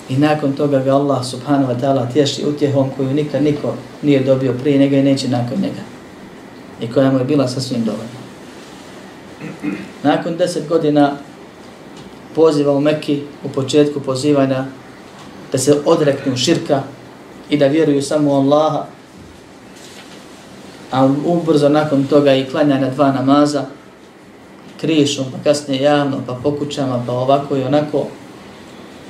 I 0.10 0.18
nakon 0.18 0.54
toga 0.54 0.80
ga 0.80 0.96
Allah 0.96 1.26
subhanahu 1.26 1.74
wa 1.74 1.80
ta'ala 1.80 2.14
tješi 2.14 2.46
utjehom 2.46 2.90
koju 2.98 3.14
nikad 3.14 3.44
niko 3.44 3.76
nije 4.02 4.24
dobio 4.24 4.54
prije 4.54 4.78
njega 4.78 4.98
i 4.98 5.04
neće 5.04 5.28
nakon 5.28 5.62
njega. 5.62 5.82
I 6.82 6.92
koja 6.92 7.12
mu 7.12 7.20
je 7.20 7.26
bila 7.26 7.48
sasvim 7.48 7.84
dovoljna. 7.84 8.24
Nakon 10.04 10.38
deset 10.38 10.68
godina 10.68 11.18
poziva 12.36 12.74
u 12.74 12.82
Mekki 12.82 13.22
u 13.44 13.50
početku 13.50 14.00
pozivanja 14.00 14.66
da 15.52 15.58
se 15.58 15.82
odreknu 15.86 16.38
širka 16.38 16.84
i 17.50 17.58
da 17.58 17.68
vjeruju 17.68 18.02
samo 18.02 18.32
u 18.32 18.36
Allaha, 18.36 18.86
a 20.92 21.10
ubrzo 21.26 21.70
nakon 21.70 22.04
toga 22.04 22.36
i 22.36 22.46
klanja 22.46 22.80
na 22.80 22.90
dva 22.90 23.12
namaza, 23.12 23.66
krišom, 24.84 25.26
pa 25.32 25.38
kasnije 25.44 25.82
javno, 25.82 26.20
pa 26.28 26.36
po 26.44 26.52
kućama, 26.52 27.04
pa 27.08 27.12
ovako 27.12 27.58
i 27.58 27.64
onako, 27.64 28.08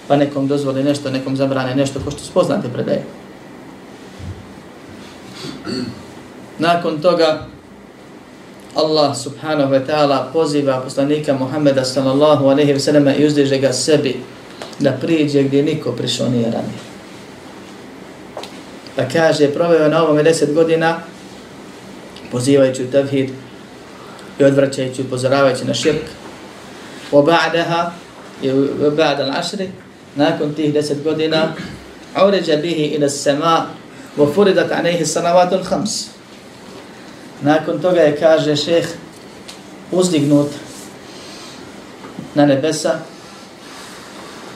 pa 0.08 0.16
nekom 0.16 0.48
dozvoli 0.48 0.84
nešto, 0.84 1.12
nekom 1.12 1.36
zabrane 1.36 1.76
nešto, 1.76 2.00
ko 2.06 2.12
što 2.12 2.20
spoznate 2.20 2.70
predaje. 2.70 3.04
Nakon 6.60 7.02
toga 7.02 7.48
Allah 8.76 9.18
subhanahu 9.18 9.74
wa 9.74 9.82
ta'ala 9.86 10.34
poziva 10.34 10.82
poslanika 10.82 11.34
Muhammeda 11.34 11.86
sallallahu 11.86 12.46
alaihi 12.46 12.74
wa 12.74 12.80
sallam 12.80 13.08
i 13.08 13.26
uzdiže 13.26 13.58
ga 13.58 13.74
sebi 13.74 14.16
da 14.80 14.92
priđe 14.92 15.44
gdje 15.44 15.64
niko 15.64 15.92
prišao 15.92 16.30
nije 16.30 16.52
ranije. 16.52 16.82
Pa 18.96 19.04
kaže, 19.10 19.54
proveo 19.54 19.90
na 19.90 20.04
ovome 20.04 20.24
deset 20.24 20.54
godina 20.54 21.00
pozivajući 22.32 22.84
u 22.84 22.92
tevhid 22.92 23.30
i 24.40 24.44
odvraćajući, 24.44 25.02
upozoravajući 25.02 25.66
na 25.66 25.74
širk. 25.74 26.04
O 27.12 27.22
ba'daha 27.22 27.90
i 28.42 28.52
u 28.52 28.92
ba'da 28.98 29.68
nakon 30.16 30.54
tih 30.54 30.74
deset 30.74 31.04
godina, 31.04 31.54
uređa 32.28 32.58
bihi 32.58 32.84
ila 32.84 33.10
sema, 33.10 33.66
wa 34.18 34.34
furidat 34.34 34.72
anehi 34.72 35.06
sanavatul 35.06 35.60
l'hams. 35.60 36.08
Nakon 37.42 37.82
toga 37.82 38.02
je, 38.02 38.18
kaže 38.20 38.56
šeh, 38.56 38.88
uzdignut 39.92 40.50
na 42.36 42.46
nebesa 42.46 43.00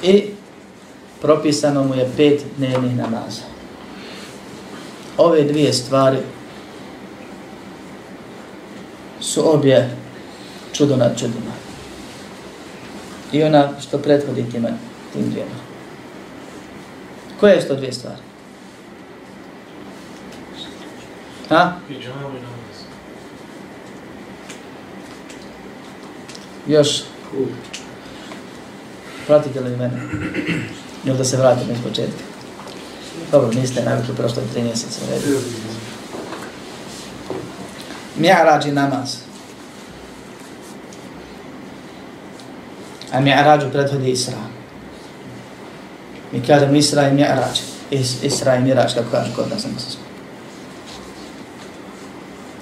i 0.04 0.24
propisano 1.22 1.84
mu 1.84 1.96
je 1.96 2.10
pet 2.18 2.42
dnevnih 2.58 2.96
namaza. 2.96 3.42
Ove 5.18 5.44
dvije 5.44 5.74
stvari 5.74 6.18
su 9.28 9.56
obje 9.56 9.90
čudo 10.74 10.96
nad 10.96 11.20
čudima. 11.20 11.52
I 13.32 13.44
ona 13.44 13.70
što 13.82 13.98
prethodi 13.98 14.50
tima, 14.52 14.70
tim 15.14 15.30
dvijema. 15.30 15.56
Koje 17.40 17.62
su 17.62 17.68
to 17.68 17.76
dvije 17.76 17.94
stvari? 17.94 18.22
Ha? 21.50 21.72
Još. 26.68 27.04
Pratite 29.28 29.62
li 29.62 29.78
mene? 29.78 30.02
Jel 31.04 31.18
da 31.18 31.24
se 31.24 31.38
vratim 31.38 31.72
iz 31.72 31.78
početka? 31.84 32.24
Dobro, 33.32 33.50
niste 33.52 33.84
navikli 33.84 34.16
prošlo 34.16 34.44
tri 34.54 34.62
mjeseca. 34.62 35.02
Mi'rađ 38.18 38.68
i 38.68 38.72
namaz. 38.72 39.16
A 43.12 43.20
Mi'rađu 43.22 43.72
prethodi 43.72 44.12
Isra. 44.12 44.38
Mi 46.32 46.42
kažemo 46.48 46.76
Isra 46.76 47.10
i 47.10 47.12
Mi'rađ. 47.12 47.62
Is, 47.92 48.24
Isra 48.24 48.56
i 48.56 48.62
Mi'rađ, 48.62 48.94
kako 48.94 49.12
kažu 49.12 49.32
kod 49.36 49.50
nas 49.50 49.64
na 49.64 49.70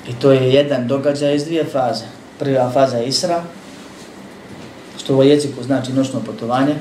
I 0.08 0.14
to 0.14 0.32
je 0.32 0.54
jedan 0.54 0.88
događaj 0.88 1.36
iz 1.36 1.46
dvije 1.46 1.66
faze. 1.66 2.06
Prva 2.40 2.72
faza 2.72 2.98
je 2.98 3.08
Isra, 3.08 3.44
što 4.98 5.16
u 5.16 5.24
jeziku 5.24 5.64
znači 5.64 5.94
noćno 5.94 6.20
putovanje. 6.20 6.76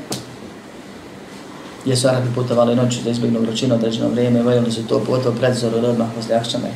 Gdje 1.85 1.97
su 1.97 2.09
Arabi 2.09 2.29
putovali 2.35 2.77
noću 2.77 2.99
da 3.05 3.11
izbjegnu 3.11 3.41
vrućinu 3.41 3.75
određeno 3.75 4.09
vrijeme, 4.09 4.43
vojili 4.43 4.73
su 4.73 4.87
to 4.87 5.05
potom 5.05 5.37
predzoru 5.37 5.77
ili 5.79 5.87
odmah 5.87 6.09
posle 6.17 6.37
Ahšama. 6.37 6.67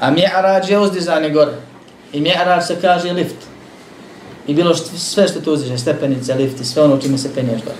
A 0.00 0.10
mi'arađ 0.10 0.70
je 0.70 0.78
uzdizanje 0.78 1.30
gore. 1.30 1.52
I 2.12 2.20
mi'arađ 2.20 2.66
se 2.66 2.80
kaže 2.80 3.12
lift. 3.12 3.36
I 4.46 4.54
bilo 4.54 4.74
što, 4.74 4.98
sve 4.98 5.28
što 5.28 5.40
tu 5.40 5.52
uzdiže, 5.52 5.78
stepenice, 5.78 6.34
lifti, 6.34 6.64
sve 6.64 6.82
ono 6.82 6.98
čime 6.98 7.18
se 7.18 7.34
penješ 7.34 7.62
gore. 7.64 7.76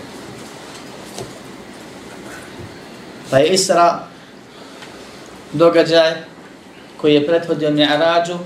Pa 3.31 3.39
je 3.39 3.49
Isra 3.49 4.01
događaj 5.53 6.15
koji 6.97 7.15
je 7.15 7.27
prethodio 7.27 7.71
mi'arađu 7.71 8.39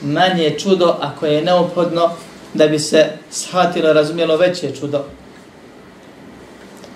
manje 0.00 0.58
čudo 0.58 0.96
ako 1.00 1.26
je 1.26 1.42
neophodno 1.42 2.10
da 2.54 2.66
bi 2.66 2.78
se 2.78 3.06
shvatilo, 3.30 3.92
razumjelo 3.92 4.36
veće 4.36 4.70
čudo. 4.80 5.04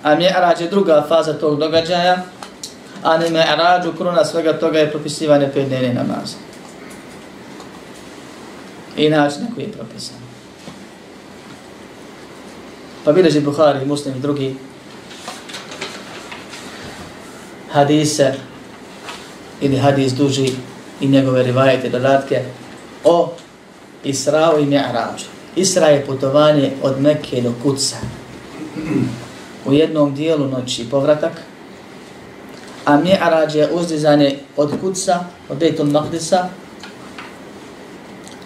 A 0.02 0.16
mi'arađ 0.16 0.60
je 0.60 0.68
druga 0.68 1.06
faza 1.08 1.32
tog 1.32 1.58
događaja, 1.58 2.22
a 3.02 3.18
ne 3.18 3.30
Mi'rađu 3.30 3.92
kruna 3.96 4.24
svega 4.24 4.58
toga 4.58 4.78
je 4.78 4.90
propisivanje 4.90 5.50
pet 5.54 5.68
dnevne 5.68 5.94
namaza. 5.94 6.36
I 8.96 9.10
način 9.10 9.42
na 9.42 9.54
koji 9.54 9.64
je 9.64 9.72
propisan. 9.72 10.16
Pa 13.04 13.12
bileži 13.12 13.40
Buhari, 13.40 13.86
Muslim 13.86 14.16
i 14.16 14.20
drugi 14.20 14.56
hadise 17.72 18.34
ili 19.60 19.76
hadis 19.76 20.12
duži 20.12 20.50
i 21.00 21.08
njegove 21.08 21.42
rivajete 21.42 21.88
dodatke 21.88 22.44
o 23.04 23.32
Israu 24.04 24.58
i 24.60 24.66
Mi'rađu. 24.66 25.24
Isra 25.56 25.86
je 25.86 26.06
putovanje 26.06 26.72
od 26.82 27.00
Mekke 27.00 27.40
do 27.40 27.52
Kuca. 27.62 27.96
U 29.66 29.72
jednom 29.72 30.14
dijelu 30.14 30.48
noći 30.48 30.86
povratak, 30.90 31.32
a 32.86 32.96
Mi'rađ 32.96 33.54
je 33.54 33.70
uzdizanje 33.72 34.38
od 34.56 34.80
Kudsa, 34.80 35.24
od 35.48 35.58
Bejtul 35.58 35.86
Maqdisa, 35.86 36.46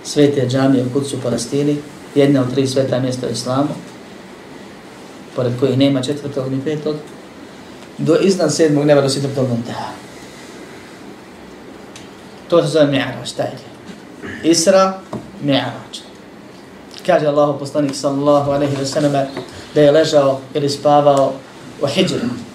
svete 0.05 0.46
džamije 0.48 0.85
u 0.85 0.92
Kudsu 0.92 1.16
u 1.16 1.20
Palestini, 1.20 1.76
jedne 2.14 2.40
od 2.40 2.55
tri 2.55 2.66
sveta 2.66 3.00
mjesta 3.00 3.26
u 3.26 3.31
Islamu, 3.31 3.68
pored 5.37 5.53
kojih 5.61 5.79
nema 5.79 6.03
četvrtog 6.03 6.53
ni 6.53 6.61
petog, 6.64 6.96
do 7.98 8.16
iznad 8.16 8.55
sedmog 8.55 8.85
neba 8.85 9.00
do 9.00 9.09
sedmog 9.09 9.48
muntaha. 9.48 9.92
To 12.48 12.62
se 12.62 12.68
zove 12.68 12.87
Mi'rađ, 12.87 13.33
taj 13.37 13.46
je. 13.46 14.50
Isra, 14.50 15.00
Mi'raj. 15.44 16.00
Kaže 17.07 17.26
Allahu 17.26 17.59
poslanik 17.59 17.94
sallallahu 17.94 18.50
alaihi 18.50 18.76
wa 18.76 18.85
sallam 18.85 19.12
da 19.74 19.81
je 19.81 19.90
ležao 19.90 20.40
ili 20.55 20.68
spavao 20.68 21.33
u 21.83 21.87
hijri. 21.87 22.50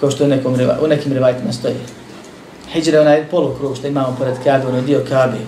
Kao 0.00 0.10
što 0.10 0.24
u, 0.24 0.28
nekom, 0.28 0.54
u 0.82 0.86
nekim 0.86 1.12
rivajtima 1.12 1.52
stoji. 1.52 1.74
Hijri 2.72 2.92
je 2.92 3.00
onaj 3.00 3.28
polukrug 3.30 3.76
što 3.76 3.86
imamo 3.86 4.16
pored 4.18 4.34
Kabe, 4.44 4.66
onaj 4.66 4.82
dio 4.82 5.02
Kabe. 5.08 5.38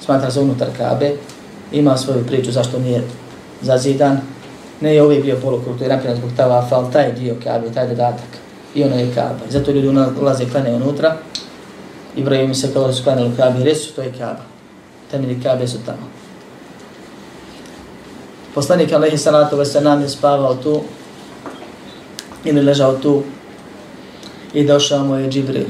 Smatra 0.00 0.30
se 0.30 0.40
unutar 0.40 0.68
Kabe. 0.76 1.12
Ima 1.72 1.96
svoju 1.96 2.26
priču 2.26 2.52
zašto 2.52 2.78
nije 2.78 3.02
zazidan. 3.62 4.20
Ne 4.80 4.94
je 4.94 5.02
uvijek 5.02 5.24
bio 5.24 5.36
polukrug, 5.42 5.78
to 5.78 5.84
je 5.84 5.90
napravljeno 5.90 6.20
zbog 6.20 6.30
tavafa, 6.36 6.76
ali 6.76 6.92
taj 6.92 7.12
dio 7.12 7.34
Kabe, 7.44 7.72
taj 7.74 7.88
dodatak. 7.88 8.28
I 8.74 8.84
ono 8.84 8.96
je 8.96 9.14
Kabe. 9.14 9.50
Zato 9.50 9.70
ljudi 9.70 9.88
ulaze 10.20 10.44
i 10.44 10.50
klane 10.50 10.74
unutra. 10.74 11.16
Ibrahim 12.16 12.54
se 12.54 12.72
kao 12.72 12.86
da 12.86 12.92
su 12.92 13.04
klanjali 13.04 13.28
u 13.28 13.36
Kabe, 13.36 13.64
resu 13.64 13.92
to 13.92 14.02
je 14.02 14.12
Kabe. 14.18 14.40
Temelji 15.10 15.42
Kabe 15.42 15.68
su 15.68 15.78
tamo. 15.86 16.08
Poslanik 18.54 18.92
Alehi 18.92 19.18
Salatu 19.18 19.56
Veselam 19.56 20.02
je 20.02 20.08
spavao 20.08 20.54
tu 20.54 20.80
ili 22.44 22.62
ležao 22.62 22.96
tu 22.96 23.22
i 24.54 24.64
došao 24.64 25.04
mu 25.04 25.16
je 25.16 25.30
Džibril. 25.30 25.66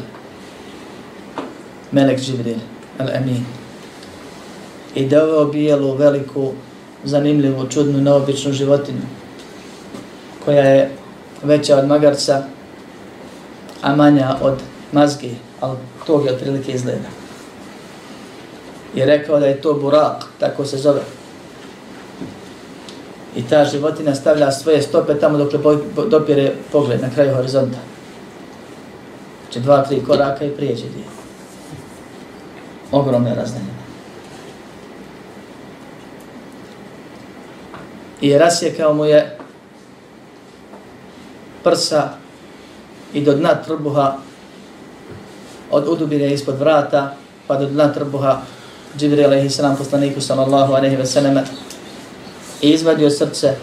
Melek 1.92 2.20
Džibril, 2.20 2.58
Al-Amin. 2.98 3.44
I 4.94 5.08
doveo 5.08 5.44
bijelu, 5.44 5.96
veliku, 5.96 6.52
zanimljivu, 7.04 7.66
čudnu, 7.70 8.00
neobičnu 8.00 8.52
životinju 8.52 9.02
koja 10.44 10.64
je 10.64 10.90
veća 11.42 11.76
od 11.76 11.86
magarca, 11.86 12.42
a 13.82 13.96
manja 13.96 14.36
od 14.42 14.54
mazgi, 14.92 15.34
ali 15.60 15.76
tog 16.06 16.26
je 16.26 16.32
otprilike 16.32 16.72
izgleda. 16.72 17.08
I 18.94 19.04
rekao 19.04 19.40
da 19.40 19.46
je 19.46 19.60
to 19.60 19.74
burak, 19.74 20.24
tako 20.38 20.64
se 20.64 20.76
zove. 20.76 21.00
I 23.36 23.42
ta 23.42 23.64
životinja 23.64 24.14
stavlja 24.14 24.52
svoje 24.52 24.82
stope 24.82 25.14
tamo 25.14 25.38
dok 25.38 25.52
dopire 26.08 26.52
pogled 26.72 27.00
na 27.00 27.10
kraju 27.14 27.34
horizonta. 27.34 27.78
Znači 29.52 29.64
dva, 29.64 29.84
tri 29.84 30.04
koraka 30.04 30.44
i 30.44 30.50
prijeđe 30.50 30.82
dio. 30.82 31.04
Ogromne 32.92 33.34
razdaljene. 33.34 33.72
I 38.20 38.38
rasjekao 38.38 38.94
mu 38.94 39.04
je 39.04 39.38
prsa 41.64 42.08
i 43.12 43.20
do 43.20 43.34
dna 43.34 43.54
trbuha 43.54 44.16
od 45.70 45.88
udubine 45.88 46.32
ispod 46.32 46.58
vrata 46.58 47.14
pa 47.46 47.56
do 47.56 47.66
dna 47.66 47.92
trbuha 47.92 48.40
Džibril 48.98 49.24
alaihi 49.24 49.50
sallam 49.50 49.76
poslaniku 49.76 50.20
sallallahu 50.20 50.72
alaihi 50.72 50.96
wa 50.96 51.06
sallam 51.06 51.44
i 52.60 52.70
izvadio 52.70 53.10
srce 53.10 53.56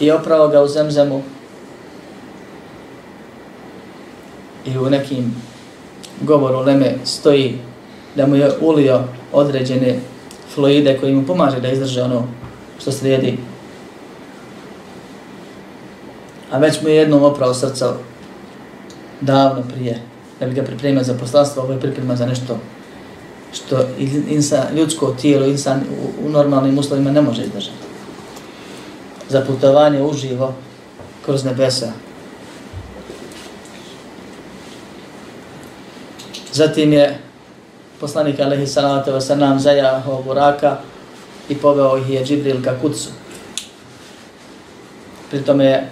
i 0.00 0.10
oprao 0.10 0.48
ga 0.48 0.62
u 0.62 0.68
zemzemu 0.68 1.22
i 4.66 4.78
u 4.78 4.90
nekim 4.90 5.34
govoru 6.20 6.58
Leme 6.58 6.94
stoji 7.04 7.58
da 8.14 8.26
mu 8.26 8.36
je 8.36 8.50
ulio 8.60 9.00
određene 9.32 9.98
fluide 10.54 10.98
koji 11.00 11.14
mu 11.14 11.26
pomaže 11.26 11.60
da 11.60 11.68
izdrže 11.68 12.02
ono 12.02 12.24
što 12.80 12.92
slijedi. 12.92 13.38
A 16.50 16.58
već 16.58 16.82
mu 16.82 16.88
je 16.88 16.96
jednom 16.96 17.22
opravo 17.22 17.54
srca 17.54 17.94
davno 19.20 19.62
prije, 19.74 20.00
da 20.40 20.46
bi 20.46 20.54
ga 20.54 20.62
pripremio 20.62 21.02
za 21.02 21.14
poslanstvo, 21.14 21.62
ovo 21.62 21.72
je 21.72 21.80
priprema 21.80 22.16
za 22.16 22.26
nešto 22.26 22.58
što 23.52 23.76
insan, 24.28 24.76
ljudsko 24.76 25.14
tijelo, 25.20 25.46
insan 25.46 25.80
u, 25.80 26.26
u 26.26 26.30
normalnim 26.30 26.78
uslovima 26.78 27.10
ne 27.10 27.22
može 27.22 27.42
izdržati. 27.42 27.76
Za 29.28 29.40
putovanje 29.40 30.02
uživo 30.02 30.54
kroz 31.24 31.44
nebesa. 31.44 31.92
Zatim 36.56 36.92
je 36.92 37.18
poslanik 38.00 38.40
alaihi 38.40 38.66
salatu 38.66 39.12
wa 39.12 39.20
sallam 39.20 39.58
zajahao 39.60 40.22
buraka 40.22 40.78
i 41.48 41.54
poveo 41.54 41.98
ih 41.98 42.10
je 42.10 42.24
Džibril 42.24 42.62
ka 42.64 42.72
kucu. 42.80 43.10
Pritom 45.30 45.60
je 45.60 45.90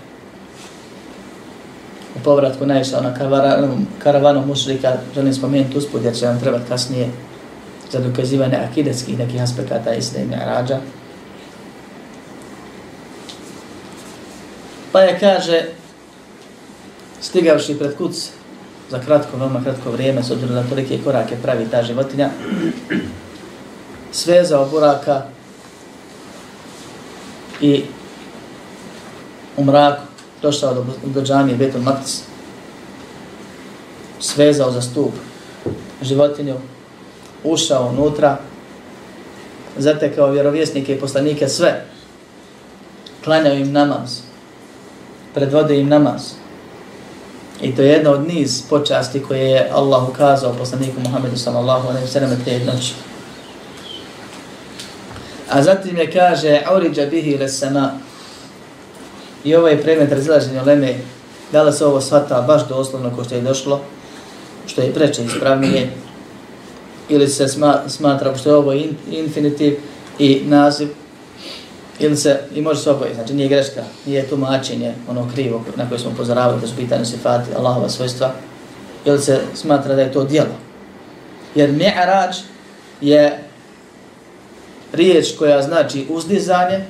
u 2.17 2.19
povratku 2.25 2.67
naišao 2.67 3.03
na 3.03 3.15
karavanu, 3.15 3.77
karavanu 3.99 4.47
mušrika, 4.47 4.97
želim 5.15 5.35
spomenuti 5.35 5.79
uspud 5.79 6.05
jer 6.05 6.15
će 6.17 6.27
nam 6.27 6.41
trebati 6.41 6.69
kasnije 6.69 7.09
za 7.93 8.01
dokazivanje 8.01 8.57
akidetskih 8.57 9.19
nekih 9.19 9.43
aspekata 9.43 9.95
Isra 9.95 10.21
i 10.21 10.27
Mi'rađa. 10.27 10.79
Pa 14.93 15.01
je 15.01 15.19
kaže, 15.21 15.63
stigavši 17.21 17.79
pred 17.79 17.97
kuc, 17.97 18.31
za 18.91 18.99
kratko, 18.99 19.37
veoma 19.37 19.63
kratko 19.63 19.91
vrijeme, 19.91 20.23
s 20.23 20.31
obzirom 20.31 20.55
na 20.55 20.63
tolike 20.69 20.99
korake 21.05 21.37
pravi 21.43 21.67
ta 21.71 21.83
životinja, 21.83 22.31
svezao 24.13 24.67
buraka 24.67 25.23
i 27.61 27.85
u 29.57 29.65
mraku 29.65 30.03
došao 30.43 30.75
do, 30.75 30.87
do 31.05 31.23
džamije 31.23 31.57
Betul 31.57 31.81
Maktis, 31.81 32.23
svezao 34.21 34.71
za 34.71 34.83
stup 34.83 35.13
životinju, 36.03 36.55
ušao 37.45 37.89
unutra, 37.89 38.39
zatekao 39.77 40.31
vjerovjesnike 40.31 40.95
i 40.95 41.01
poslanike 41.01 41.49
sve, 41.49 41.85
klanjao 43.25 43.55
im 43.55 43.73
namaz, 43.73 44.21
predvode 45.35 45.81
im 45.81 45.89
namaz. 45.89 46.44
I 47.63 47.77
to 47.77 47.83
je 47.83 47.89
jedna 47.89 48.11
od 48.11 48.29
niz 48.29 48.63
počasti 48.71 49.23
koje 49.23 49.51
je 49.51 49.71
Allah 49.73 50.09
ukazao 50.09 50.55
poslaniku 50.59 51.01
Muhammedu 51.01 51.37
sallallahu 51.37 51.89
alaihi 51.89 52.09
sallam 52.09 52.45
te 52.45 52.59
noći. 52.59 52.95
A 55.51 55.63
zatim 55.63 55.97
je 55.97 56.13
kaže, 56.13 56.63
Auriđa 56.67 57.07
bihi 57.07 57.39
le 57.39 57.49
sama. 57.49 57.91
I 59.45 59.55
ovo 59.55 59.69
je 59.69 59.83
predmet 59.83 60.13
razilaženja 60.13 60.63
leme, 60.63 60.95
da 61.53 61.63
li 61.63 61.73
se 61.73 61.87
ovo 61.87 62.01
shvata 62.01 62.43
baš 62.43 62.69
doslovno 62.69 63.11
ko 63.17 63.25
što 63.25 63.35
je 63.35 63.41
došlo, 63.41 63.81
što 64.67 64.83
je 64.83 64.95
preče 64.95 65.25
ispravnije, 65.25 65.91
ili 67.09 67.29
se 67.29 67.49
smatra 67.89 68.37
što 68.37 68.51
je 68.51 68.57
ovo 68.57 68.73
in, 68.73 68.97
infinitiv 69.11 69.77
i 70.19 70.43
naziv, 70.45 70.89
ili 71.99 72.17
se, 72.17 72.41
i 72.55 72.61
može 72.61 72.81
se 72.81 72.91
oboje, 72.91 73.15
znači 73.15 73.35
nije 73.35 73.49
greška, 73.49 73.83
nije 74.07 74.29
tumačenje 74.29 74.95
ono 75.09 75.29
krivo 75.35 75.65
na 75.77 75.89
koje 75.89 75.99
smo 75.99 76.11
upozoravali 76.11 76.61
da 76.61 76.67
su 76.67 76.77
pitanje 76.77 77.05
sifati 77.05 77.55
Allahova 77.57 77.89
svojstva, 77.89 78.33
ili 79.05 79.19
se 79.19 79.41
smatra 79.55 79.95
da 79.95 80.03
je 80.03 80.13
to 80.13 80.25
dijelo. 80.25 80.55
Jer 81.55 81.71
mi'arađ 81.71 82.37
je 83.01 83.39
riječ 84.93 85.37
koja 85.39 85.63
znači 85.63 86.07
uzdizanje, 86.11 86.85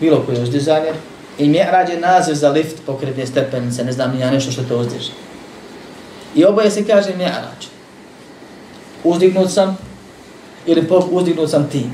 bilo 0.00 0.22
koje 0.26 0.42
uzdizanje, 0.42 0.92
i 1.38 1.48
mi'rađ 1.48 1.90
je 1.90 2.00
naziv 2.00 2.34
za 2.34 2.50
lift 2.50 2.76
pokretne 2.86 3.26
stepenice, 3.26 3.84
ne 3.84 3.92
znam 3.92 4.20
ja 4.20 4.30
nešto 4.30 4.52
što 4.52 4.62
to 4.62 4.78
uzdiže. 4.78 5.12
I 6.34 6.44
oboje 6.44 6.70
se 6.70 6.86
kaže 6.86 7.10
mi'rađ 7.10 7.66
uzdignut 9.04 9.50
sam 9.50 9.78
ili 10.66 10.88
uzdignut 11.10 11.50
sam 11.50 11.68
ti. 11.70 11.86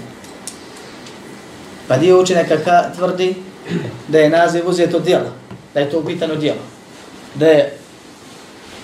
Pa 1.89 1.97
dio 1.97 2.21
učenjaka 2.21 2.57
tvrdi 2.97 3.35
da 4.09 4.19
je 4.19 4.31
naziv 4.31 4.69
uzeto 4.69 4.99
djelo, 4.99 5.33
da 5.75 5.81
je 5.81 5.91
to 5.91 5.99
upitano 5.99 6.35
djelo. 6.35 6.61
Da 7.35 7.47
je 7.47 7.77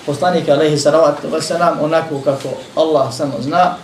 poslanik 0.05 0.49
alaihi 0.49 0.77
salatu 0.77 1.27
wasalam 1.27 1.73
onako 1.81 2.21
kako 2.21 2.49
Allah 2.75 3.13
samo 3.13 3.33
zna 3.41 3.75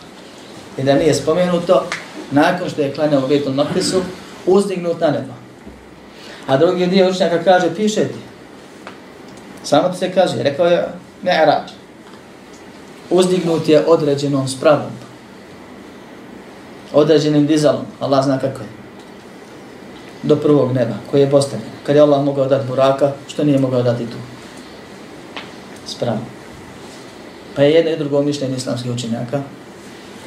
i 0.78 0.84
da 0.84 0.94
nije 0.94 1.14
spomenuto 1.14 1.86
nakon 2.32 2.70
što 2.70 2.82
je 2.82 2.94
klanjao 2.94 3.26
u 3.26 3.28
Betul 3.28 3.54
Maktisu 3.54 4.02
uzdignut 4.46 5.00
na 5.00 5.12
nebo. 5.12 5.34
A 6.48 6.58
drugi 6.58 6.88
dio 6.88 7.10
učenjaka 7.10 7.44
kaže 7.44 7.76
piše 7.76 8.04
ti. 8.08 8.20
Samo 9.64 9.90
ti 9.90 9.98
se 9.98 10.12
kaže, 10.12 10.44
rekao 10.44 10.66
je 10.66 10.88
Me'rađ 11.22 11.72
uzdignut 13.10 13.70
je 13.70 13.86
određenom 13.88 14.48
spravom. 14.48 14.92
Određenim 16.94 17.48
dizalom. 17.48 17.86
Allah 18.00 18.24
zna 18.24 18.40
kako 18.40 18.62
je. 18.62 18.75
Do 20.26 20.36
prvog 20.36 20.74
neba, 20.74 20.96
koji 21.12 21.22
je 21.22 21.30
postavljen. 21.32 21.70
Kad 21.84 21.96
je 21.96 22.02
Allah 22.02 22.24
mogao 22.24 22.46
dati 22.46 22.68
buraka, 22.68 23.12
što 23.28 23.44
nije 23.44 23.60
mogao 23.60 23.84
dati 23.84 24.06
tu? 24.06 24.18
Spravo. 25.86 26.20
Pa 27.56 27.62
je 27.62 27.72
jedno 27.72 27.92
i 27.92 27.98
drugo 27.98 28.22
mišljenje 28.22 28.56
islamskih 28.56 28.92
učenjaka 28.92 29.42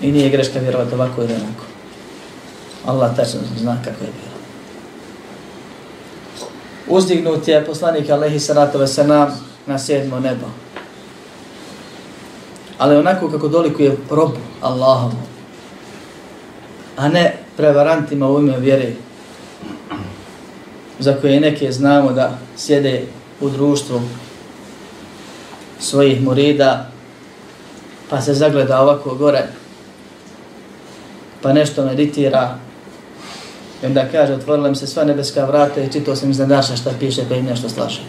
i 0.01 0.13
nije 0.13 0.31
greška 0.31 0.59
vjerovati 0.59 0.95
ovako 0.95 1.23
ili 1.23 1.35
onako. 1.35 1.65
Allah 2.87 3.17
tačno 3.17 3.41
zna 3.59 3.77
kako 3.85 4.05
je 4.05 4.11
bilo. 4.11 4.39
Uzdignut 6.99 7.49
je 7.49 7.65
poslanik 7.67 8.11
Alehi 8.11 8.41
Saratove 8.41 8.87
Sanam 8.87 9.29
na 9.67 9.79
sedmo 9.79 10.21
nebo 10.21 10.47
ali 12.79 12.97
onako 12.97 13.29
kako 13.29 13.49
dolikuje 13.49 13.97
robu 14.11 14.39
Allahom, 14.61 15.13
a 16.97 17.09
ne 17.09 17.37
prevarantima 17.57 18.31
u 18.31 18.39
ime 18.39 18.59
vjere, 18.59 18.93
za 20.99 21.15
koje 21.21 21.41
neke 21.41 21.73
znamo 21.73 22.13
da 22.13 22.39
sjede 22.57 23.03
u 23.41 23.51
društvu 23.51 24.01
svojih 25.81 26.23
murida, 26.23 26.91
pa 28.11 28.21
se 28.21 28.35
zagleda 28.35 28.81
ovako 28.81 29.15
gore, 29.15 29.47
pa 31.43 31.53
nešto 31.53 31.85
meditira, 31.85 32.59
i 33.83 33.87
onda 33.87 34.05
kaže, 34.13 34.35
otvorila 34.35 34.69
mi 34.69 34.77
se 34.77 34.87
sva 34.87 35.05
nebeska 35.05 35.45
vrata 35.45 35.81
i 35.81 35.93
čitao 35.93 36.17
sam 36.17 36.31
iznadaša 36.31 36.77
šta 36.77 36.91
piše, 37.01 37.23
pa 37.29 37.35
im 37.35 37.45
nešto 37.45 37.69
slaže. 37.69 38.01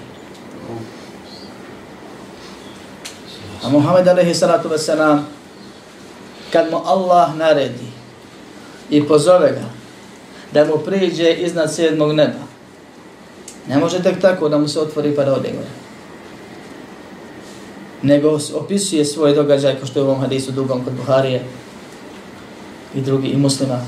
A 3.63 3.69
Muhammed 3.69 4.07
alaihi 4.07 4.33
salatu 4.33 4.69
wasalam, 4.69 5.21
kad 6.53 6.71
mu 6.71 6.77
Allah 6.85 7.35
naredi 7.35 7.87
i 8.89 9.07
pozove 9.07 9.49
ga 9.51 9.69
da 10.53 10.65
mu 10.65 10.77
priđe 10.77 11.33
iznad 11.33 11.73
sedmog 11.73 12.13
neba, 12.13 12.48
ne 13.69 13.77
može 13.77 14.03
tek 14.03 14.21
tako 14.21 14.49
da 14.49 14.57
mu 14.57 14.67
se 14.67 14.79
otvori 14.79 15.15
pa 15.15 15.23
da 15.23 15.33
ode 15.33 15.49
gore. 15.49 15.69
Nego 18.01 18.39
opisuje 18.55 19.05
svoj 19.05 19.33
događaj, 19.33 19.77
kao 19.77 19.87
što 19.87 19.99
je 19.99 20.03
u 20.03 20.07
ovom 20.07 20.21
hadisu 20.21 20.51
dugom 20.51 20.83
kod 20.83 20.93
Buharije 20.93 21.43
i 22.95 23.01
drugi 23.01 23.27
i 23.27 23.37
muslima. 23.37 23.81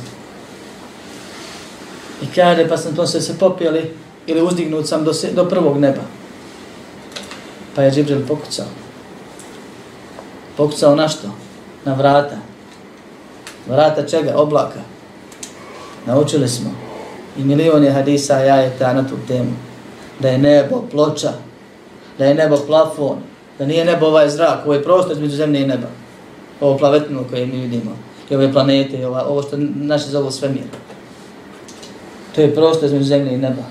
I 2.22 2.26
kaže, 2.36 2.68
pa 2.70 2.78
sam 2.78 2.96
to 2.96 3.08
se 3.08 3.22
se 3.22 3.40
popijeli 3.40 3.94
ili 4.28 4.42
uzdignut 4.42 4.88
sam 4.88 5.04
do, 5.04 5.14
se, 5.14 5.32
do 5.32 5.50
prvog 5.50 5.78
neba. 5.78 6.02
Pa 7.76 7.82
je 7.82 7.92
Džibril 7.92 8.28
pokucao 8.28 8.66
pokucao 10.62 10.96
na 10.96 11.08
što? 11.08 11.28
Na 11.86 11.94
vrata. 11.94 12.38
Vrata 13.68 14.08
čega? 14.08 14.34
Oblaka. 14.36 14.80
Naučili 16.06 16.50
smo. 16.50 16.70
I 17.38 17.44
milion 17.44 17.84
je 17.84 17.92
hadisa 17.92 18.36
ajeta 18.36 18.94
na 18.94 19.08
tu 19.08 19.16
temu. 19.28 19.52
Da 20.22 20.30
je 20.30 20.38
nebo 20.38 20.84
ploča. 20.92 21.34
Da 22.18 22.26
je 22.26 22.36
nebo 22.36 22.58
plafon. 22.68 23.18
Da 23.60 23.66
nije 23.66 23.86
nebo 23.86 24.06
ovaj 24.06 24.30
zrak. 24.30 24.66
Ovo 24.66 24.74
je 24.74 24.84
prostor 24.84 25.12
između 25.12 25.36
zemlje 25.36 25.62
i 25.62 25.68
neba. 25.68 25.88
Ovo 26.62 26.78
plavetno 26.78 27.24
koje 27.30 27.46
mi 27.46 27.58
vidimo. 27.58 27.92
I 28.30 28.36
ove 28.36 28.54
planete. 28.54 28.98
I 28.98 29.06
ova, 29.06 29.26
ovo 29.28 29.42
što 29.42 29.58
naše 29.76 30.06
zovu 30.06 30.32
svemir. 30.32 30.64
To 32.36 32.42
je 32.42 32.56
prostor 32.56 32.86
između 32.86 33.06
zemlje 33.06 33.34
i 33.34 33.38
neba. 33.38 33.64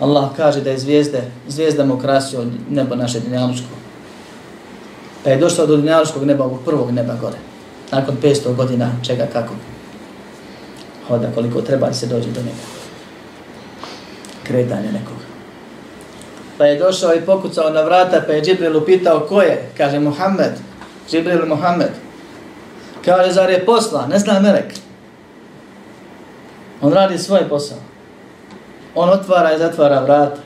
Allah 0.00 0.30
kaže 0.36 0.60
da 0.60 0.70
je 0.70 0.78
zvijezde, 0.78 1.22
zvijezdama 1.48 1.94
ukrasio 1.94 2.44
nebo 2.70 2.94
naše 2.94 3.20
dinamičko. 3.20 3.68
Pa 5.24 5.30
je 5.30 5.36
došao 5.36 5.66
do 5.66 5.76
dinjaličkog 5.76 6.24
neba, 6.24 6.44
ovog 6.44 6.60
prvog 6.64 6.90
neba 6.90 7.14
gore. 7.20 7.36
Nakon 7.92 8.16
500 8.22 8.56
godina, 8.56 8.92
čega, 9.02 9.26
kako. 9.32 9.54
Hoda 11.08 11.30
koliko 11.34 11.62
treba 11.62 11.86
da 11.86 11.94
se 11.94 12.06
dođe 12.06 12.30
do 12.30 12.40
njega. 12.40 12.79
Kretanje 14.50 14.92
nekoga. 14.92 15.26
Pa 16.58 16.66
je 16.66 16.78
došao 16.78 17.14
i 17.14 17.20
pokucao 17.20 17.70
na 17.70 17.82
vrata, 17.82 18.22
pa 18.26 18.32
je 18.32 18.42
Džibril 18.42 18.76
upitao 18.76 19.20
ko 19.28 19.42
je? 19.42 19.70
Kaže 19.76 19.98
Muhammed. 19.98 20.52
Džibril 21.10 21.46
Muhammed. 21.46 21.90
Kaže, 23.04 23.32
zar 23.32 23.50
je 23.50 23.66
posla? 23.66 24.06
Ne 24.06 24.18
zna 24.18 24.40
Melek. 24.40 24.74
On 26.80 26.92
radi 26.92 27.18
svoj 27.18 27.48
posao. 27.48 27.78
On 28.94 29.10
otvara 29.10 29.54
i 29.54 29.58
zatvara 29.58 30.00
vrata. 30.00 30.40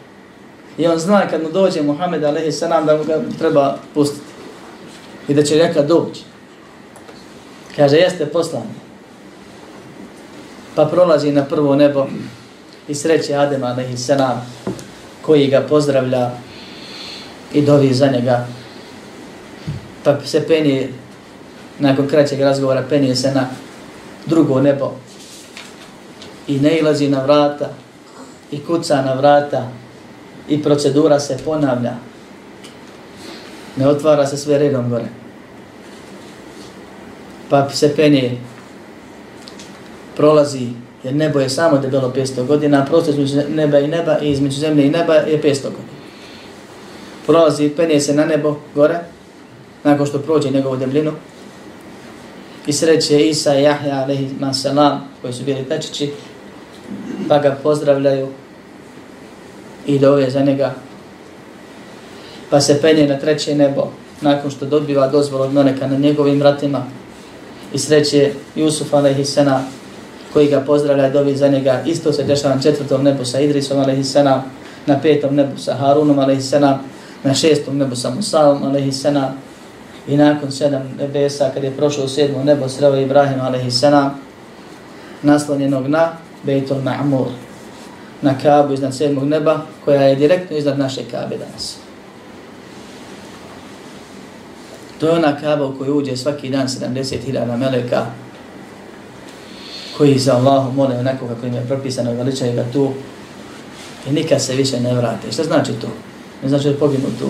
I 0.78 0.86
on 0.86 0.98
zna 0.98 1.28
kad 1.28 1.42
mu 1.42 1.50
dođe 1.50 1.82
Muhammed 1.82 2.24
alaihi 2.24 2.52
salam 2.52 2.86
da 2.86 2.96
mu 2.96 3.04
ga 3.04 3.20
treba 3.38 3.76
pustiti. 3.94 4.26
I 5.28 5.34
da 5.34 5.42
će 5.42 5.58
reka 5.58 5.82
doći. 5.82 6.22
Kaže, 7.76 7.96
jeste 7.96 8.26
poslan. 8.26 8.68
Pa 10.74 10.84
prolazi 10.84 11.32
na 11.32 11.44
prvo 11.44 11.76
nebo 11.76 12.06
i 12.88 12.94
sreće 12.94 13.34
Adema 13.34 13.66
alaihi 13.66 13.96
salam 13.96 14.46
koji 15.22 15.46
ga 15.46 15.60
pozdravlja 15.60 16.30
i 17.52 17.62
dovi 17.62 17.94
za 17.94 18.06
njega. 18.06 18.46
Pa 20.04 20.20
se 20.24 20.46
penije, 20.46 20.92
nakon 21.78 22.08
kraćeg 22.08 22.40
razgovora, 22.40 22.84
penije 22.88 23.16
se 23.16 23.32
na 23.32 23.46
drugo 24.26 24.60
nebo 24.60 24.92
i 26.48 26.60
ne 26.60 26.78
ilazi 26.78 27.08
na 27.08 27.24
vrata 27.24 27.70
i 28.50 28.60
kuca 28.60 29.02
na 29.02 29.14
vrata 29.14 29.68
i 30.48 30.62
procedura 30.62 31.20
se 31.20 31.38
ponavlja. 31.44 31.94
Ne 33.76 33.88
otvara 33.88 34.26
se 34.26 34.36
sve 34.36 34.58
redom 34.58 34.90
gore. 34.90 35.08
Pa 37.50 37.70
se 37.70 37.96
penije, 37.96 38.36
prolazi, 40.16 40.68
jer 41.04 41.14
nebo 41.14 41.40
je 41.40 41.48
samo 41.48 41.78
debelo 41.78 42.12
500 42.16 42.46
godina, 42.46 42.82
a 42.82 42.84
prostor 42.84 43.14
između 43.14 43.48
neba 43.48 43.78
i 43.78 43.88
neba 43.88 44.18
i 44.18 44.30
između 44.30 44.60
zemlje 44.60 44.86
i 44.86 44.90
neba 44.90 45.14
je 45.14 45.42
500 45.42 45.62
godina. 45.62 45.94
Prolazi, 47.26 47.68
penje 47.68 48.00
se 48.00 48.14
na 48.14 48.24
nebo 48.24 48.56
gore, 48.74 48.98
nakon 49.84 50.06
što 50.06 50.18
prođe 50.18 50.50
njegovu 50.50 50.76
debljinu, 50.76 51.12
i 52.66 52.72
sreće 52.72 53.28
Isa 53.28 53.58
i 53.58 53.62
Jahja, 53.62 53.94
alaihi 53.94 54.28
salam, 54.52 55.08
koji 55.20 55.32
su 55.32 55.44
bili 55.44 55.64
pečići, 55.64 56.12
pa 57.28 57.38
ga 57.38 57.56
pozdravljaju 57.62 58.28
i 59.86 59.98
dove 59.98 60.30
za 60.30 60.40
njega. 60.40 60.74
Pa 62.50 62.60
se 62.60 62.80
penje 62.80 63.06
na 63.06 63.18
treće 63.18 63.54
nebo, 63.54 63.90
nakon 64.20 64.50
što 64.50 64.66
dobiva 64.66 65.08
dozvol 65.08 65.42
od 65.42 65.52
Meleka 65.52 65.86
na 65.86 65.96
njegovim 65.96 66.40
vratima 66.40 66.84
i 67.72 67.78
sreće 67.78 68.32
Jusuf 68.54 68.94
alaihi 68.94 69.24
salam, 69.24 69.66
koji 70.34 70.48
ga 70.48 70.60
pozdravlja 70.60 71.08
i 71.08 71.12
dovi 71.12 71.36
za 71.36 71.48
njega. 71.48 71.82
Isto 71.86 72.12
se 72.12 72.24
dešava 72.24 72.54
na 72.54 72.62
četvrtom 72.62 73.04
nebu 73.04 73.24
sa 73.24 73.40
Idrisom 73.40 73.78
a.s. 73.78 74.14
na 74.86 75.00
petom 75.02 75.34
nebu 75.34 75.58
sa 75.58 75.74
Harunom 75.74 76.18
a.s. 76.18 76.52
na 77.24 77.34
šestom 77.34 77.78
nebu 77.78 77.96
sa 77.96 78.10
Musaom 78.10 78.62
a.s. 78.62 79.04
i 80.08 80.16
nakon 80.16 80.52
sedam 80.52 80.82
nebesa, 80.98 81.50
kad 81.54 81.64
je 81.64 81.70
prošao 81.70 82.08
sedmo 82.08 82.44
nebo, 82.44 82.68
sreo 82.68 82.96
Ibrahim 82.96 83.40
a.s. 83.40 83.84
naslonjenog 85.22 85.88
na 85.88 86.12
Bejtul 86.42 86.76
Ma'mur, 86.76 87.28
na 88.22 88.38
Kabu 88.42 88.74
iznad 88.74 88.94
sedmog 88.94 89.24
neba, 89.24 89.60
koja 89.84 90.02
je 90.02 90.16
direktno 90.16 90.56
iznad 90.56 90.78
naše 90.78 91.00
Kabe 91.10 91.36
danas. 91.36 91.76
To 95.00 95.06
je 95.06 95.12
ona 95.12 95.36
Kaba 95.40 95.66
u 95.66 95.78
koju 95.78 95.96
uđe 95.96 96.16
svaki 96.16 96.50
dan 96.50 96.66
70.000 96.66 97.56
meleka, 97.56 98.06
koji 99.98 100.18
za 100.18 100.36
Allahu 100.36 100.72
mole 100.72 100.98
onako 100.98 101.26
kako 101.26 101.46
im 101.46 101.54
je 101.54 101.66
propisano 101.66 102.12
veličaju 102.12 102.54
ga 102.54 102.64
tu 102.72 102.92
i 104.06 104.12
nikad 104.12 104.42
se 104.42 104.54
više 104.54 104.80
ne 104.80 104.94
vrate. 104.94 105.32
Šta 105.32 105.44
znači 105.44 105.72
to? 105.72 105.88
Ne 106.42 106.48
znači 106.48 106.68
da 106.68 106.76
poginu 106.76 107.08
tu. 107.18 107.28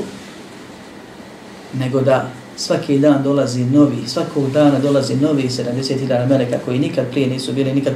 Nego 1.73 2.01
da 2.01 2.29
svaki 2.57 2.99
dan 2.99 3.23
dolazi 3.23 3.65
novi, 3.65 4.09
svakog 4.09 4.51
dana 4.51 4.79
dolazi 4.79 5.17
novi 5.17 5.43
70.000 5.43 6.29
meleka 6.29 6.59
koji 6.65 6.79
nikad 6.79 7.11
prije 7.11 7.27
nisu 7.27 7.53
bili, 7.53 7.73
nikad 7.73 7.95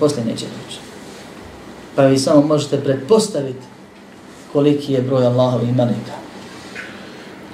poslije 0.00 0.24
neće 0.24 0.44
doći. 0.44 0.78
Pa 1.94 2.06
vi 2.06 2.18
samo 2.18 2.46
možete 2.46 2.80
pretpostaviti 2.80 3.66
koliki 4.52 4.92
je 4.92 5.02
broj 5.02 5.26
Allahovi 5.26 5.72
meleka 5.72 6.24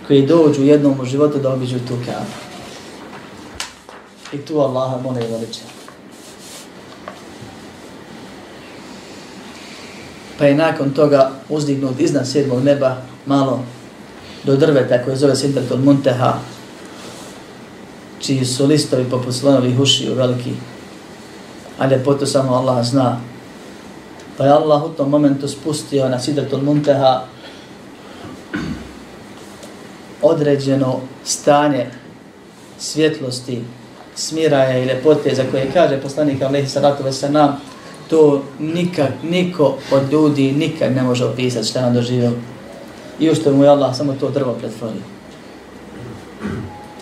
koji 0.07 0.27
dođu 0.27 0.63
jednom 0.65 1.01
u 1.01 1.05
životu 1.05 1.39
da 1.39 1.53
obiđu 1.53 1.79
tu 1.79 1.95
kabu. 2.07 2.31
I 4.33 4.39
tu 4.39 4.61
Allaha 4.61 4.99
mole 5.03 5.21
i 5.21 5.33
veličaju. 5.33 5.80
Pa 10.41 10.47
je 10.47 10.55
nakon 10.55 10.91
toga 10.91 11.31
uzdignut 11.49 12.01
iznad 12.01 12.29
sedmog 12.29 12.65
neba 12.65 12.97
malo 13.27 13.61
do 14.45 14.57
drveta 14.57 15.05
koje 15.05 15.17
zove 15.17 15.37
Sintratul 15.37 15.79
Munteha, 15.79 16.35
čiji 18.21 18.45
su 18.45 18.67
listovi 18.67 19.05
poput 19.05 19.35
slonovih 19.35 19.81
ušiju 19.81 20.15
veliki, 20.15 20.53
a 21.79 21.87
ljepotu 21.87 22.27
samo 22.27 22.55
Allah 22.55 22.87
zna. 22.87 23.21
Pa 24.37 24.45
je 24.45 24.53
Allah 24.53 24.85
u 24.85 24.89
tom 24.89 25.11
momentu 25.11 25.49
spustio 25.49 26.09
na 26.09 26.21
Sidratul 26.21 26.63
Munteha 26.63 27.25
određeno 30.23 31.01
stanje 31.25 31.87
svjetlosti, 32.79 33.63
smiraja 34.15 34.79
i 34.79 34.87
ljepote 34.87 35.35
za 35.35 35.43
koje 35.51 35.71
kaže 35.73 36.01
poslanik 36.03 36.43
Alehi 36.43 36.69
Salatu 36.69 37.05
Veselam 37.05 37.61
to 38.11 38.43
nikak, 38.59 39.13
niko 39.23 39.77
od 39.93 40.13
ljudi 40.13 40.53
nikad 40.53 40.97
ne 40.97 41.03
može 41.03 41.25
opisati 41.25 41.69
šta 41.69 41.87
on 41.87 41.95
doživio 41.95 42.33
i 43.19 43.31
u 43.31 43.35
što 43.35 43.53
mu 43.53 43.65
je 43.65 43.71
Allah 43.71 43.97
samo 43.97 44.13
to 44.21 44.31
drvo 44.31 44.53
pretvorio. 44.53 45.03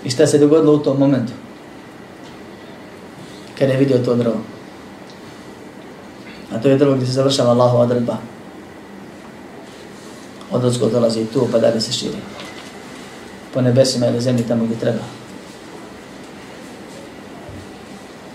I 0.04 0.10
šta 0.10 0.26
se 0.26 0.38
dogodilo 0.38 0.72
u 0.72 0.78
tom 0.78 0.98
momentu? 0.98 1.32
Kada 3.58 3.72
je 3.72 3.78
vidio 3.78 3.98
to 3.98 4.14
drvo. 4.14 4.36
A 6.52 6.58
to 6.58 6.68
je 6.68 6.78
drvo 6.78 6.94
gdje 6.94 7.06
se 7.06 7.12
završava 7.12 7.50
Allahova 7.50 7.86
drba. 7.86 8.16
Od 10.50 10.64
odzgo 10.64 10.88
dolazi 10.88 11.26
tu 11.26 11.48
pa 11.52 11.58
dalje 11.58 11.80
se 11.80 11.92
širi. 11.92 12.18
Po 13.54 13.60
nebesima 13.60 14.06
ili 14.06 14.20
zemlji 14.20 14.44
tamo 14.48 14.64
gdje 14.64 14.78
treba. 14.78 15.02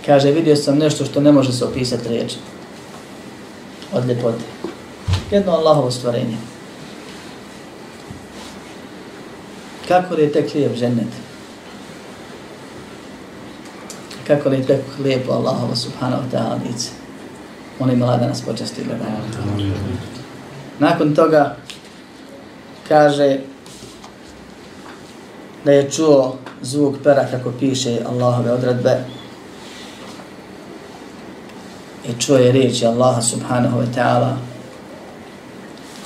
Kaže, 0.05 0.32
vidio 0.32 0.55
sam 0.55 0.78
nešto 0.78 1.05
što 1.05 1.21
ne 1.21 1.32
može 1.32 1.53
se 1.53 1.65
opisati 1.65 2.09
riječima. 2.09 2.53
Od 3.94 4.08
ljepote. 4.08 4.44
Jedno 5.32 5.52
Allahovo 5.52 5.91
stvorenje. 5.91 6.38
kako 9.88 10.16
li 10.16 10.24
je 10.24 10.32
tek 10.32 10.54
lijep 10.54 10.76
žennet? 10.76 11.08
Kako 14.28 14.50
li 14.50 14.58
je 14.58 14.66
tek 14.66 14.82
lijepo 15.04 15.32
Allahovo 15.32 15.76
subhanahu 15.76 16.24
ta'ala 16.32 16.60
lice? 16.68 16.89
Ono 17.80 17.88
Molim 17.88 18.04
Allah 18.04 18.20
da 18.20 18.28
nas 18.28 18.41
počasti 18.41 18.84
gledaju. 18.84 19.72
Nakon 20.80 21.16
toga 21.16 21.56
kaže 22.88 23.39
da 25.66 25.72
je 25.72 25.91
čuo 25.91 26.38
zvuk 26.62 26.96
pera 27.04 27.28
kako 27.32 27.52
piše 27.60 28.00
Allahove 28.06 28.52
odredbe 28.52 29.04
i 32.10 32.22
čuje 32.22 32.51
riječi 32.51 32.86
Allaha 32.86 33.22
subhanahu 33.22 33.78
wa 33.80 33.86
ta'ala 33.95 34.36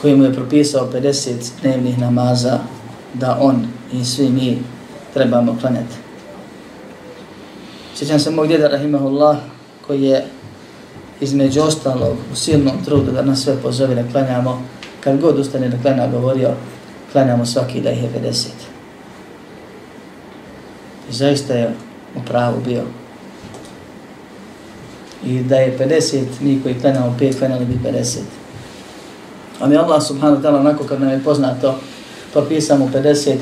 koji 0.01 0.15
mu 0.15 0.23
je 0.23 0.33
propisao 0.33 0.89
50 0.93 1.33
dnevnih 1.61 1.99
namaza 1.99 2.59
da 3.13 3.37
on 3.41 3.67
i 3.93 4.05
svi 4.05 4.29
mi 4.29 4.57
trebamo 5.13 5.57
klanjati. 5.61 5.95
Sjećam 7.95 8.19
se 8.19 8.31
mog 8.31 8.47
djeda 8.47 8.67
Rahimahullah 8.67 9.37
koji 9.87 10.01
je 10.01 10.25
između 11.21 11.61
ostalog 11.61 12.17
u 12.33 12.35
silnom 12.35 12.83
trudu 12.85 13.11
da 13.11 13.21
nas 13.21 13.43
sve 13.43 13.55
pozove 13.61 13.95
da 13.95 14.11
klanjamo, 14.11 14.61
kad 15.03 15.21
god 15.21 15.39
ustane 15.39 15.69
da 15.69 15.81
klanja 15.81 16.07
govorio, 16.07 16.49
klanjamo 17.11 17.45
svaki 17.45 17.81
da 17.81 17.91
ih 17.91 18.03
je 18.03 18.09
50. 18.23 18.47
I 21.09 21.13
zaista 21.13 21.53
je 21.53 21.73
u 22.15 22.19
pravu 22.27 22.61
bio. 22.65 22.83
I 25.25 25.39
da 25.39 25.55
je 25.55 25.77
50, 25.77 26.23
mi 26.39 26.61
koji 26.63 26.79
klanjamo 26.79 27.15
5, 27.19 27.39
klanjali 27.39 27.65
bi 27.65 27.79
50. 27.83 28.17
A 29.59 29.67
mi 29.67 29.77
Allah 29.77 30.03
subhanahu 30.03 30.41
ta'ala 30.41 30.59
onako 30.59 30.83
kad 30.83 31.01
nam 31.01 31.09
je 31.09 31.23
poznato, 31.23 31.75
propisao 32.33 32.77
mu 32.77 32.89
50, 32.93 33.35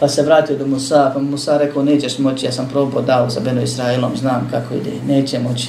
pa 0.00 0.08
se 0.08 0.22
vratio 0.22 0.56
do 0.56 0.66
Musa, 0.66 1.10
pa 1.14 1.20
Musa 1.20 1.58
rekao, 1.58 1.82
nećeš 1.82 2.18
moći, 2.18 2.46
ja 2.46 2.52
sam 2.52 2.68
probao 2.68 3.02
dao 3.02 3.30
za 3.30 3.40
Beno 3.40 3.62
Israilom, 3.62 4.16
znam 4.16 4.48
kako 4.50 4.74
ide, 4.74 4.90
neće 5.06 5.38
moći. 5.38 5.68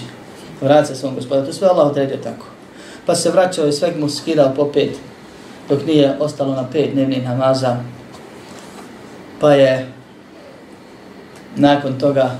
Vrat 0.61 0.87
se 0.87 0.95
svom 0.95 1.15
gospodinu, 1.15 1.47
to 1.47 1.53
sve 1.53 1.67
Allah 1.67 1.87
odredio 1.87 2.17
tako. 2.17 2.45
Pa 3.05 3.15
se 3.15 3.31
vraćao 3.31 3.67
i 3.67 3.71
sve 3.71 3.93
mu 3.99 4.09
skidao 4.09 4.53
po 4.55 4.71
pet, 4.71 4.97
dok 5.69 5.85
nije 5.85 6.17
ostalo 6.19 6.55
na 6.55 6.67
pet 6.71 6.93
dnevnih 6.93 7.23
namaza. 7.23 7.77
Pa 9.39 9.53
je 9.53 9.91
nakon 11.55 11.99
toga 11.99 12.35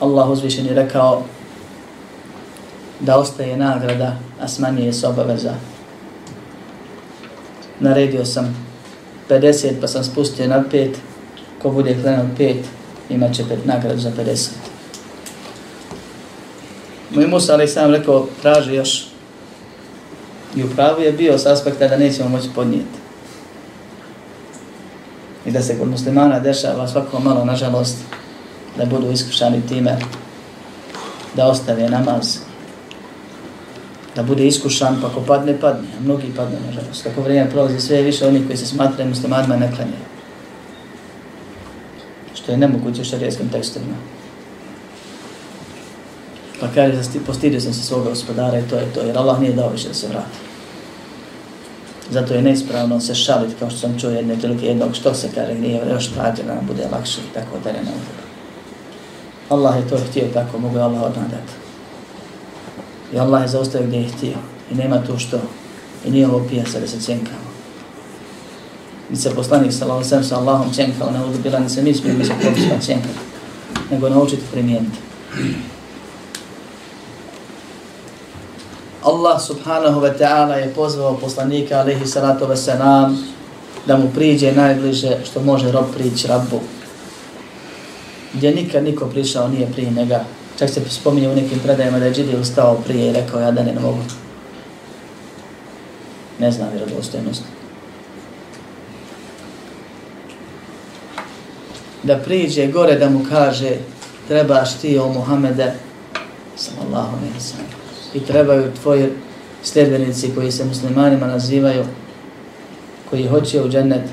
Allah 0.00 0.30
uzvišen 0.30 0.66
je 0.66 0.74
rekao 0.74 1.22
da 3.02 3.18
ostaje 3.18 3.56
nagrada, 3.56 4.16
a 4.40 4.48
smanjuje 4.48 4.92
se 4.92 5.06
obaveza. 5.06 5.54
Naredio 7.80 8.24
sam 8.24 8.66
50 9.28 9.80
pa 9.80 9.88
sam 9.88 10.04
spustio 10.04 10.48
na 10.48 10.64
5, 10.72 10.94
ko 11.62 11.70
bude 11.70 11.96
klenut 12.02 12.38
5, 12.38 12.56
imat 13.08 13.34
će 13.34 13.44
nagradu 13.64 13.98
za 13.98 14.10
50. 14.10 14.48
Moj 17.10 17.26
Musa, 17.26 17.52
ali 17.52 17.68
sam 17.68 17.90
rekao, 17.90 18.26
traži 18.42 18.74
još. 18.74 19.06
I 20.56 20.64
upravo 20.64 21.00
je 21.00 21.12
bio 21.12 21.38
s 21.38 21.46
aspekta 21.46 21.88
da 21.88 21.96
nećemo 21.96 22.28
moći 22.28 22.48
podnijeti. 22.54 22.98
I 25.46 25.50
da 25.50 25.62
se 25.62 25.78
kod 25.78 25.88
muslimana 25.88 26.40
dešava 26.40 26.88
svako 26.88 27.20
malo, 27.20 27.44
nažalost, 27.44 27.96
da 28.78 28.84
budu 28.84 29.10
iskušani 29.10 29.66
time 29.68 29.98
da 31.34 31.46
ostave 31.46 31.88
namaz, 31.88 32.38
da 34.16 34.22
bude 34.22 34.46
iskušan, 34.46 34.98
pa 35.00 35.06
ako 35.06 35.20
padne, 35.20 35.60
padne, 35.60 35.88
a 35.98 36.02
mnogi 36.04 36.32
padne, 36.36 36.58
nažalost. 36.66 37.02
Kako 37.02 37.22
vrijeme 37.22 37.50
prolazi, 37.50 37.80
sve 37.80 37.96
je 37.96 38.02
više 38.02 38.26
onih 38.26 38.46
koji 38.46 38.56
se 38.56 38.66
smatraju 38.66 39.08
muslimanima 39.08 39.56
ne 39.56 39.68
klanjaju. 39.68 40.06
Što 42.34 42.52
je 42.52 42.58
nemoguće 42.58 43.02
u 43.02 43.04
šarijetskim 43.04 43.48
tekstovima. 43.48 43.94
Pa 46.60 46.68
kaže, 46.74 46.98
postidio 47.26 47.60
sam 47.60 47.72
se 47.72 47.82
svoga 47.82 48.08
gospodara 48.08 48.58
i 48.58 48.68
to 48.70 48.76
je 48.76 48.92
to, 48.94 49.00
jer 49.00 49.18
Allah 49.18 49.40
nije 49.40 49.52
dao 49.52 49.68
više 49.68 49.88
da 49.88 49.94
se 49.94 50.08
vrati. 50.08 50.38
Zato 52.10 52.34
je 52.34 52.42
neispravno 52.42 53.00
se 53.00 53.14
šaliti, 53.14 53.54
kao 53.58 53.70
što 53.70 53.78
sam 53.78 53.98
čuo 54.00 54.10
jedne 54.10 54.38
prilike 54.38 54.66
jednog, 54.66 54.94
što 54.94 55.14
se 55.14 55.28
kaže, 55.34 55.54
nije 55.54 55.82
još 55.90 56.10
vratio 56.16 56.44
da 56.44 56.54
nam 56.54 56.66
bude 56.66 56.88
lakše 56.92 57.20
i 57.20 57.34
tako 57.34 57.58
dalje 57.64 57.82
na 57.82 57.90
Allah 59.48 59.76
je 59.76 59.88
to 59.88 59.96
htio 60.10 60.24
tako, 60.34 60.58
mogu 60.58 60.76
je 60.76 60.82
Allah 60.82 61.02
odnadati. 61.02 61.61
I 63.12 63.18
Allah 63.18 63.42
je 63.42 63.48
zaustavio 63.48 63.86
gdje 63.86 63.98
je 63.98 64.08
htio. 64.08 64.36
I 64.70 64.74
nema 64.74 65.04
tu 65.04 65.18
što. 65.18 65.38
I 66.04 66.10
nije 66.10 66.28
ovo 66.28 66.46
pijasa 66.48 66.80
da 66.80 66.86
se 66.86 67.00
cjenkamo. 67.00 67.52
Ni 69.10 69.16
se 69.16 69.34
poslanik 69.34 69.72
sa 69.72 69.84
Allahom 69.84 70.04
sa 70.04 70.38
Allahom 70.38 70.72
cjenkao, 70.72 71.10
ne 71.10 71.20
ovdje 71.24 71.60
ni 71.60 71.68
se 71.68 71.82
mi 71.82 71.94
smijemo 71.94 72.24
se 72.24 72.32
propisma 72.40 72.78
cjenkati. 72.80 73.18
Nego 73.90 74.08
naučiti 74.08 74.42
primijeniti. 74.52 74.98
Allah 79.02 79.42
subhanahu 79.42 80.00
wa 80.00 80.14
ta'ala 80.18 80.62
je 80.62 80.74
pozvao 80.74 81.18
poslanika 81.18 81.82
alaihi 81.82 82.06
salatu 82.06 82.46
wa 82.46 82.56
salam 82.56 83.18
da 83.86 83.96
mu 83.96 84.10
priđe 84.14 84.52
najbliže 84.52 85.16
što 85.24 85.42
može 85.42 85.72
rob 85.72 85.84
prići 85.94 86.28
rabbu. 86.28 86.60
Gdje 88.34 88.54
nikad 88.54 88.84
niko 88.84 89.06
prišao 89.06 89.48
nije 89.48 89.72
prije 89.72 89.90
njega. 89.90 90.24
Čak 90.62 90.70
se 90.70 90.80
spominje 90.88 91.28
u 91.28 91.34
nekim 91.34 91.58
predajama 91.58 91.98
da 91.98 92.04
je 92.04 92.14
Džidil 92.14 92.40
ustao 92.40 92.82
prije 92.86 93.10
i 93.10 93.12
rekao 93.12 93.40
ja 93.40 93.50
da 93.50 93.62
ne 93.62 93.72
mogu. 93.80 93.98
Ne 96.38 96.52
znam 96.52 96.68
vjerodostojnost. 96.72 97.42
Da 102.02 102.18
priđe 102.18 102.66
gore 102.66 102.98
da 102.98 103.10
mu 103.10 103.24
kaže 103.28 103.70
trebaš 104.28 104.74
ti 104.74 104.98
o 104.98 105.08
Muhammede 105.08 105.72
sallallahu 106.56 107.16
alaihi 107.16 107.40
sallam 107.40 107.66
i 108.14 108.20
trebaju 108.20 108.72
tvoji 108.82 109.08
sljedbenici 109.62 110.34
koji 110.34 110.52
se 110.52 110.64
muslimanima 110.64 111.26
nazivaju, 111.26 111.84
koji 113.10 113.28
hoće 113.28 113.62
u 113.62 113.68
džennet, 113.68 114.04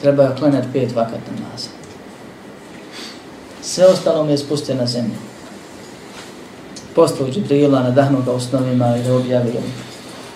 trebaju 0.00 0.30
klanjati 0.38 0.68
pet 0.72 0.94
vakat 0.94 1.20
namaza. 1.30 1.81
Sve 3.62 3.86
ostalo 3.86 4.24
mi 4.24 4.32
je 4.32 4.38
spustio 4.38 4.74
na 4.74 4.86
zemlju. 4.86 5.14
Poslao 6.94 7.28
Džibrila 7.30 7.82
nadahnu 7.82 8.22
ga 8.24 8.32
osnovima 8.32 8.96
i 8.96 9.02
da 9.02 9.14
objavio 9.14 9.60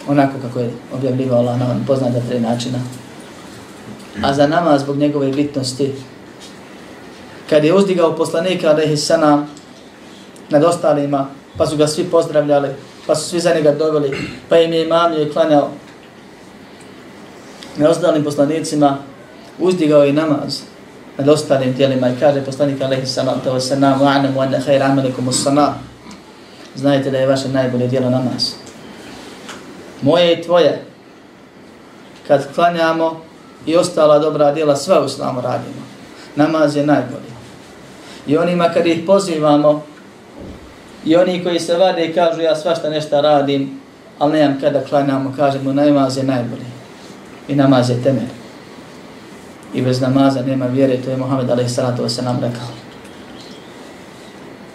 onako 0.08 0.32
kako 0.42 0.60
je 0.60 0.70
objavljivao 0.94 1.38
Allah 1.38 1.58
na 1.58 1.76
poznata 1.86 2.20
tri 2.28 2.40
načina. 2.40 2.78
A 4.22 4.34
za 4.34 4.46
nama, 4.46 4.78
zbog 4.78 4.96
njegove 4.96 5.32
bitnosti, 5.32 5.92
kad 7.50 7.64
je 7.64 7.74
uzdigao 7.74 8.16
poslanika, 8.16 8.74
da 8.74 8.96
sana 8.96 9.46
nad 10.50 10.64
ostalima, 10.64 11.26
pa 11.56 11.66
su 11.66 11.76
ga 11.76 11.86
svi 11.86 12.04
pozdravljali, 12.04 12.68
pa 13.06 13.14
su 13.14 13.28
svi 13.28 13.40
za 13.40 13.54
njega 13.54 13.72
doveli, 13.72 14.16
pa 14.48 14.58
im 14.58 14.72
je 14.72 14.84
imamio 14.84 15.22
i 15.22 15.32
klanjao 15.32 15.70
na 17.76 17.88
ostalim 17.90 18.24
poslanicima, 18.24 18.98
uzdigao 19.58 20.04
je 20.04 20.12
namaz 20.12 20.60
nad 21.18 21.28
ostalim 21.28 21.76
tijelima 21.76 22.08
i 22.08 22.16
kaže 22.20 22.44
poslanik 22.44 22.82
alaihi 22.82 23.06
sallam, 23.06 23.40
wa 23.44 23.60
se 23.60 23.76
nam 23.76 24.00
va'nemu 24.00 24.42
ane 24.42 24.60
hajr 24.60 24.82
usana. 25.28 25.74
Znajte 26.76 27.10
da 27.10 27.18
je 27.18 27.26
vaše 27.26 27.48
najbolje 27.48 27.86
dijelo 27.86 28.10
namaz. 28.10 28.52
Moje 30.02 30.32
i 30.32 30.42
tvoje, 30.42 30.82
kad 32.28 32.54
klanjamo 32.54 33.20
i 33.66 33.76
ostala 33.76 34.18
dobra 34.18 34.52
djela, 34.52 34.76
sve 34.76 35.00
u 35.00 35.06
islamu 35.06 35.40
radimo. 35.40 35.82
Namaz 36.36 36.76
je 36.76 36.86
najbolji. 36.86 37.32
I 38.26 38.36
onima 38.36 38.68
kad 38.68 38.86
ih 38.86 39.02
pozivamo, 39.06 39.82
I 41.06 41.16
oni 41.16 41.44
koji 41.44 41.60
se 41.60 41.76
vade 41.76 42.06
i 42.06 42.12
kažu 42.12 42.40
ja 42.40 42.56
svašta 42.56 42.90
nešto 42.90 43.20
radim, 43.20 43.80
ali 44.18 44.32
nemam 44.32 44.60
kada 44.60 44.80
klanjamo, 44.80 45.32
kažemo 45.36 45.72
namaz 45.72 46.16
je 46.16 46.22
najbolji. 46.22 46.66
I 47.48 47.54
namaz 47.54 47.90
je 47.90 48.02
temelj. 48.02 48.45
I 49.76 49.82
bez 49.82 50.00
namaza 50.00 50.42
nema 50.42 50.66
vjere, 50.66 50.96
to 50.96 51.10
je 51.10 51.16
Muhammed 51.16 51.50
alaih 51.50 51.70
salatu 51.70 52.08
se 52.08 52.22
nam 52.22 52.40
rekao. 52.40 52.68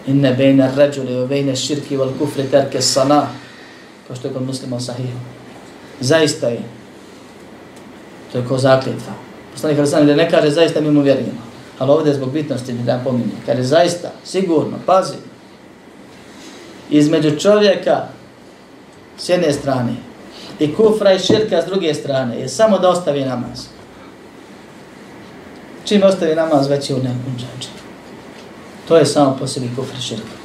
Inne 0.06 0.34
bejne 0.34 0.70
ređuli 0.76 1.14
o 1.14 1.26
bejne 1.26 1.56
širki 1.56 1.96
wal 1.96 2.18
kufri 2.18 2.44
terke 2.50 2.80
sana, 2.80 3.26
kao 4.06 4.16
što 4.16 4.28
je 4.28 4.34
kod 4.34 4.46
muslima 4.46 4.80
sahihu. 4.80 5.18
Zaista 6.00 6.48
je. 6.48 6.60
To 8.32 8.38
je 8.38 8.44
ko 8.44 8.58
zakljetva. 8.58 9.12
Poslanik 9.52 9.78
ali 9.78 9.88
sam 9.88 10.06
da 10.06 10.14
ne 10.14 10.30
kaže 10.30 10.50
zaista 10.50 10.80
mi 10.80 10.90
mu 10.90 11.02
vjerujemo. 11.02 11.42
Ali 11.78 11.90
ovdje 11.90 12.14
zbog 12.14 12.32
bitnosti 12.32 12.72
da 12.72 13.00
pominje. 13.04 13.42
Kaže 13.46 13.62
zaista, 13.62 14.10
sigurno, 14.24 14.78
pazi, 14.86 15.16
između 16.90 17.38
čovjeka 17.38 18.00
s 19.18 19.28
jedne 19.28 19.52
strane 19.52 19.92
i 20.58 20.74
kufra 20.74 21.12
i 21.12 21.18
širka 21.18 21.62
s 21.62 21.66
druge 21.66 21.94
strane 21.94 22.40
je 22.40 22.48
samo 22.48 22.78
da 22.78 22.88
ostavi 22.88 23.24
namaz. 23.24 23.71
Čim 25.92 26.02
ostavi 26.02 26.34
namaz, 26.34 26.68
već 26.68 26.90
je 26.90 26.96
u 26.96 26.98
nekom 26.98 27.32
džađu. 27.36 27.68
To 28.88 28.96
je 28.96 29.06
samo 29.06 29.36
po 29.40 29.46
sebi 29.46 29.70
kufr 29.76 30.00
širka. 30.00 30.36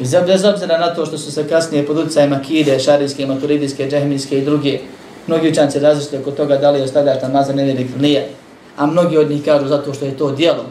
I 0.00 0.04
bez 0.26 0.44
obzira 0.44 0.78
na 0.78 0.94
to 0.94 1.06
što 1.06 1.18
su 1.18 1.32
se 1.32 1.48
kasnije 1.48 1.86
pod 1.86 1.98
utjecajima 1.98 2.40
kide, 2.40 2.78
šarijske, 2.78 3.26
maturidijske, 3.26 3.88
džahmijske 3.90 4.38
i 4.38 4.44
druge, 4.44 4.80
mnogi 5.26 5.50
učanci 5.50 5.78
različite 5.78 6.18
oko 6.18 6.30
toga 6.30 6.56
da 6.56 6.70
li 6.70 6.78
je 6.78 6.84
ostavljaš 6.84 7.22
namaza 7.22 7.52
ne 7.52 7.70
ili 7.70 7.90
nije, 7.98 8.28
a 8.76 8.86
mnogi 8.86 9.18
od 9.18 9.30
njih 9.30 9.44
kažu 9.44 9.68
zato 9.68 9.94
što 9.94 10.04
je 10.04 10.16
to 10.16 10.30
dijelo, 10.30 10.64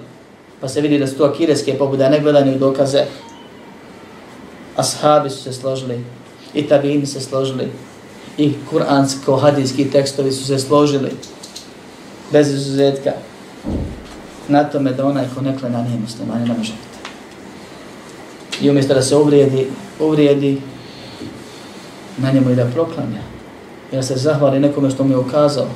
pa 0.61 0.67
se 0.67 0.81
vidi 0.81 0.99
da 0.99 1.07
su 1.07 1.17
to 1.17 1.25
akireske 1.25 1.77
pobude, 1.77 2.09
ne 2.09 2.19
gledanje 2.19 2.55
u 2.55 2.59
dokaze, 2.59 3.05
ashabi 4.75 5.29
su 5.29 5.43
se 5.43 5.53
složili, 5.53 6.03
i 6.53 6.67
tabini 6.67 7.05
se 7.05 7.21
složili, 7.21 7.67
i 8.37 8.53
kuransko-hadijski 8.71 9.91
tekstovi 9.91 10.31
su 10.31 10.45
se 10.45 10.59
složili, 10.59 11.11
bez 12.31 12.53
izuzetka, 12.53 13.11
na 14.49 14.63
tome 14.63 14.91
da 14.91 15.05
onaj 15.05 15.25
ko 15.35 15.41
ne 15.41 15.57
klena 15.57 15.83
nije 15.83 15.99
musliman, 15.99 16.41
ne 16.41 16.53
može 16.57 16.73
biti. 16.73 16.99
I 18.65 18.69
umjesto 18.69 18.93
da 18.93 19.01
se 19.01 19.15
uvrijedi, 19.15 19.67
uvrijedi, 19.99 20.61
na 22.17 22.31
njemu 22.31 22.49
i 22.49 22.55
da 22.55 22.65
proklanja, 22.65 23.21
jer 23.91 24.05
se 24.05 24.15
zahvali 24.15 24.59
nekome 24.59 24.89
što 24.89 25.03
mu 25.03 25.13
je 25.13 25.17
ukazao 25.17 25.67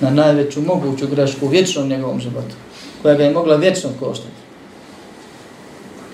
na 0.00 0.10
najveću 0.10 0.62
moguću 0.62 1.06
grešku 1.06 1.46
u 1.46 1.48
vječnom 1.48 1.88
njegovom 1.88 2.20
životu, 2.20 2.54
koja 3.02 3.14
ga 3.14 3.24
je 3.24 3.34
mogla 3.34 3.56
vječno 3.56 3.90
koštati. 4.00 4.40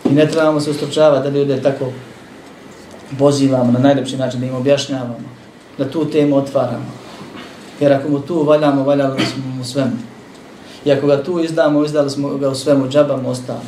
I 0.04 0.08
ne 0.08 0.28
trebamo 0.28 0.60
se 0.60 0.70
ustručavati 0.70 1.30
da 1.30 1.38
ljude 1.38 1.62
tako 1.62 1.92
pozivamo 3.18 3.72
na 3.72 3.78
najljepši 3.78 4.16
način 4.16 4.40
da 4.40 4.46
im 4.46 4.54
objašnjavamo, 4.54 5.18
da 5.78 5.90
tu 5.90 6.04
temu 6.04 6.36
otvaramo. 6.36 6.86
Jer 7.80 7.92
ako 7.92 8.08
mu 8.08 8.20
tu 8.20 8.42
valjamo, 8.42 8.84
valjali 8.84 9.26
smo 9.26 9.54
mu 9.56 9.64
svemu. 9.64 9.96
I 10.86 10.92
ako 10.92 11.06
ga 11.06 11.22
tu 11.22 11.40
izdamo, 11.40 11.84
izdali 11.84 12.10
smo 12.10 12.28
ga 12.28 12.48
u 12.48 12.54
svemu, 12.54 12.88
džabam, 12.88 13.26
ostalo. 13.26 13.66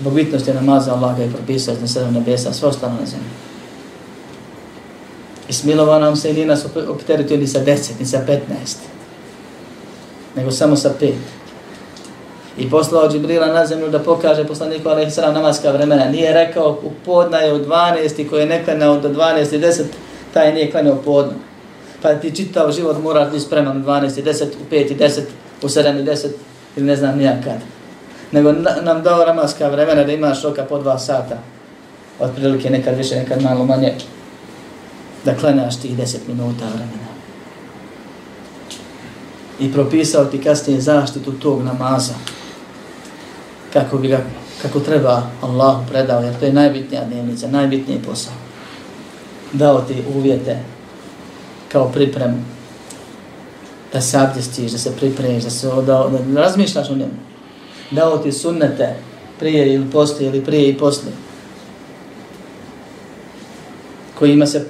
Zbog 0.00 0.14
bitnosti 0.14 0.52
namaza 0.52 0.94
Allah 0.94 1.16
ga 1.16 1.22
je 1.22 1.32
propisao 1.32 1.74
na 1.80 1.86
sedam 1.86 2.14
nebesa, 2.14 2.52
sve 2.52 2.68
ostalo 2.68 2.92
na 3.00 3.06
zemlji. 3.06 3.30
I 5.48 5.52
smilova 5.52 5.98
nam 5.98 6.16
se 6.16 6.30
ili 6.30 6.44
nas 6.44 6.66
opteretio 6.88 7.36
ni 7.36 7.46
sa 7.46 7.58
deset, 7.58 8.00
ni 8.00 8.06
sa 8.06 8.22
petnaest, 8.26 8.78
nego 10.36 10.50
samo 10.50 10.76
sa 10.76 10.94
pet 11.00 11.14
i 12.58 12.70
poslao 12.70 13.08
Džibrila 13.08 13.46
na 13.46 13.66
zemlju 13.66 13.88
da 13.88 13.98
pokaže 13.98 14.44
poslaniku 14.44 14.88
a.s. 14.88 15.16
namaska 15.16 15.70
vremena. 15.70 16.04
Nije 16.04 16.32
rekao 16.32 16.78
u 16.82 16.90
podna 17.04 17.38
je 17.38 17.54
u 17.54 17.58
12 17.58 18.20
i 18.20 18.28
koji 18.28 18.40
je 18.40 18.46
neklanjao 18.46 19.00
do 19.00 19.08
12 19.08 19.54
i 19.54 19.58
10, 19.58 19.82
taj 20.34 20.54
nije 20.54 20.70
klanjao 20.70 20.96
podno. 20.96 21.51
Pa 22.02 22.14
ti 22.14 22.36
čitao 22.36 22.72
život 22.72 23.02
moraš 23.02 23.30
biti 23.30 23.44
spreman 23.44 23.76
u 23.76 23.84
12 23.84 24.18
i 24.18 24.22
10, 24.22 24.44
u 24.44 24.74
5 24.74 24.92
i 24.92 24.96
10, 24.96 25.20
u 25.62 25.68
7 25.68 26.00
i 26.00 26.04
10 26.04 26.28
ili 26.76 26.86
ne 26.86 26.96
znam 26.96 27.18
nijakad. 27.18 27.58
Nego 28.32 28.52
nam 28.82 29.02
dao 29.02 29.24
ramaska 29.24 29.68
vremena 29.68 30.04
da 30.04 30.12
imaš 30.12 30.42
roka 30.42 30.64
po 30.64 30.78
2 30.78 30.98
sata. 30.98 31.38
Otprilike 32.20 32.70
nekad 32.70 32.96
više, 32.96 33.16
nekad 33.16 33.42
malo 33.42 33.64
manje. 33.64 33.94
Da 35.24 35.34
klanjaš 35.34 35.80
tih 35.80 35.98
10 35.98 36.16
minuta 36.28 36.64
vremena. 36.64 37.12
I 39.60 39.72
propisao 39.72 40.24
ti 40.24 40.42
kasnije 40.42 40.80
zaštitu 40.80 41.32
tog 41.32 41.62
namaza 41.62 42.14
kako 43.72 43.98
bi 43.98 44.08
ga, 44.08 44.20
kako 44.62 44.80
treba 44.80 45.22
Allah 45.40 45.76
predao, 45.90 46.20
jer 46.20 46.38
to 46.38 46.44
je 46.44 46.52
najbitnija 46.52 47.04
dnevnica, 47.04 47.48
najbitniji 47.48 48.02
posao. 48.06 48.32
Dao 49.52 49.80
ti 49.80 50.02
uvjete 50.16 50.58
kao 51.72 51.88
pripremu. 51.88 52.36
Da 53.92 54.00
se 54.00 54.18
abdestiš, 54.18 54.72
da 54.72 54.78
se 54.78 54.96
pripremiš, 54.96 55.44
da 55.44 55.50
se 55.50 55.66
da, 55.66 55.82
da 55.82 56.40
razmišljaš 56.40 56.90
o 56.90 56.94
njemu. 56.94 57.14
Dao 57.90 58.18
ti 58.18 58.32
sunnete 58.32 58.96
prije 59.38 59.74
ili 59.74 59.90
poslije 59.90 60.28
ili 60.28 60.44
prije 60.44 60.68
i 60.68 60.78
poslije. 60.78 61.12
Kojima 64.18 64.46
se 64.46 64.66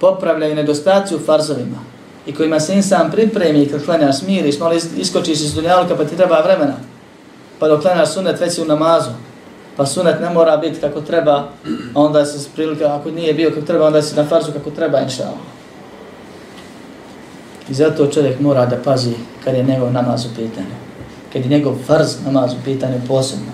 popravljaju 0.00 0.54
nedostaci 0.54 1.14
u 1.14 1.18
farzovima 1.18 1.78
i 2.26 2.34
kojima 2.34 2.60
se 2.60 2.74
insan 2.74 3.10
pripremi 3.10 3.66
kad 3.66 3.84
klanjaš 3.84 4.18
smiriš, 4.18 4.58
malo 4.58 4.74
iskočiš 4.96 5.40
iz 5.40 5.54
dunjalka 5.54 5.96
pa 5.96 6.04
ti 6.04 6.16
treba 6.16 6.40
vremena. 6.40 6.74
Pa 7.58 7.68
dok 7.68 7.82
klanjaš 7.82 8.12
sunet 8.12 8.40
već 8.40 8.58
u 8.58 8.64
namazu. 8.64 9.10
Pa 9.76 9.86
sunet 9.86 10.20
ne 10.20 10.30
mora 10.30 10.56
biti 10.56 10.80
kako 10.80 11.00
treba, 11.00 11.32
a 11.94 12.00
onda 12.00 12.24
se 12.24 12.48
prilika, 12.54 12.96
ako 12.96 13.10
nije 13.10 13.34
bio 13.34 13.50
kako 13.50 13.66
treba, 13.66 13.86
onda 13.86 14.02
si 14.02 14.16
na 14.16 14.24
farzu 14.26 14.52
kako 14.52 14.70
treba, 14.70 15.00
inša 15.00 15.28
I 17.70 17.74
zato 17.74 18.06
čovjek 18.06 18.40
mora 18.40 18.66
da 18.66 18.76
pazi 18.76 19.12
kad 19.44 19.54
je 19.54 19.62
njegov 19.62 19.92
namaz 19.92 20.26
u 20.26 20.28
pitanju. 20.28 20.76
Kad 21.32 21.42
je 21.42 21.48
njegov 21.48 21.74
farz 21.86 22.16
namaz 22.24 22.52
u 22.52 22.64
pitanju 22.64 23.00
posebno. 23.08 23.52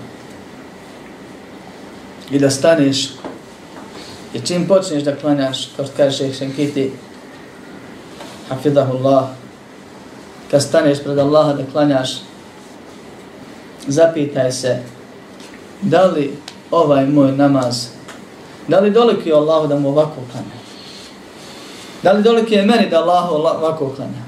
I 2.31 2.39
da 2.39 2.49
staneš 2.49 3.09
I 4.35 4.39
čim 4.41 4.67
počneš 4.67 5.03
da 5.03 5.15
klanjaš, 5.15 5.69
kao 5.75 5.85
što 5.85 5.93
kaže 5.97 6.17
šeheh 6.17 6.37
Šenkiti, 6.37 6.91
hafidahullah, 8.49 9.29
kad 10.51 10.63
staneš 10.63 11.03
pred 11.03 11.19
Allaha 11.19 11.53
da 11.53 11.63
klanjaš, 11.71 12.19
zapitaj 13.87 14.51
se, 14.51 14.79
da 15.81 16.05
li 16.05 16.37
ovaj 16.71 17.05
moj 17.05 17.31
namaz, 17.31 17.87
da 18.67 18.79
li 18.79 18.91
doliki 18.91 19.33
Allahu 19.33 19.67
da 19.67 19.79
mu 19.79 19.89
ovako 19.89 20.21
klanja? 20.31 20.54
Da 22.05 22.11
li 22.11 22.23
dolike 22.23 22.55
je 22.55 22.65
meni 22.65 22.89
da 22.89 22.99
Allah 23.01 23.31
ovako 23.31 23.93
klanja? 23.95 24.21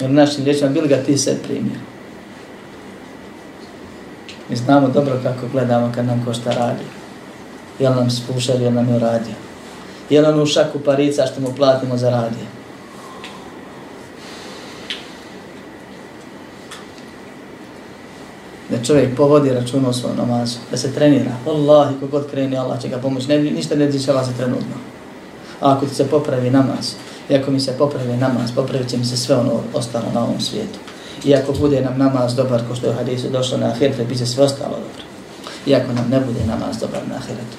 Jer 0.00 0.10
našim 0.10 0.44
riječima, 0.44 0.70
bil 0.70 0.86
ga 0.86 0.96
ti 0.96 1.18
se 1.18 1.38
primio. 1.42 1.80
Mi 4.48 4.56
znamo 4.56 4.88
dobro 4.88 5.20
kako 5.22 5.46
gledamo 5.52 5.92
kad 5.94 6.06
nam 6.06 6.24
ko 6.24 6.34
šta 6.34 6.50
radi. 6.50 6.84
Jel 7.78 7.94
nam 7.94 8.10
spušao, 8.10 8.56
jel 8.56 8.72
nam 8.72 8.88
je 8.88 8.96
uradio. 8.96 9.34
Jel 10.10 10.22
nam 10.22 10.42
u 10.42 10.46
šaku 10.46 10.78
parica 10.78 11.26
što 11.26 11.40
mu 11.40 11.54
platimo 11.56 11.96
za 11.96 12.10
radio 12.10 12.57
Da 18.70 18.84
čovjek 18.84 19.16
povodi 19.16 19.50
račun 19.50 19.86
o 19.86 19.92
svom 19.92 20.16
namazu. 20.16 20.58
Da 20.70 20.76
se 20.76 20.92
trenira. 20.92 21.30
Wallahi, 21.46 22.00
kogod 22.00 22.30
kreni, 22.30 22.58
Allah 22.58 22.82
će 22.82 22.88
ga 22.88 22.98
pomoći. 22.98 23.28
Ne, 23.28 23.38
ništa 23.38 23.74
ne 23.74 23.86
dišava 23.86 24.24
se 24.24 24.32
trenutno. 24.36 24.74
A 25.60 25.72
ako 25.72 25.86
ti 25.86 25.94
se 25.94 26.08
popravi 26.08 26.50
namaz, 26.50 26.94
i 27.28 27.34
ako 27.34 27.50
mi 27.50 27.60
se 27.60 27.72
popravi 27.78 28.16
namaz, 28.16 28.52
popravit 28.54 28.88
će 28.88 28.96
mi 28.96 29.04
se 29.04 29.16
sve 29.16 29.36
ono 29.36 29.60
ostalo 29.74 30.04
na 30.14 30.24
ovom 30.24 30.40
svijetu. 30.40 30.78
I 31.24 31.34
ako 31.34 31.52
bude 31.52 31.80
nam 31.80 31.98
namaz 31.98 32.34
dobar, 32.34 32.62
ko 32.68 32.74
što 32.74 32.86
je 32.86 32.92
u 32.92 32.96
hadisu 32.96 33.28
došlo 33.28 33.58
na 33.58 33.66
ahiretu, 33.66 34.04
bit 34.08 34.18
će 34.18 34.26
sve 34.26 34.44
ostalo 34.44 34.70
dobro. 34.70 35.04
I 35.66 35.74
ako 35.74 35.92
nam 35.92 36.08
ne 36.10 36.20
bude 36.20 36.40
namaz 36.46 36.78
dobar 36.80 37.00
na 37.08 37.14
ahiretu, 37.14 37.56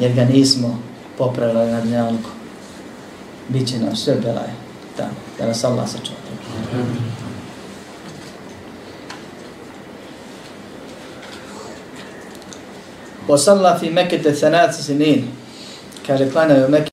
jer 0.00 0.12
ga 0.12 0.24
nismo 0.24 0.78
popravili 1.18 1.70
na 1.70 1.80
dnjavniku, 1.80 2.28
Biće 3.48 3.78
nam 3.78 3.96
sve 3.96 4.14
belaj 4.14 4.50
tamo, 4.96 5.10
da 5.38 5.46
nas 5.46 5.64
Allah 5.64 5.88
sačuva. 5.88 6.18
Posalla 13.26 13.78
fi 13.78 13.90
mekete 13.90 14.32
thanaci 14.32 14.82
sinin, 14.82 15.24
kaže, 16.06 16.30
klanjaju 16.30 16.68
Mekke 16.68 16.90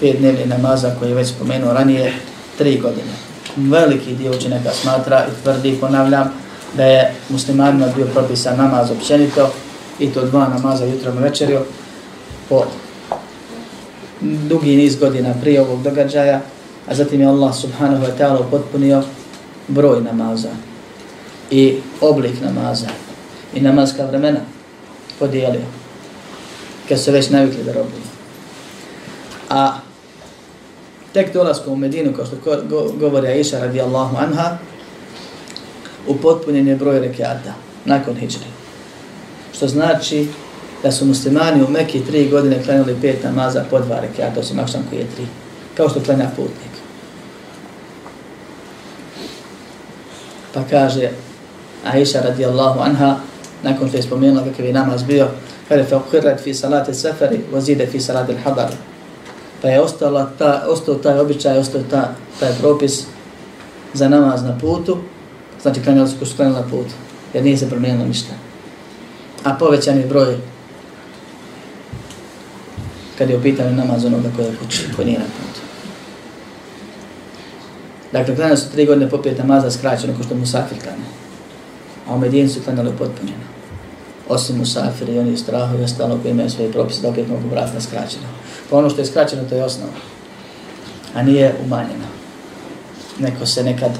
pet 0.00 0.18
dnevni 0.18 0.46
namaza 0.46 0.94
koji 0.98 1.08
je 1.08 1.14
već 1.14 1.28
spomenuo 1.28 1.72
ranije, 1.72 2.12
tri 2.58 2.78
godine. 2.78 3.12
Veliki 3.56 4.14
dio 4.14 4.30
učenjaka 4.30 4.70
smatra 4.70 5.26
i 5.26 5.42
tvrdi, 5.42 5.76
ponavljam, 5.80 6.32
da 6.76 6.84
je 6.84 7.14
muslimanima 7.28 7.86
bio 7.96 8.06
propisan 8.06 8.56
namaz 8.56 8.90
općenito 8.90 9.50
i 9.98 10.12
to 10.12 10.26
dva 10.26 10.48
namaza 10.48 10.84
jutrom 10.84 11.18
i 11.18 11.22
večerio 11.22 11.62
po 12.48 12.64
dugi 14.20 14.76
niz 14.76 14.96
godina 14.96 15.34
prije 15.40 15.60
ovog 15.60 15.82
događaja, 15.82 16.40
a 16.88 16.94
zatim 16.94 17.20
je 17.20 17.26
Allah 17.26 17.54
subhanahu 17.54 18.04
wa 18.04 18.10
ta'ala 18.18 18.50
potpunio 18.50 19.02
broj 19.68 20.02
namaza 20.02 20.50
i 21.50 21.76
oblik 22.00 22.40
namaza 22.40 22.86
i 23.54 23.60
namazka 23.60 24.04
vremena 24.04 24.40
podijelio 25.20 25.66
kad 26.88 27.00
su 27.00 27.12
već 27.12 27.30
navikli 27.30 27.64
da 27.64 27.72
robuju. 27.72 28.02
A 29.50 29.78
tek 31.12 31.32
dolaskom 31.32 31.72
u 31.72 31.76
Medinu, 31.76 32.12
kao 32.12 32.26
što 32.26 32.36
govori 32.98 33.28
Aisha 33.28 33.58
radijallahu 33.58 34.16
anha, 34.16 34.58
upotpunjen 36.06 36.68
je 36.68 36.76
broj 36.76 37.00
rekiata 37.00 37.54
nakon 37.84 38.14
hijri. 38.14 38.50
Što 39.52 39.68
znači 39.68 40.28
da 40.82 40.92
su 40.92 41.06
muslimani 41.06 41.62
u 41.62 41.70
Mekiji 41.70 42.06
tri 42.06 42.28
godine 42.28 42.62
klanjali 42.64 42.96
pet 43.00 43.24
namaza 43.24 43.64
po 43.70 43.78
dva 43.78 44.00
rekiata, 44.00 44.40
osim 44.40 44.58
akšan 44.58 44.82
koji 44.90 44.98
je 44.98 45.06
tri. 45.16 45.26
Kao 45.76 45.88
što 45.88 46.00
klanja 46.00 46.30
putnik. 46.36 46.70
Pa 50.54 50.60
kaže 50.70 51.10
Aisha 51.84 52.20
radijallahu 52.20 52.80
anha, 52.80 53.16
nakon 53.62 53.88
što 53.88 53.96
je 53.96 54.02
spomenula 54.02 54.44
kakav 54.44 54.66
je 54.66 54.72
namaz 54.72 55.02
bio, 55.02 55.28
kada 55.68 55.80
je 55.80 55.86
fa 55.86 56.00
fi 56.42 56.54
salati 56.54 56.94
safari, 56.94 57.40
vazide 57.52 57.86
fi 57.86 58.00
salate 58.00 58.32
al-hadar, 58.32 58.70
pa 59.62 59.68
je 59.68 59.80
ostala 59.80 60.30
ta, 60.38 60.64
ostao 60.68 60.94
taj 60.94 61.18
običaj, 61.18 61.58
ostao 61.58 61.82
ta, 61.90 62.14
taj 62.40 62.52
propis 62.60 63.04
za 63.94 64.08
namaz 64.08 64.42
na 64.42 64.58
putu, 64.58 64.98
znači 65.62 65.82
klanjali 65.82 66.08
su 66.08 66.18
ko 66.18 66.26
su 66.26 66.36
klanjali 66.36 66.56
na 66.56 66.62
putu, 66.62 66.94
jer 67.34 67.44
nije 67.44 67.56
se 67.56 67.68
promijenilo 67.68 68.06
ništa. 68.06 68.32
A 69.44 69.54
povećan 69.54 69.98
je 69.98 70.06
broj 70.06 70.36
kad 73.18 73.30
je 73.30 73.36
u 73.36 73.42
pitanju 73.42 73.76
namaz 73.76 74.04
onoga 74.04 74.28
koji 74.36 74.46
je 74.46 74.56
kući, 74.56 74.84
koji 74.96 75.06
nije 75.06 75.18
na 75.18 75.24
putu. 75.24 75.60
Dakle, 78.12 78.36
klanjali 78.36 78.58
su 78.58 78.70
tri 78.72 78.86
godine 78.86 79.10
popet 79.10 79.38
namaza 79.38 79.70
skraćeno, 79.70 80.16
ko 80.16 80.22
što 80.22 80.34
mu 80.34 80.46
safir 80.46 80.78
klanja. 80.82 81.19
A 82.10 82.14
u 82.14 82.18
Medini 82.18 82.48
su 82.48 82.60
klanjali 82.64 82.90
potpunjeno. 82.98 83.44
Osim 84.28 84.58
Musafir 84.58 85.08
i 85.08 85.18
oni 85.18 85.36
strahu 85.36 85.78
i 85.78 85.84
ostalo 85.84 86.18
koji 86.22 86.30
imaju 86.30 86.50
svoje 86.50 86.72
propise, 86.72 87.02
da 87.02 87.08
opet 87.08 87.28
mogu 87.28 87.48
vratiti 87.50 87.74
na 87.74 87.80
skraćeno. 87.80 88.26
Pa 88.70 88.76
ono 88.76 88.90
što 88.90 89.00
je 89.00 89.06
skraćeno, 89.06 89.48
to 89.48 89.54
je 89.54 89.64
osnova. 89.64 89.92
A 91.14 91.22
nije 91.22 91.54
umanjeno. 91.64 92.06
Neko 93.18 93.46
se 93.46 93.64
nekad 93.64 93.90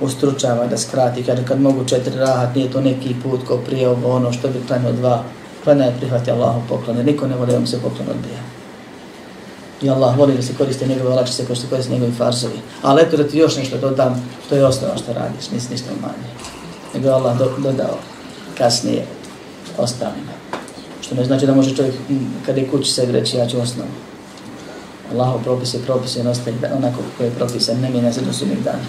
ustručava 0.00 0.66
da 0.66 0.78
skrati, 0.78 1.22
kaže 1.22 1.44
kad 1.44 1.60
mogu 1.60 1.84
četiri 1.84 2.16
rahat, 2.16 2.54
nije 2.54 2.70
to 2.70 2.80
neki 2.80 3.14
put 3.22 3.40
ko 3.46 3.56
prije 3.56 3.88
ovo 3.88 4.16
ono 4.16 4.32
što 4.32 4.48
bi 4.48 4.66
klanio 4.66 4.92
dva. 4.92 5.24
Klanja 5.64 5.84
je 5.84 5.96
prihvati 5.98 6.30
Allahu 6.30 6.60
poklone, 6.68 7.04
niko 7.04 7.26
ne 7.26 7.36
voli 7.36 7.52
da 7.52 7.60
mu 7.60 7.66
se 7.66 7.80
poklon 7.82 8.08
odbija. 8.08 8.40
I 9.82 9.90
Allah 9.90 10.18
voli 10.18 10.34
da 10.34 10.42
se 10.42 10.54
koriste 10.54 10.86
njegove 10.86 11.10
olakšice 11.10 11.46
ko 11.46 11.54
što 11.54 11.64
se 11.64 11.70
koriste 11.70 11.92
njegovi 11.92 12.12
farzovi. 12.12 12.58
Ali 12.82 13.02
eto 13.02 13.16
da 13.16 13.28
ti 13.28 13.38
još 13.38 13.56
nešto 13.56 13.78
dodam, 13.78 14.30
to 14.48 14.54
je 14.54 14.66
osnova 14.66 14.96
što 14.96 15.12
radiš, 15.12 15.50
nisi 15.50 15.72
ništa 15.72 15.90
umanjeno. 15.98 16.57
Nego 16.94 17.08
Allah 17.08 17.38
do, 17.38 17.52
dodao 17.58 17.98
kasnije 18.58 19.06
ostalima. 19.78 20.32
Što 21.00 21.14
ne 21.14 21.24
znači 21.24 21.46
da 21.46 21.54
može 21.54 21.76
čovjek 21.76 21.94
kada 22.46 22.60
je 22.60 22.68
kući 22.68 22.92
se 22.92 23.06
reći 23.12 23.36
ja 23.36 23.46
ću 23.46 23.60
osnovu. 23.60 23.88
Allahov 25.12 25.42
propis 25.42 25.74
je 25.74 25.80
propis 25.86 26.16
i 26.16 26.20
ostaje 26.20 26.56
onako 26.76 26.98
koje 27.18 27.26
je 27.26 27.34
propisan, 27.34 27.80
ne 27.80 27.90
mijenja 27.90 28.12
se 28.12 28.20
do 28.20 28.32
sudnjeg 28.32 28.58
dana. 28.62 28.84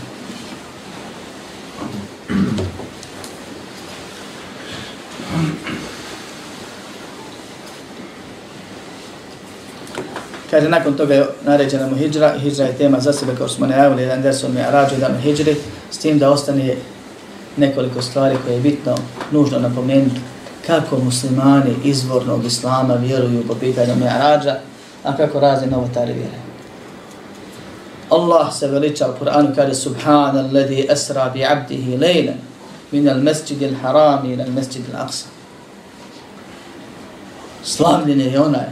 Kaže, 10.49 10.69
nakon 10.69 10.93
toga 10.93 11.13
je 11.13 11.25
naređena 11.45 11.87
mu 11.87 11.95
hijđra, 11.95 12.37
hijđra 12.39 12.65
je 12.65 12.77
tema 12.77 12.99
za 12.99 13.13
sebe, 13.13 13.35
kao 13.37 13.47
smo 13.47 13.67
najavili, 13.67 14.01
jedan 14.01 14.21
del 14.21 14.33
su 14.33 14.49
mi 14.49 14.61
rađu 14.71 14.95
dan 14.95 15.15
u 15.15 15.21
hijđri, 15.21 15.55
s 15.91 15.97
tim 15.97 16.19
da 16.19 16.31
ostane 16.31 16.75
nekoliko 17.57 18.01
stvari 18.01 18.37
koje 18.45 18.53
je 18.53 18.61
bitno, 18.61 18.95
nužno 19.31 19.59
napomenuti, 19.59 20.19
kako 20.67 20.97
muslimani 20.97 21.75
izvornog 21.83 22.45
islama 22.45 22.93
vjeruju 22.93 23.47
po 23.47 23.55
pitanju 23.55 23.95
Mi'arađa, 23.95 24.55
a 25.03 25.17
kako 25.17 25.39
razni 25.39 25.67
novotari 25.67 26.13
vjeruju. 26.13 26.49
Allah 28.09 28.53
se 28.53 28.67
veliča 28.67 29.09
u 29.09 29.23
Kur'anu 29.23 29.55
kaže 29.55 29.73
Subhana 29.73 30.39
alladhi 30.39 30.87
asra 30.91 31.29
bi 31.29 31.45
abdihi 31.45 31.97
lejna 31.97 32.33
min 32.91 33.09
al 33.09 33.23
masjid 33.23 33.63
al 33.63 33.75
haram 33.81 34.31
ila 34.31 34.43
al 34.43 34.51
masjid 34.51 34.83
al 34.93 35.05
aqsa. 35.05 35.25
Slavljen 37.63 38.21
je 38.21 38.39
onaj 38.41 38.69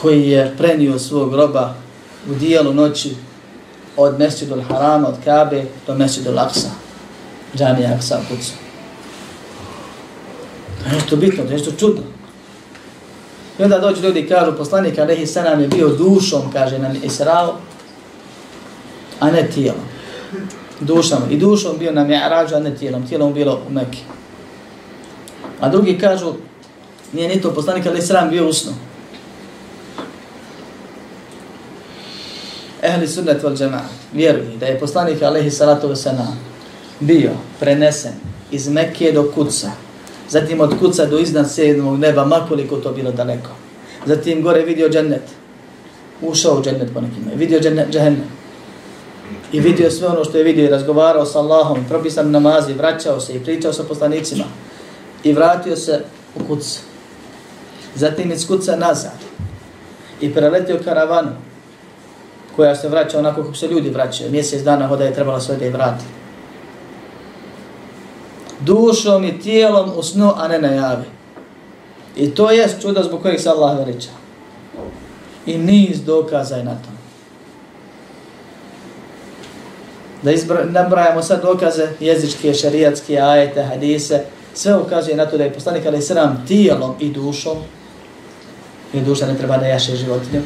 koji 0.00 0.28
je 0.30 0.54
prenio 0.58 0.98
svog 0.98 1.30
groba 1.30 1.74
u 2.30 2.34
dijelu 2.34 2.74
noći 2.74 3.16
od 3.98 4.20
masjidu 4.20 4.54
al 4.54 4.62
harama, 4.62 5.08
od 5.08 5.14
Kabe 5.24 5.64
do 5.86 5.94
masjidu 5.94 6.30
al 6.30 6.38
aqsa. 6.38 6.68
Džamija 7.56 7.98
Aqsa 7.98 8.18
u 8.18 8.28
kucu. 8.28 8.52
To 10.82 10.88
je 10.88 10.94
nešto 10.94 11.16
bitno, 11.16 11.44
to 11.44 11.50
je 11.50 11.56
nešto 11.56 11.72
čudno. 11.72 12.02
I 13.58 13.62
onda 13.62 13.78
dođu 13.78 14.02
ljudi 14.02 14.20
i 14.20 14.28
kažu, 14.28 14.56
poslanik 14.56 14.98
Alehi 14.98 15.26
Sanam 15.26 15.60
je 15.60 15.68
bio 15.68 15.88
dušom, 15.88 16.52
kaže 16.52 16.78
nam 16.78 16.96
Israo, 17.02 17.56
a 19.20 19.30
ne 19.30 19.50
tijelom. 19.54 19.80
Dušom. 20.80 21.18
I 21.30 21.36
dušom 21.36 21.78
bio 21.78 21.92
nam 21.92 22.06
Mi'rađu, 22.06 22.54
a 22.54 22.60
ne 22.60 22.74
tijelom. 22.74 23.06
Tijelom 23.06 23.34
bilo 23.34 23.60
u 23.68 23.72
Mekke. 23.72 23.98
A 25.60 25.68
drugi 25.68 25.98
kažu, 25.98 26.32
nije 27.12 27.28
ni 27.28 27.40
to 27.40 27.54
poslanik 27.54 27.86
Alehi 27.86 28.02
Sanam 28.02 28.30
bio 28.30 28.48
usno. 28.48 28.72
Ehli 32.88 33.08
sunnet 33.08 33.42
vel 33.42 33.56
džemaat 33.56 33.90
vjeruju 34.12 34.56
da 34.60 34.66
je 34.66 34.78
poslanik 34.80 35.22
alaihi 35.22 35.50
Salatu 35.50 35.88
Vesanam 35.88 36.38
bio 37.00 37.30
prenesen 37.60 38.12
iz 38.50 38.68
Mekke 38.68 39.12
do 39.12 39.32
Kuca, 39.34 39.70
zatim 40.28 40.60
od 40.60 40.78
Kuca 40.78 41.06
do 41.06 41.18
iznad 41.18 41.50
sedmog 41.50 41.98
neba, 41.98 42.24
makoliko 42.24 42.76
to 42.76 42.92
bilo 42.92 43.12
daleko. 43.12 43.50
Zatim 44.06 44.42
gore 44.42 44.62
vidio 44.62 44.88
džennet, 44.88 45.22
ušao 46.22 46.58
u 46.58 46.62
džennet 46.62 46.94
po 46.94 47.00
nekima, 47.00 47.30
vidio 47.34 47.60
džennet, 47.60 47.90
džennet. 47.90 48.38
I 49.52 49.60
vidio 49.60 49.90
sve 49.90 50.08
ono 50.08 50.24
što 50.24 50.38
je 50.38 50.44
vidio 50.44 50.64
i 50.64 50.70
razgovarao 50.70 51.26
sa 51.26 51.38
Allahom, 51.38 51.84
propisan 51.88 52.34
i 52.70 52.72
vraćao 52.72 53.20
se 53.20 53.34
i 53.34 53.40
pričao 53.40 53.72
sa 53.72 53.84
poslanicima. 53.84 54.44
I 55.24 55.32
vratio 55.32 55.76
se 55.76 56.00
u 56.34 56.44
Kuca. 56.48 56.80
Zatim 57.94 58.32
iz 58.32 58.46
Kuca 58.46 58.76
nazad. 58.76 59.18
I 60.20 60.34
preletio 60.34 60.80
karavanu 60.84 61.30
koja 62.58 62.74
se 62.76 62.88
vraća 62.88 63.18
onako 63.18 63.42
kako 63.42 63.54
se 63.54 63.68
ljudi 63.68 63.90
vraćaju. 63.90 64.30
Mjesec 64.30 64.62
dana 64.62 64.86
hoda 64.86 65.04
je 65.04 65.14
trebala 65.14 65.40
sve 65.40 65.56
da 65.56 65.64
je 65.64 65.70
vrati. 65.70 66.04
dušom 68.60 69.24
i 69.24 69.40
tijelom 69.40 69.92
u 69.96 70.02
snu, 70.02 70.32
a 70.36 70.48
ne 70.48 70.58
na 70.58 70.68
javi. 70.68 71.04
I 72.16 72.30
to 72.30 72.50
je 72.50 72.68
čudo 72.82 73.02
zbog 73.02 73.22
kojih 73.22 73.40
se 73.40 73.48
Allah 73.48 73.78
veliča. 73.78 74.10
I 75.46 75.58
niz 75.58 76.02
dokaza 76.02 76.56
je 76.56 76.64
na 76.64 76.74
tom. 76.74 76.98
Da 80.22 80.32
nabrajamo 80.64 81.22
sad 81.22 81.42
dokaze 81.42 81.88
jezičke, 82.00 82.54
šarijatske, 82.54 83.18
ajete, 83.18 83.62
hadise, 83.62 84.24
sve 84.54 84.76
ukazuje 84.78 85.16
na 85.16 85.26
to 85.26 85.38
da 85.38 85.44
je 85.44 85.54
poslanik 85.54 85.86
ali 85.86 86.02
sram 86.02 86.44
tijelom 86.48 86.94
i 87.00 87.10
dušom, 87.10 87.56
i 88.92 89.00
duša 89.00 89.26
ne 89.26 89.38
treba 89.38 89.56
da 89.56 89.66
jaše 89.66 89.96
životinju, 89.96 90.42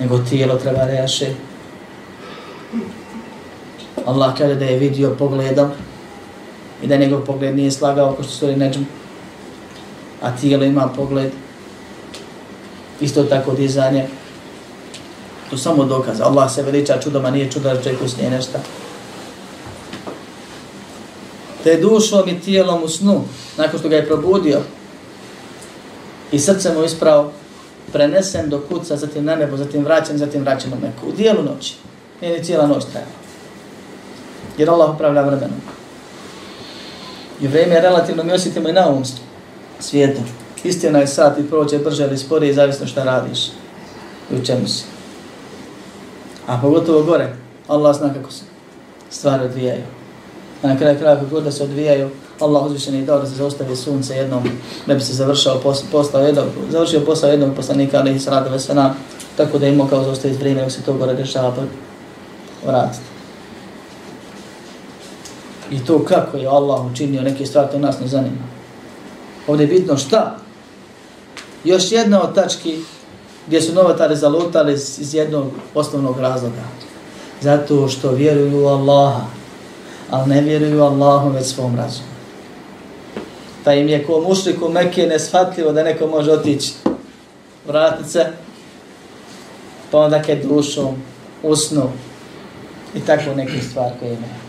nego 0.00 0.18
tijelo 0.18 0.54
treba 0.54 0.84
da 0.84 1.06
Allah 4.06 4.34
kaže 4.38 4.54
da 4.54 4.64
je 4.64 4.78
vidio 4.78 5.16
pogledom 5.18 5.70
i 6.82 6.86
da 6.86 6.96
njegov 6.96 7.24
pogled 7.24 7.56
nije 7.56 7.70
slagao 7.70 8.12
ko 8.12 8.22
što 8.22 8.32
stori 8.32 8.56
neđem, 8.56 8.86
a 10.22 10.36
tijelo 10.36 10.64
ima 10.64 10.88
pogled, 10.96 11.32
isto 13.00 13.24
tako 13.24 13.52
dizanje, 13.52 14.06
to 15.50 15.56
samo 15.58 15.84
dokaz. 15.84 16.20
Allah 16.20 16.52
se 16.52 16.62
veliča 16.62 17.00
čudoma, 17.00 17.30
nije 17.30 17.50
čudo 17.50 17.74
da 17.74 17.82
čovjek 17.82 18.02
usnije 18.02 18.30
nešto. 18.30 18.58
Te 21.64 21.76
dušom 21.76 22.28
i 22.28 22.40
tijelom 22.40 22.82
u 22.82 22.88
snu, 22.88 23.24
nakon 23.56 23.80
što 23.80 23.88
ga 23.88 23.96
je 23.96 24.06
probudio 24.06 24.60
i 26.32 26.38
srce 26.38 26.74
mu 26.74 26.84
ispravo, 26.84 27.32
prenesen 27.92 28.48
do 28.48 28.62
kuca, 28.68 28.96
zatim 28.96 29.24
na 29.24 29.36
nebo, 29.36 29.56
zatim 29.56 29.84
vraćen, 29.84 30.18
zatim 30.18 30.42
vraćen 30.42 30.72
u 30.72 30.76
meku. 30.76 31.06
U 31.08 31.12
dijelu 31.12 31.42
noći. 31.42 31.74
Nije 32.20 32.38
ni 32.38 32.44
cijela 32.44 32.66
noć 32.66 32.84
trajala 32.84 33.26
jer 34.58 34.70
Allah 34.70 34.94
upravlja 34.94 35.22
vremenom. 35.22 35.60
I 37.40 37.48
vrijeme 37.48 37.74
je 37.74 37.80
relativno, 37.80 38.24
mi 38.24 38.32
osjetimo 38.32 38.68
i 38.68 38.72
na 38.72 38.88
ovom 38.88 39.04
svijetu. 39.80 40.20
Istina 40.64 40.98
je 40.98 41.06
sat 41.06 41.38
i 41.38 41.48
prođe 41.48 41.78
brže 41.78 42.04
ili 42.04 42.18
sporije, 42.18 42.54
zavisno 42.54 42.86
šta 42.86 43.04
radiš 43.04 43.46
i 44.30 44.36
u 44.36 44.44
čemu 44.44 44.68
si. 44.68 44.84
A 46.46 46.58
pogotovo 46.62 47.02
gore, 47.02 47.36
Allah 47.68 47.96
zna 47.96 48.14
kako 48.14 48.32
se 48.32 48.42
stvari 49.10 49.44
odvijaju. 49.44 49.82
A 50.62 50.68
na 50.68 50.78
kraju 50.78 50.98
kraja 50.98 51.20
kako 51.20 51.40
da 51.40 51.52
se 51.52 51.62
odvijaju, 51.62 52.10
Allah 52.40 52.66
uzvišen 52.66 52.94
je 52.94 53.04
dao 53.04 53.18
da 53.18 53.26
se 53.26 53.34
zaustavi 53.34 53.76
sunce 53.76 54.16
jednom, 54.16 54.42
ne 54.86 54.94
bi 54.94 55.00
se 55.00 55.12
završao 55.12 55.60
posao 55.92 56.20
jednog, 56.20 56.44
završio 56.70 57.00
posao 57.00 57.30
jednog 57.30 57.54
poslanika, 57.56 57.98
ali 57.98 58.14
i 58.14 58.20
srada 58.20 58.50
vesena, 58.50 58.94
tako 59.36 59.58
da 59.58 59.66
imao 59.66 59.86
kao 59.86 60.04
zaustaviti 60.04 60.40
vrijeme, 60.40 60.62
dok 60.62 60.72
se 60.72 60.82
to 60.82 60.92
gore 60.92 61.14
dešava, 61.14 61.52
pa 61.56 61.62
vratiti. 62.70 63.04
I 65.70 65.84
to 65.84 66.04
kako 66.04 66.36
je 66.36 66.46
Allah 66.46 66.86
učinio 66.86 67.22
neke 67.22 67.46
stvari, 67.46 67.68
to 67.72 67.78
nas 67.78 68.00
ne 68.00 68.06
zanima. 68.06 68.56
Ovdje 69.46 69.64
je 69.64 69.68
bitno 69.68 69.96
šta? 69.96 70.36
Još 71.64 71.92
jedna 71.92 72.22
od 72.22 72.34
tački 72.34 72.78
gdje 73.46 73.62
su 73.62 73.74
novatari 73.74 74.16
zalutali 74.16 74.72
iz 74.72 75.14
jednog 75.14 75.44
osnovnog 75.74 76.20
razloga. 76.20 76.62
Zato 77.40 77.88
što 77.88 78.10
vjeruju 78.10 78.64
u 78.64 78.66
Allaha, 78.66 79.20
ali 80.10 80.28
ne 80.28 80.40
vjeruju 80.40 80.82
Allahom 80.82 81.32
već 81.32 81.46
svom 81.46 81.76
razumu. 81.76 82.15
Pa 83.66 83.74
im 83.74 83.88
je 83.88 84.04
ko 84.06 84.20
mušliku 84.20 84.68
Mekke 84.68 85.06
nesfatljivo 85.06 85.72
da 85.72 85.82
neko 85.82 86.06
može 86.06 86.32
otići 86.32 86.72
vratit 87.66 88.06
se, 88.06 88.26
pa 89.90 89.98
onda 89.98 90.22
kad 90.22 90.38
dušom, 90.38 90.94
usnu 91.42 91.90
i 92.94 93.00
tako 93.00 93.34
neke 93.34 93.60
stvari 93.60 93.94
koje 94.00 94.08
imaju 94.08 94.46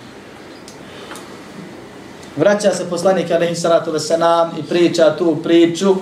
vraća 2.38 2.72
se 2.72 2.90
poslanik 2.90 3.32
Alehi 3.32 3.56
salatu 3.56 3.92
wasalam 3.92 4.50
i 4.60 4.64
priča 4.64 5.16
tu 5.18 5.38
priču 5.44 5.96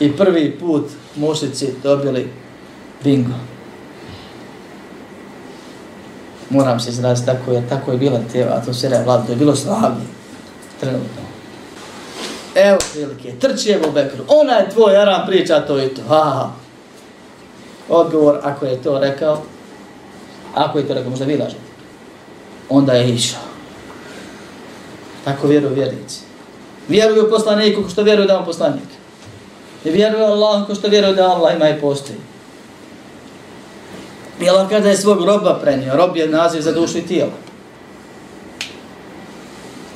i 0.00 0.16
prvi 0.16 0.58
put 0.60 0.84
mušici 1.16 1.68
dobili 1.82 2.28
bingo. 3.04 3.34
Moram 6.50 6.80
se 6.80 6.90
izraziti 6.90 7.26
tako, 7.26 7.52
jer 7.52 7.68
tako 7.68 7.92
je 7.92 7.98
bila 7.98 8.20
te 8.32 8.44
atmosfera 8.44 8.96
je 8.96 9.04
vlada, 9.04 9.26
to 9.26 9.32
je 9.32 9.36
bilo 9.36 9.56
slavlje. 9.56 10.04
Trenutno. 10.80 11.29
Evo 12.54 12.78
prilike, 12.92 13.32
trči 13.40 13.72
Ebu 13.72 13.90
Bekru, 13.92 14.24
ona 14.28 14.52
je 14.52 14.70
tvoj, 14.70 14.96
Aram 14.96 15.26
priča 15.26 15.60
to 15.60 15.78
i 15.78 15.88
to. 15.88 16.02
Ha, 16.08 16.24
ha. 16.24 16.50
Odgovor, 17.88 18.38
ako 18.42 18.66
je 18.66 18.82
to 18.82 18.98
rekao, 18.98 19.42
ako 20.54 20.78
je 20.78 20.88
to 20.88 20.94
rekao, 20.94 21.10
možda 21.10 21.24
vi 21.24 21.36
lažete, 21.36 21.60
onda 22.68 22.92
je 22.92 23.10
išao. 23.10 23.40
Tako 25.24 25.46
vjeruju 25.46 25.74
vjernici. 25.74 26.20
Vjeruju 26.88 27.30
poslaniku 27.30 27.82
ko 27.82 27.88
što 27.88 28.02
vjeruju 28.02 28.26
da 28.26 28.38
on 28.38 28.44
poslanik. 28.44 28.88
I 29.84 29.90
vjeruju 29.90 30.24
Allah 30.24 30.66
ko 30.66 30.74
što 30.74 30.88
vjeruju 30.88 31.14
da 31.14 31.30
Allah 31.30 31.56
ima 31.56 31.68
i 31.68 31.80
postoji. 31.80 32.18
I 34.40 34.48
Allah 34.48 34.68
kada 34.68 34.88
je 34.88 34.96
svog 34.96 35.24
roba 35.24 35.58
prenio, 35.62 35.96
rob 35.96 36.16
je 36.16 36.28
naziv 36.28 36.60
za 36.60 36.72
dušu 36.72 36.98
i 36.98 37.06
tijelo. 37.06 37.32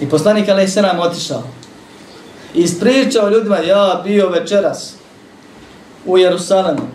I 0.01 0.09
poslanik 0.09 0.49
Ali 0.49 0.69
Sena 0.69 1.03
otišao. 1.03 1.43
I 2.55 2.61
ispričao 2.61 3.29
ljudima, 3.29 3.59
ja 3.59 4.01
bio 4.05 4.29
večeras 4.29 4.95
u 6.07 6.19
Jerusalemu. 6.19 6.89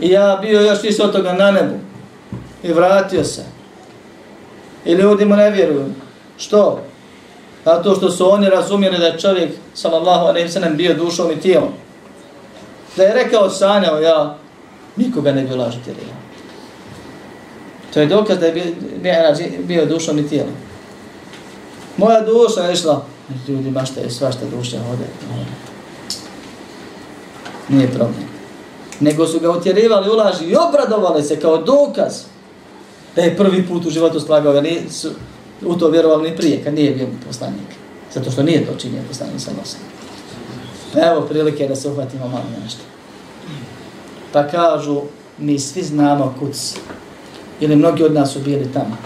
I 0.00 0.08
ja 0.08 0.38
bio 0.42 0.60
još 0.60 0.82
više 0.82 1.02
od 1.02 1.12
toga 1.12 1.32
na 1.32 1.50
nebu. 1.50 1.74
I 2.62 2.72
vratio 2.72 3.24
se. 3.24 3.42
I 4.84 4.92
ljudi 4.92 5.24
mu 5.24 5.36
ne 5.36 5.50
vjeruju. 5.50 5.84
Što? 6.38 6.82
Zato 7.64 7.94
što 7.94 8.10
su 8.10 8.32
oni 8.32 8.48
razumjeli 8.48 8.98
da 8.98 9.06
je 9.06 9.18
čovjek, 9.18 9.50
sallallahu 9.74 10.26
alaihi 10.26 10.48
sallam, 10.48 10.76
bio 10.76 10.94
dušom 10.94 11.30
i 11.30 11.40
tijelom. 11.40 11.68
Da 12.96 13.02
je 13.02 13.14
rekao, 13.14 13.50
sanjao 13.50 14.00
ja, 14.00 14.36
nikoga 14.96 15.32
ne 15.32 15.42
bi 15.42 15.54
lažiti 15.54 15.90
ja. 15.90 16.16
To 17.94 18.00
je 18.00 18.06
dokaz 18.06 18.38
da 18.38 18.46
je 18.46 18.52
bio, 18.52 18.64
bio 19.58 19.86
dušom 19.86 20.18
i 20.18 20.28
tijelom. 20.28 20.52
Moja 21.96 22.20
duša 22.20 22.60
je 22.60 22.72
išla, 22.72 23.04
ljudi 23.48 23.70
mašta 23.70 24.00
je 24.00 24.10
svašta 24.10 24.46
duša 24.56 24.76
ode. 24.76 25.06
Nije 27.68 27.88
problem. 27.88 28.28
Nego 29.00 29.26
su 29.26 29.40
ga 29.40 29.50
utjerivali, 29.50 30.08
laži 30.08 30.44
i 30.44 30.56
obradovali 30.56 31.22
se 31.22 31.40
kao 31.40 31.56
dokaz 31.56 32.14
da 33.16 33.22
je 33.22 33.36
prvi 33.36 33.66
put 33.66 33.86
u 33.86 33.90
životu 33.90 34.20
slagao, 34.20 34.52
jer 34.52 34.62
nisu, 34.62 35.10
u 35.62 35.74
to 35.74 35.88
vjerovali 35.88 36.30
ni 36.30 36.36
prije, 36.36 36.64
kad 36.64 36.74
nije 36.74 36.94
bio 36.94 37.06
poslanik. 37.26 37.68
Zato 38.14 38.30
što 38.30 38.42
nije 38.42 38.66
to 38.66 38.72
činio 38.78 39.02
poslanik 39.08 39.40
sa 39.40 39.50
nosom. 39.50 39.80
Pa 40.92 41.00
evo 41.00 41.20
prilike 41.20 41.68
da 41.68 41.76
se 41.76 41.88
uhvatimo 41.88 42.28
malo 42.28 42.44
nešto. 42.62 42.80
Pa 44.32 44.48
kažu, 44.48 45.02
mi 45.38 45.58
svi 45.58 45.82
znamo 45.82 46.34
kuc. 46.40 46.74
Ili 47.60 47.76
mnogi 47.76 48.04
od 48.04 48.14
nas 48.14 48.32
su 48.32 48.40
bili 48.40 48.72
tamo. 48.72 48.96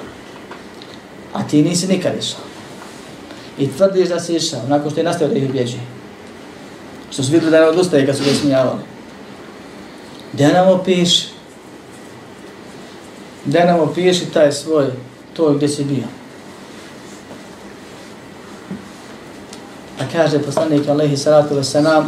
A 1.33 1.49
ti 1.49 1.63
nisi 1.63 1.87
nikad 1.87 2.13
išao. 2.19 2.50
I 3.61 3.69
tvrdiš 3.77 4.09
da 4.09 4.21
si 4.21 4.37
išao, 4.37 4.61
nakon 4.69 4.91
što 4.91 5.01
je 5.01 5.05
nastavio 5.05 5.35
da 5.35 5.39
ih 5.39 5.51
ubjeđi. 5.51 5.79
Što 7.11 7.23
su 7.23 7.33
vidjeli 7.33 7.51
da 7.51 7.61
ne 7.61 7.67
odustaje 7.67 8.07
kad 8.07 8.17
su 8.17 8.25
ga 8.25 8.31
smijavali. 8.35 8.81
Gdje 10.33 10.49
nam 10.49 10.69
opiši? 10.69 11.27
Gdje 13.45 13.65
nam 13.65 13.81
opiši 13.81 14.27
taj 14.27 14.53
svoj, 14.53 14.87
to 15.33 15.53
gdje 15.53 15.69
si 15.69 15.85
bio? 15.85 16.05
A 20.01 20.03
kaže 20.13 20.39
poslanik 20.39 20.89
alaihi 20.89 21.17
salatu 21.17 21.55
wasalam, 21.55 22.05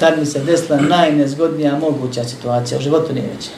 tad 0.00 0.18
mi 0.18 0.26
se 0.26 0.44
desila 0.44 0.80
najnezgodnija 0.80 1.78
moguća 1.78 2.24
situacija, 2.24 2.78
u 2.78 2.82
životu 2.82 3.12
nije 3.12 3.26
veća. 3.36 3.50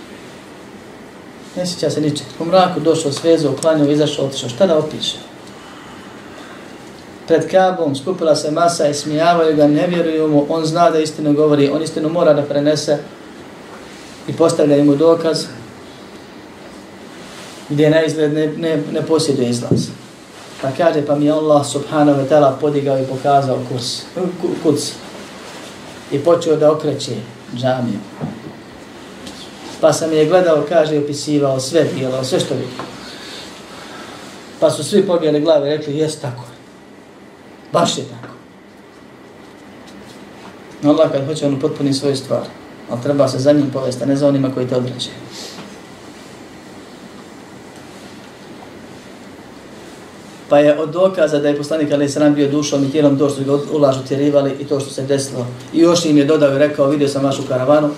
Ne 1.57 1.67
sjeća 1.67 1.91
se 1.91 2.01
ničeg. 2.01 2.27
U 2.41 2.45
mraku 2.45 2.81
došao, 2.81 3.13
svezao, 3.13 3.53
uklanio, 3.53 3.93
izašao, 3.93 4.25
otišao. 4.27 4.49
Šta 4.49 4.67
da 4.67 4.79
opiše? 4.79 5.32
Pred 7.27 7.51
kabom 7.51 7.97
skupila 7.97 8.37
se 8.37 8.51
masa 8.51 8.89
i 8.89 8.95
smijavaju 8.95 9.57
ga, 9.57 9.67
ne 9.67 9.87
vjeruju 9.87 10.29
mu, 10.29 10.47
on 10.49 10.65
zna 10.65 10.91
da 10.91 10.99
istinu 10.99 11.33
govori, 11.33 11.71
on 11.71 11.83
istinu 11.83 12.09
mora 12.09 12.33
da 12.33 12.43
prenese 12.43 12.99
i 14.29 14.33
postavlja 14.33 14.85
mu 14.85 14.97
dokaz 14.97 15.47
gdje 17.69 17.91
na 17.91 18.03
izgled 18.03 18.33
ne, 18.33 18.47
ne, 18.47 18.83
ne 18.93 19.03
posjeduje 19.03 19.49
izlaz. 19.49 19.89
Pa 20.63 20.71
kaže, 20.77 21.07
pa 21.07 21.15
mi 21.15 21.31
Allah 21.31 21.67
subhanahu 21.67 22.21
wa 22.21 22.29
ta'ala 22.29 22.53
podigao 22.61 22.99
i 22.99 23.07
pokazao 23.07 23.59
kurs, 23.69 24.03
kuc 24.63 24.93
i 26.13 26.19
počeo 26.19 26.57
da 26.57 26.73
okreće 26.73 27.13
džamiju. 27.57 27.99
Pa 29.81 29.93
sam 29.93 30.13
je 30.13 30.27
gledao, 30.27 30.65
kaže, 30.69 30.99
opisivao 30.99 31.61
sve 31.61 31.85
bijelo, 31.95 32.25
sve 32.25 32.41
što 32.41 32.55
vidio. 32.55 32.85
Pa 34.61 34.71
su 34.71 34.85
svi 34.85 35.07
pobjeli 35.07 35.41
glave 35.41 35.67
i 35.69 35.77
rekli, 35.77 35.99
jes 35.99 36.17
tako. 36.17 36.52
Baš 37.73 37.99
je 37.99 38.05
tako. 38.05 38.33
Allah 40.89 41.13
kad 41.13 41.27
hoće, 41.27 41.47
on 41.47 41.61
potpuni 41.61 41.95
svoju 41.95 42.17
stvar. 42.17 42.43
Ali 42.91 43.03
treba 43.03 43.29
se 43.29 43.39
za 43.39 43.53
njim 43.53 43.71
povesti, 43.73 44.03
a 44.03 44.07
ne 44.07 44.17
za 44.17 44.29
onima 44.29 44.51
koji 44.55 44.67
te 44.67 44.77
određaju. 44.77 45.17
Pa 50.49 50.59
je 50.59 50.79
od 50.81 50.91
dokaza 50.91 51.39
da 51.39 51.49
je 51.49 51.57
poslanik 51.57 51.93
Ali 51.93 52.09
Sram 52.09 52.35
bio 52.35 52.51
dušom 52.51 52.85
i 52.85 52.91
tijelom 52.91 53.19
to 53.19 53.31
što 53.31 53.43
ga 53.45 53.73
ulažu 53.73 54.01
tjerivali 54.09 54.57
i 54.61 54.65
to 54.65 54.81
što 54.81 54.91
se 54.91 55.03
desilo. 55.03 55.47
I 55.73 55.79
još 55.79 56.05
im 56.05 56.19
je 56.19 56.25
dodao 56.25 56.55
i 56.55 56.59
rekao, 56.59 56.89
vidio 56.89 57.09
sam 57.09 57.25
vašu 57.25 57.43
karavanu, 57.49 57.91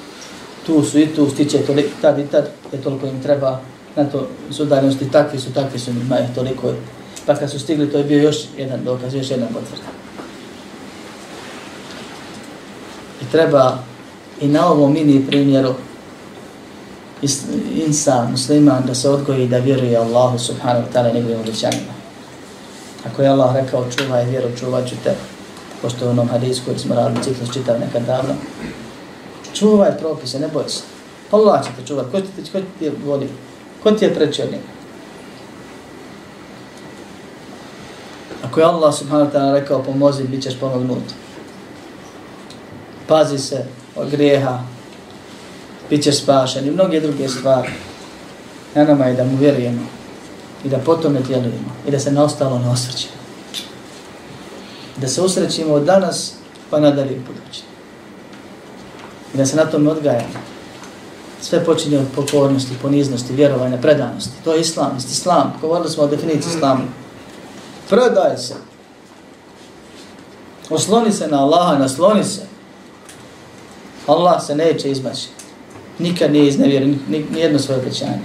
tu 0.66 0.82
su 0.82 0.98
i 0.98 1.06
tu, 1.06 1.30
stiće 1.30 1.58
toliko, 1.58 1.88
tad 2.00 2.18
i 2.18 2.26
tad, 2.26 2.50
je 2.72 2.82
toliko 2.82 3.06
im 3.06 3.22
treba, 3.22 3.60
na 3.96 4.04
to 4.04 4.28
su 4.50 4.62
udaljenosti 4.62 5.10
takvi 5.10 5.38
su, 5.38 5.52
takvi 5.52 5.78
su, 5.78 5.90
ima 5.90 6.16
je 6.16 6.34
toliko. 6.34 6.72
Pa 7.26 7.34
kad 7.34 7.50
su 7.50 7.58
stigli, 7.58 7.90
to 7.90 7.98
je 7.98 8.04
bio 8.04 8.22
još 8.22 8.36
jedan 8.56 8.84
dokaz, 8.84 9.14
još 9.14 9.30
jedan 9.30 9.48
potvrda. 9.48 9.90
I 13.22 13.32
treba 13.32 13.78
i 14.40 14.48
na 14.48 14.68
ovom 14.68 14.92
mini 14.92 15.26
primjeru 15.26 15.74
insan, 17.86 18.30
musliman, 18.30 18.82
da 18.86 18.94
se 18.94 19.08
odgoji 19.08 19.48
da 19.48 19.58
vjeruje 19.58 19.96
Allahu 19.96 20.38
subhanahu 20.38 20.86
wa 20.86 20.92
ta'ala 20.92 21.10
i 21.10 21.14
njegovim 21.14 21.40
obećanjima. 21.40 21.94
Ako 23.06 23.22
je 23.22 23.28
Allah 23.28 23.54
rekao 23.54 23.90
čuvaj 23.96 24.24
vjeru, 24.24 24.48
čuvat 24.60 24.88
ću 24.88 24.94
te, 25.04 25.14
pošto 25.82 26.04
je 26.04 26.10
onom 26.10 26.28
hadisu 26.28 26.62
koji 26.64 26.78
smo 26.78 26.94
radili 26.94 27.24
ciklus 27.24 27.52
čitav 27.52 27.80
nekad 27.80 28.02
davno, 28.06 28.34
čuvaj 29.54 29.98
propise, 29.98 30.38
ne 30.38 30.48
boj 30.48 30.64
se. 30.68 30.82
Allah 31.30 31.64
će 31.64 31.70
te 31.76 31.86
čuvat, 31.86 32.06
ko 32.10 32.20
ti, 32.20 32.50
ko 32.52 32.58
ti 32.78 32.84
je 32.84 32.92
vodio, 33.06 33.28
ko 33.82 33.90
ti 33.90 34.04
je 34.04 34.14
prečio 34.14 34.44
njega? 34.44 34.73
Ako 38.44 38.60
je 38.60 38.66
Allah 38.66 38.94
subhanahu 38.94 39.30
wa 39.30 39.32
ta'ala 39.32 39.52
rekao 39.52 39.82
pomozi, 39.82 40.28
bit 40.28 40.42
ćeš 40.42 40.60
pomognut. 40.60 41.04
Pazi 43.06 43.38
se 43.38 43.64
od 43.96 44.10
grijeha, 44.10 44.58
bit 45.90 46.02
ćeš 46.02 46.22
spašen 46.22 46.66
i 46.66 46.70
mnoge 46.70 47.00
druge 47.00 47.28
stvari. 47.28 47.72
Na 48.74 48.84
nama 48.84 49.04
je 49.04 49.14
da 49.14 49.24
mu 49.24 49.36
vjerujemo 49.36 49.86
i 50.64 50.68
da 50.68 50.78
potom 50.78 51.12
ne 51.12 51.20
djelujemo 51.20 51.72
i 51.86 51.90
da 51.90 51.98
se 51.98 52.12
na 52.12 52.24
ostalo 52.24 52.58
ne 52.58 52.70
osvrćemo. 52.70 53.14
Da 54.96 55.08
se 55.08 55.22
usrećimo 55.22 55.74
od 55.74 55.84
danas 55.84 56.34
pa 56.70 56.80
nadalje 56.80 57.20
budući. 57.26 57.62
I 59.34 59.36
da 59.36 59.46
se 59.46 59.56
na 59.56 59.64
tome 59.64 59.90
odgajamo. 59.90 60.44
Sve 61.40 61.64
počinje 61.64 61.98
od 61.98 62.06
pokornosti, 62.16 62.74
poniznosti, 62.82 63.34
vjerovanja, 63.34 63.76
predanosti. 63.76 64.32
To 64.44 64.52
je 64.52 64.60
islam, 64.60 64.96
isti 64.98 65.12
islam. 65.12 65.52
Govorili 65.60 65.90
smo 65.90 66.02
o 66.02 66.06
definiciji 66.06 66.50
islamu. 66.56 66.84
Predaj 67.88 68.36
se. 68.38 68.54
Osloni 70.70 71.12
se 71.12 71.28
na 71.28 71.42
Allaha, 71.42 71.78
nasloni 71.78 72.24
se. 72.24 72.42
Allah 74.06 74.46
se 74.46 74.54
neće 74.54 74.90
izmaći. 74.90 75.28
Nikad 75.98 76.32
nije 76.32 76.48
iznevjerio 76.48 76.88
ni, 76.88 77.24
ni 77.30 77.40
jedno 77.40 77.58
svoje 77.58 77.80
obećanje. 77.80 78.20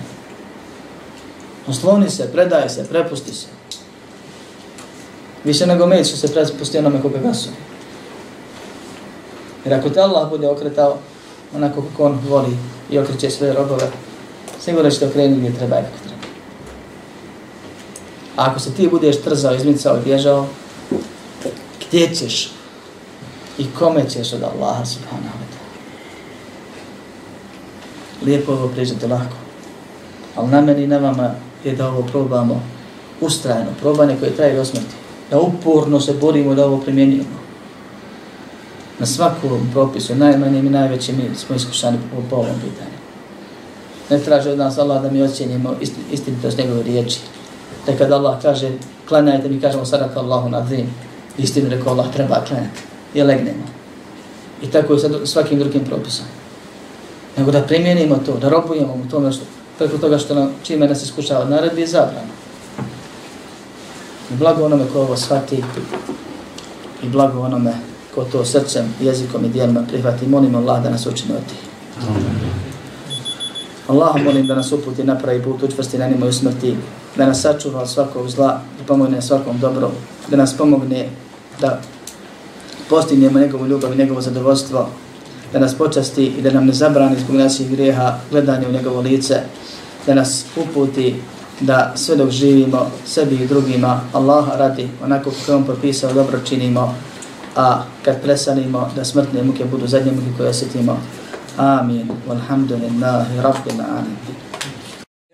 Osloni 1.68 2.10
se, 2.10 2.32
predaj 2.32 2.70
se, 2.70 2.88
prepusti 2.90 3.34
se. 3.34 3.48
Više 5.44 5.66
nego 5.66 5.86
med 5.86 6.08
što 6.08 6.18
se 6.18 6.34
prepusti 6.34 6.78
onome 6.78 7.02
koga 7.02 7.18
gasu. 7.18 7.50
Jer 9.66 9.74
ako 9.74 9.90
te 9.90 10.02
Allah 10.02 10.30
bude 10.30 10.48
okretao 10.48 10.98
onako 11.56 11.82
kako 11.82 12.06
on 12.06 12.20
voli 12.30 12.58
i 12.92 13.00
okreće 13.00 13.30
sve 13.30 13.54
robove, 13.54 13.92
sigurno 14.60 14.90
ćete 14.90 15.08
okrenuti 15.08 15.40
gdje 15.40 15.58
treba 15.58 15.80
i 15.80 15.84
kako 15.84 15.98
treba. 16.08 16.19
A 18.40 18.46
ako 18.46 18.60
se 18.60 18.72
ti 18.72 18.88
budeš 18.88 19.22
trzao, 19.22 19.56
izmicao 19.56 19.98
i 19.98 20.04
bježao, 20.04 20.48
gdje 21.88 22.16
ćeš 22.16 22.52
i 23.58 23.66
kome 23.80 24.10
ćeš 24.10 24.34
od 24.34 24.44
Allaha 24.44 24.86
subhanahu 24.86 25.38
wa 25.40 25.48
ta'ala? 25.52 25.70
Lijepo 28.26 28.52
ovo 28.52 28.68
priđete 28.68 29.08
lako. 29.08 29.36
Ali 30.36 30.48
na 30.48 30.62
meni 30.62 30.84
i 30.84 30.88
na 30.88 30.98
vama 30.98 31.32
je 31.64 31.76
da 31.76 31.88
ovo 31.88 32.02
probamo 32.02 32.64
ustrajno, 33.22 33.72
probanje 33.80 34.16
koje 34.20 34.36
traje 34.36 34.56
do 34.56 34.66
smrti. 34.66 34.96
Da 35.32 35.40
uporno 35.40 36.00
se 36.00 36.14
borimo 36.14 36.56
da 36.56 36.66
ovo 36.66 36.78
primjenjujemo. 36.78 37.40
Na 39.00 39.06
svakom 39.06 39.70
propisu, 39.72 40.16
najmanjim 40.16 40.68
i 40.68 40.70
najvećim, 40.70 41.18
mi 41.18 41.36
smo 41.36 41.56
iskušani 41.56 41.98
po, 42.12 42.22
po 42.30 42.36
ovom 42.36 42.56
pitanju. 42.56 42.98
Ne 44.10 44.20
traže 44.20 44.52
od 44.52 44.58
nas 44.58 44.78
Allah 44.78 45.02
da 45.02 45.12
mi 45.12 45.24
ocjenimo 45.24 45.76
istinitost 46.12 46.58
njegove 46.58 46.84
riječi. 46.84 47.20
Da 47.86 48.16
Allah 48.16 48.42
kaže, 48.42 48.72
klanjajte 49.08 49.50
mi, 49.50 49.62
kažemo 49.62 49.86
sadaka 49.86 50.20
Allahu 50.20 50.50
nadzim. 50.50 50.88
Istinu 51.38 51.70
rekao 51.70 51.94
Allah, 51.94 52.14
treba 52.14 52.44
klanjati. 52.48 52.82
I 53.14 53.24
legnemo. 53.24 53.64
I 54.62 54.68
tako 54.68 54.94
je 54.94 55.00
sa 55.00 55.26
svakim 55.26 55.60
drugim 55.60 55.86
propisom. 55.86 56.26
Nego 57.38 57.52
da 57.52 57.62
primjenimo 57.62 58.16
to, 58.26 58.38
da 58.38 58.50
robujemo 58.50 58.94
u 58.94 59.10
tome 59.10 59.32
što 59.32 59.44
preko 59.78 59.98
toga 59.98 60.18
što 60.18 60.36
nam, 60.36 60.52
čime 60.64 60.88
nas 60.88 61.04
iskušava 61.04 61.46
naredbi 61.46 61.82
i 61.82 61.88
zabrano. 61.88 62.32
I 64.32 64.36
blago 64.36 64.66
onome 64.66 64.86
ko 64.94 65.00
ovo 65.00 65.18
shvati 65.18 65.64
i 67.04 67.10
blago 67.10 67.42
onome 67.42 67.74
ko 68.16 68.24
to 68.24 68.46
srcem, 68.46 68.94
jezikom 69.02 69.46
i 69.46 69.50
dijelima 69.50 69.84
prihvati. 69.88 70.28
Molim 70.28 70.56
Allah 70.56 70.84
da 70.84 70.90
nas 70.90 71.06
učini 71.06 71.34
od 71.34 71.46
tih. 71.50 72.49
Allah 73.90 74.24
molim 74.24 74.48
da 74.48 74.56
nas 74.56 74.72
uputi 74.72 75.04
napravi 75.04 75.44
put 75.44 75.64
učvrsti 75.64 75.98
na 75.98 76.08
njemu 76.08 76.28
i 76.28 76.34
smrti, 76.34 76.76
da 77.18 77.26
nas 77.26 77.42
sačuva 77.42 77.82
od 77.82 77.90
svakog 77.90 78.30
zla 78.30 78.62
i 78.84 78.88
pomogne 78.88 79.22
svakom 79.22 79.60
dobro, 79.60 79.92
da 80.28 80.38
nas 80.38 80.58
pomogne 80.58 81.10
da 81.62 81.82
postignemo 82.90 83.40
njegovu 83.40 83.68
ljubav 83.68 83.94
i 83.94 83.98
njegovo 83.98 84.22
zadovoljstvo, 84.22 84.90
da 85.54 85.60
nas 85.60 85.76
počasti 85.76 86.26
i 86.26 86.42
da 86.42 86.52
nam 86.52 86.66
ne 86.66 86.74
zabrani 86.74 87.20
zbog 87.20 87.36
naših 87.36 87.70
grijeha 87.70 88.18
gledanje 88.32 88.68
u 88.68 88.72
njegovo 88.72 89.02
lice, 89.02 89.42
da 90.06 90.14
nas 90.14 90.46
uputi 90.56 91.16
da 91.60 91.94
sve 91.96 92.16
dok 92.16 92.30
živimo 92.30 92.92
sebi 93.06 93.36
i 93.36 93.48
drugima 93.48 94.02
Allah 94.14 94.46
radi 94.58 94.88
onako 95.04 95.32
kako 95.32 95.58
on 95.58 95.64
propisao 95.64 96.14
dobro 96.14 96.40
činimo 96.46 96.96
a 97.56 97.84
kad 98.06 98.22
presanimo 98.22 98.92
da 98.96 99.06
smrtne 99.06 99.44
muke 99.44 99.66
budu 99.66 99.88
zadnje 99.88 100.12
muke 100.12 100.38
koje 100.38 100.50
osjetimo. 100.50 100.98
Amin 101.60 102.08
walhamdulillahi 102.28 103.44
rabbil 103.44 103.82
alamin 103.84 104.38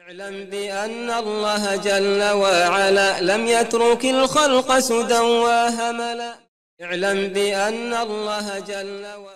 اعلم 0.06 0.46
بأن 0.54 1.10
الله 1.10 1.76
جل 1.76 2.22
وعلا 2.24 3.10
لم 3.22 3.42
يترك 3.48 4.06
الخلق 4.06 4.80
سدى 4.80 5.20
وهملا. 5.20 6.32
اعلم 6.82 7.20
بأن 7.34 7.92
الله 7.94 8.60
جل 8.60 9.04
وعلا 9.06 9.34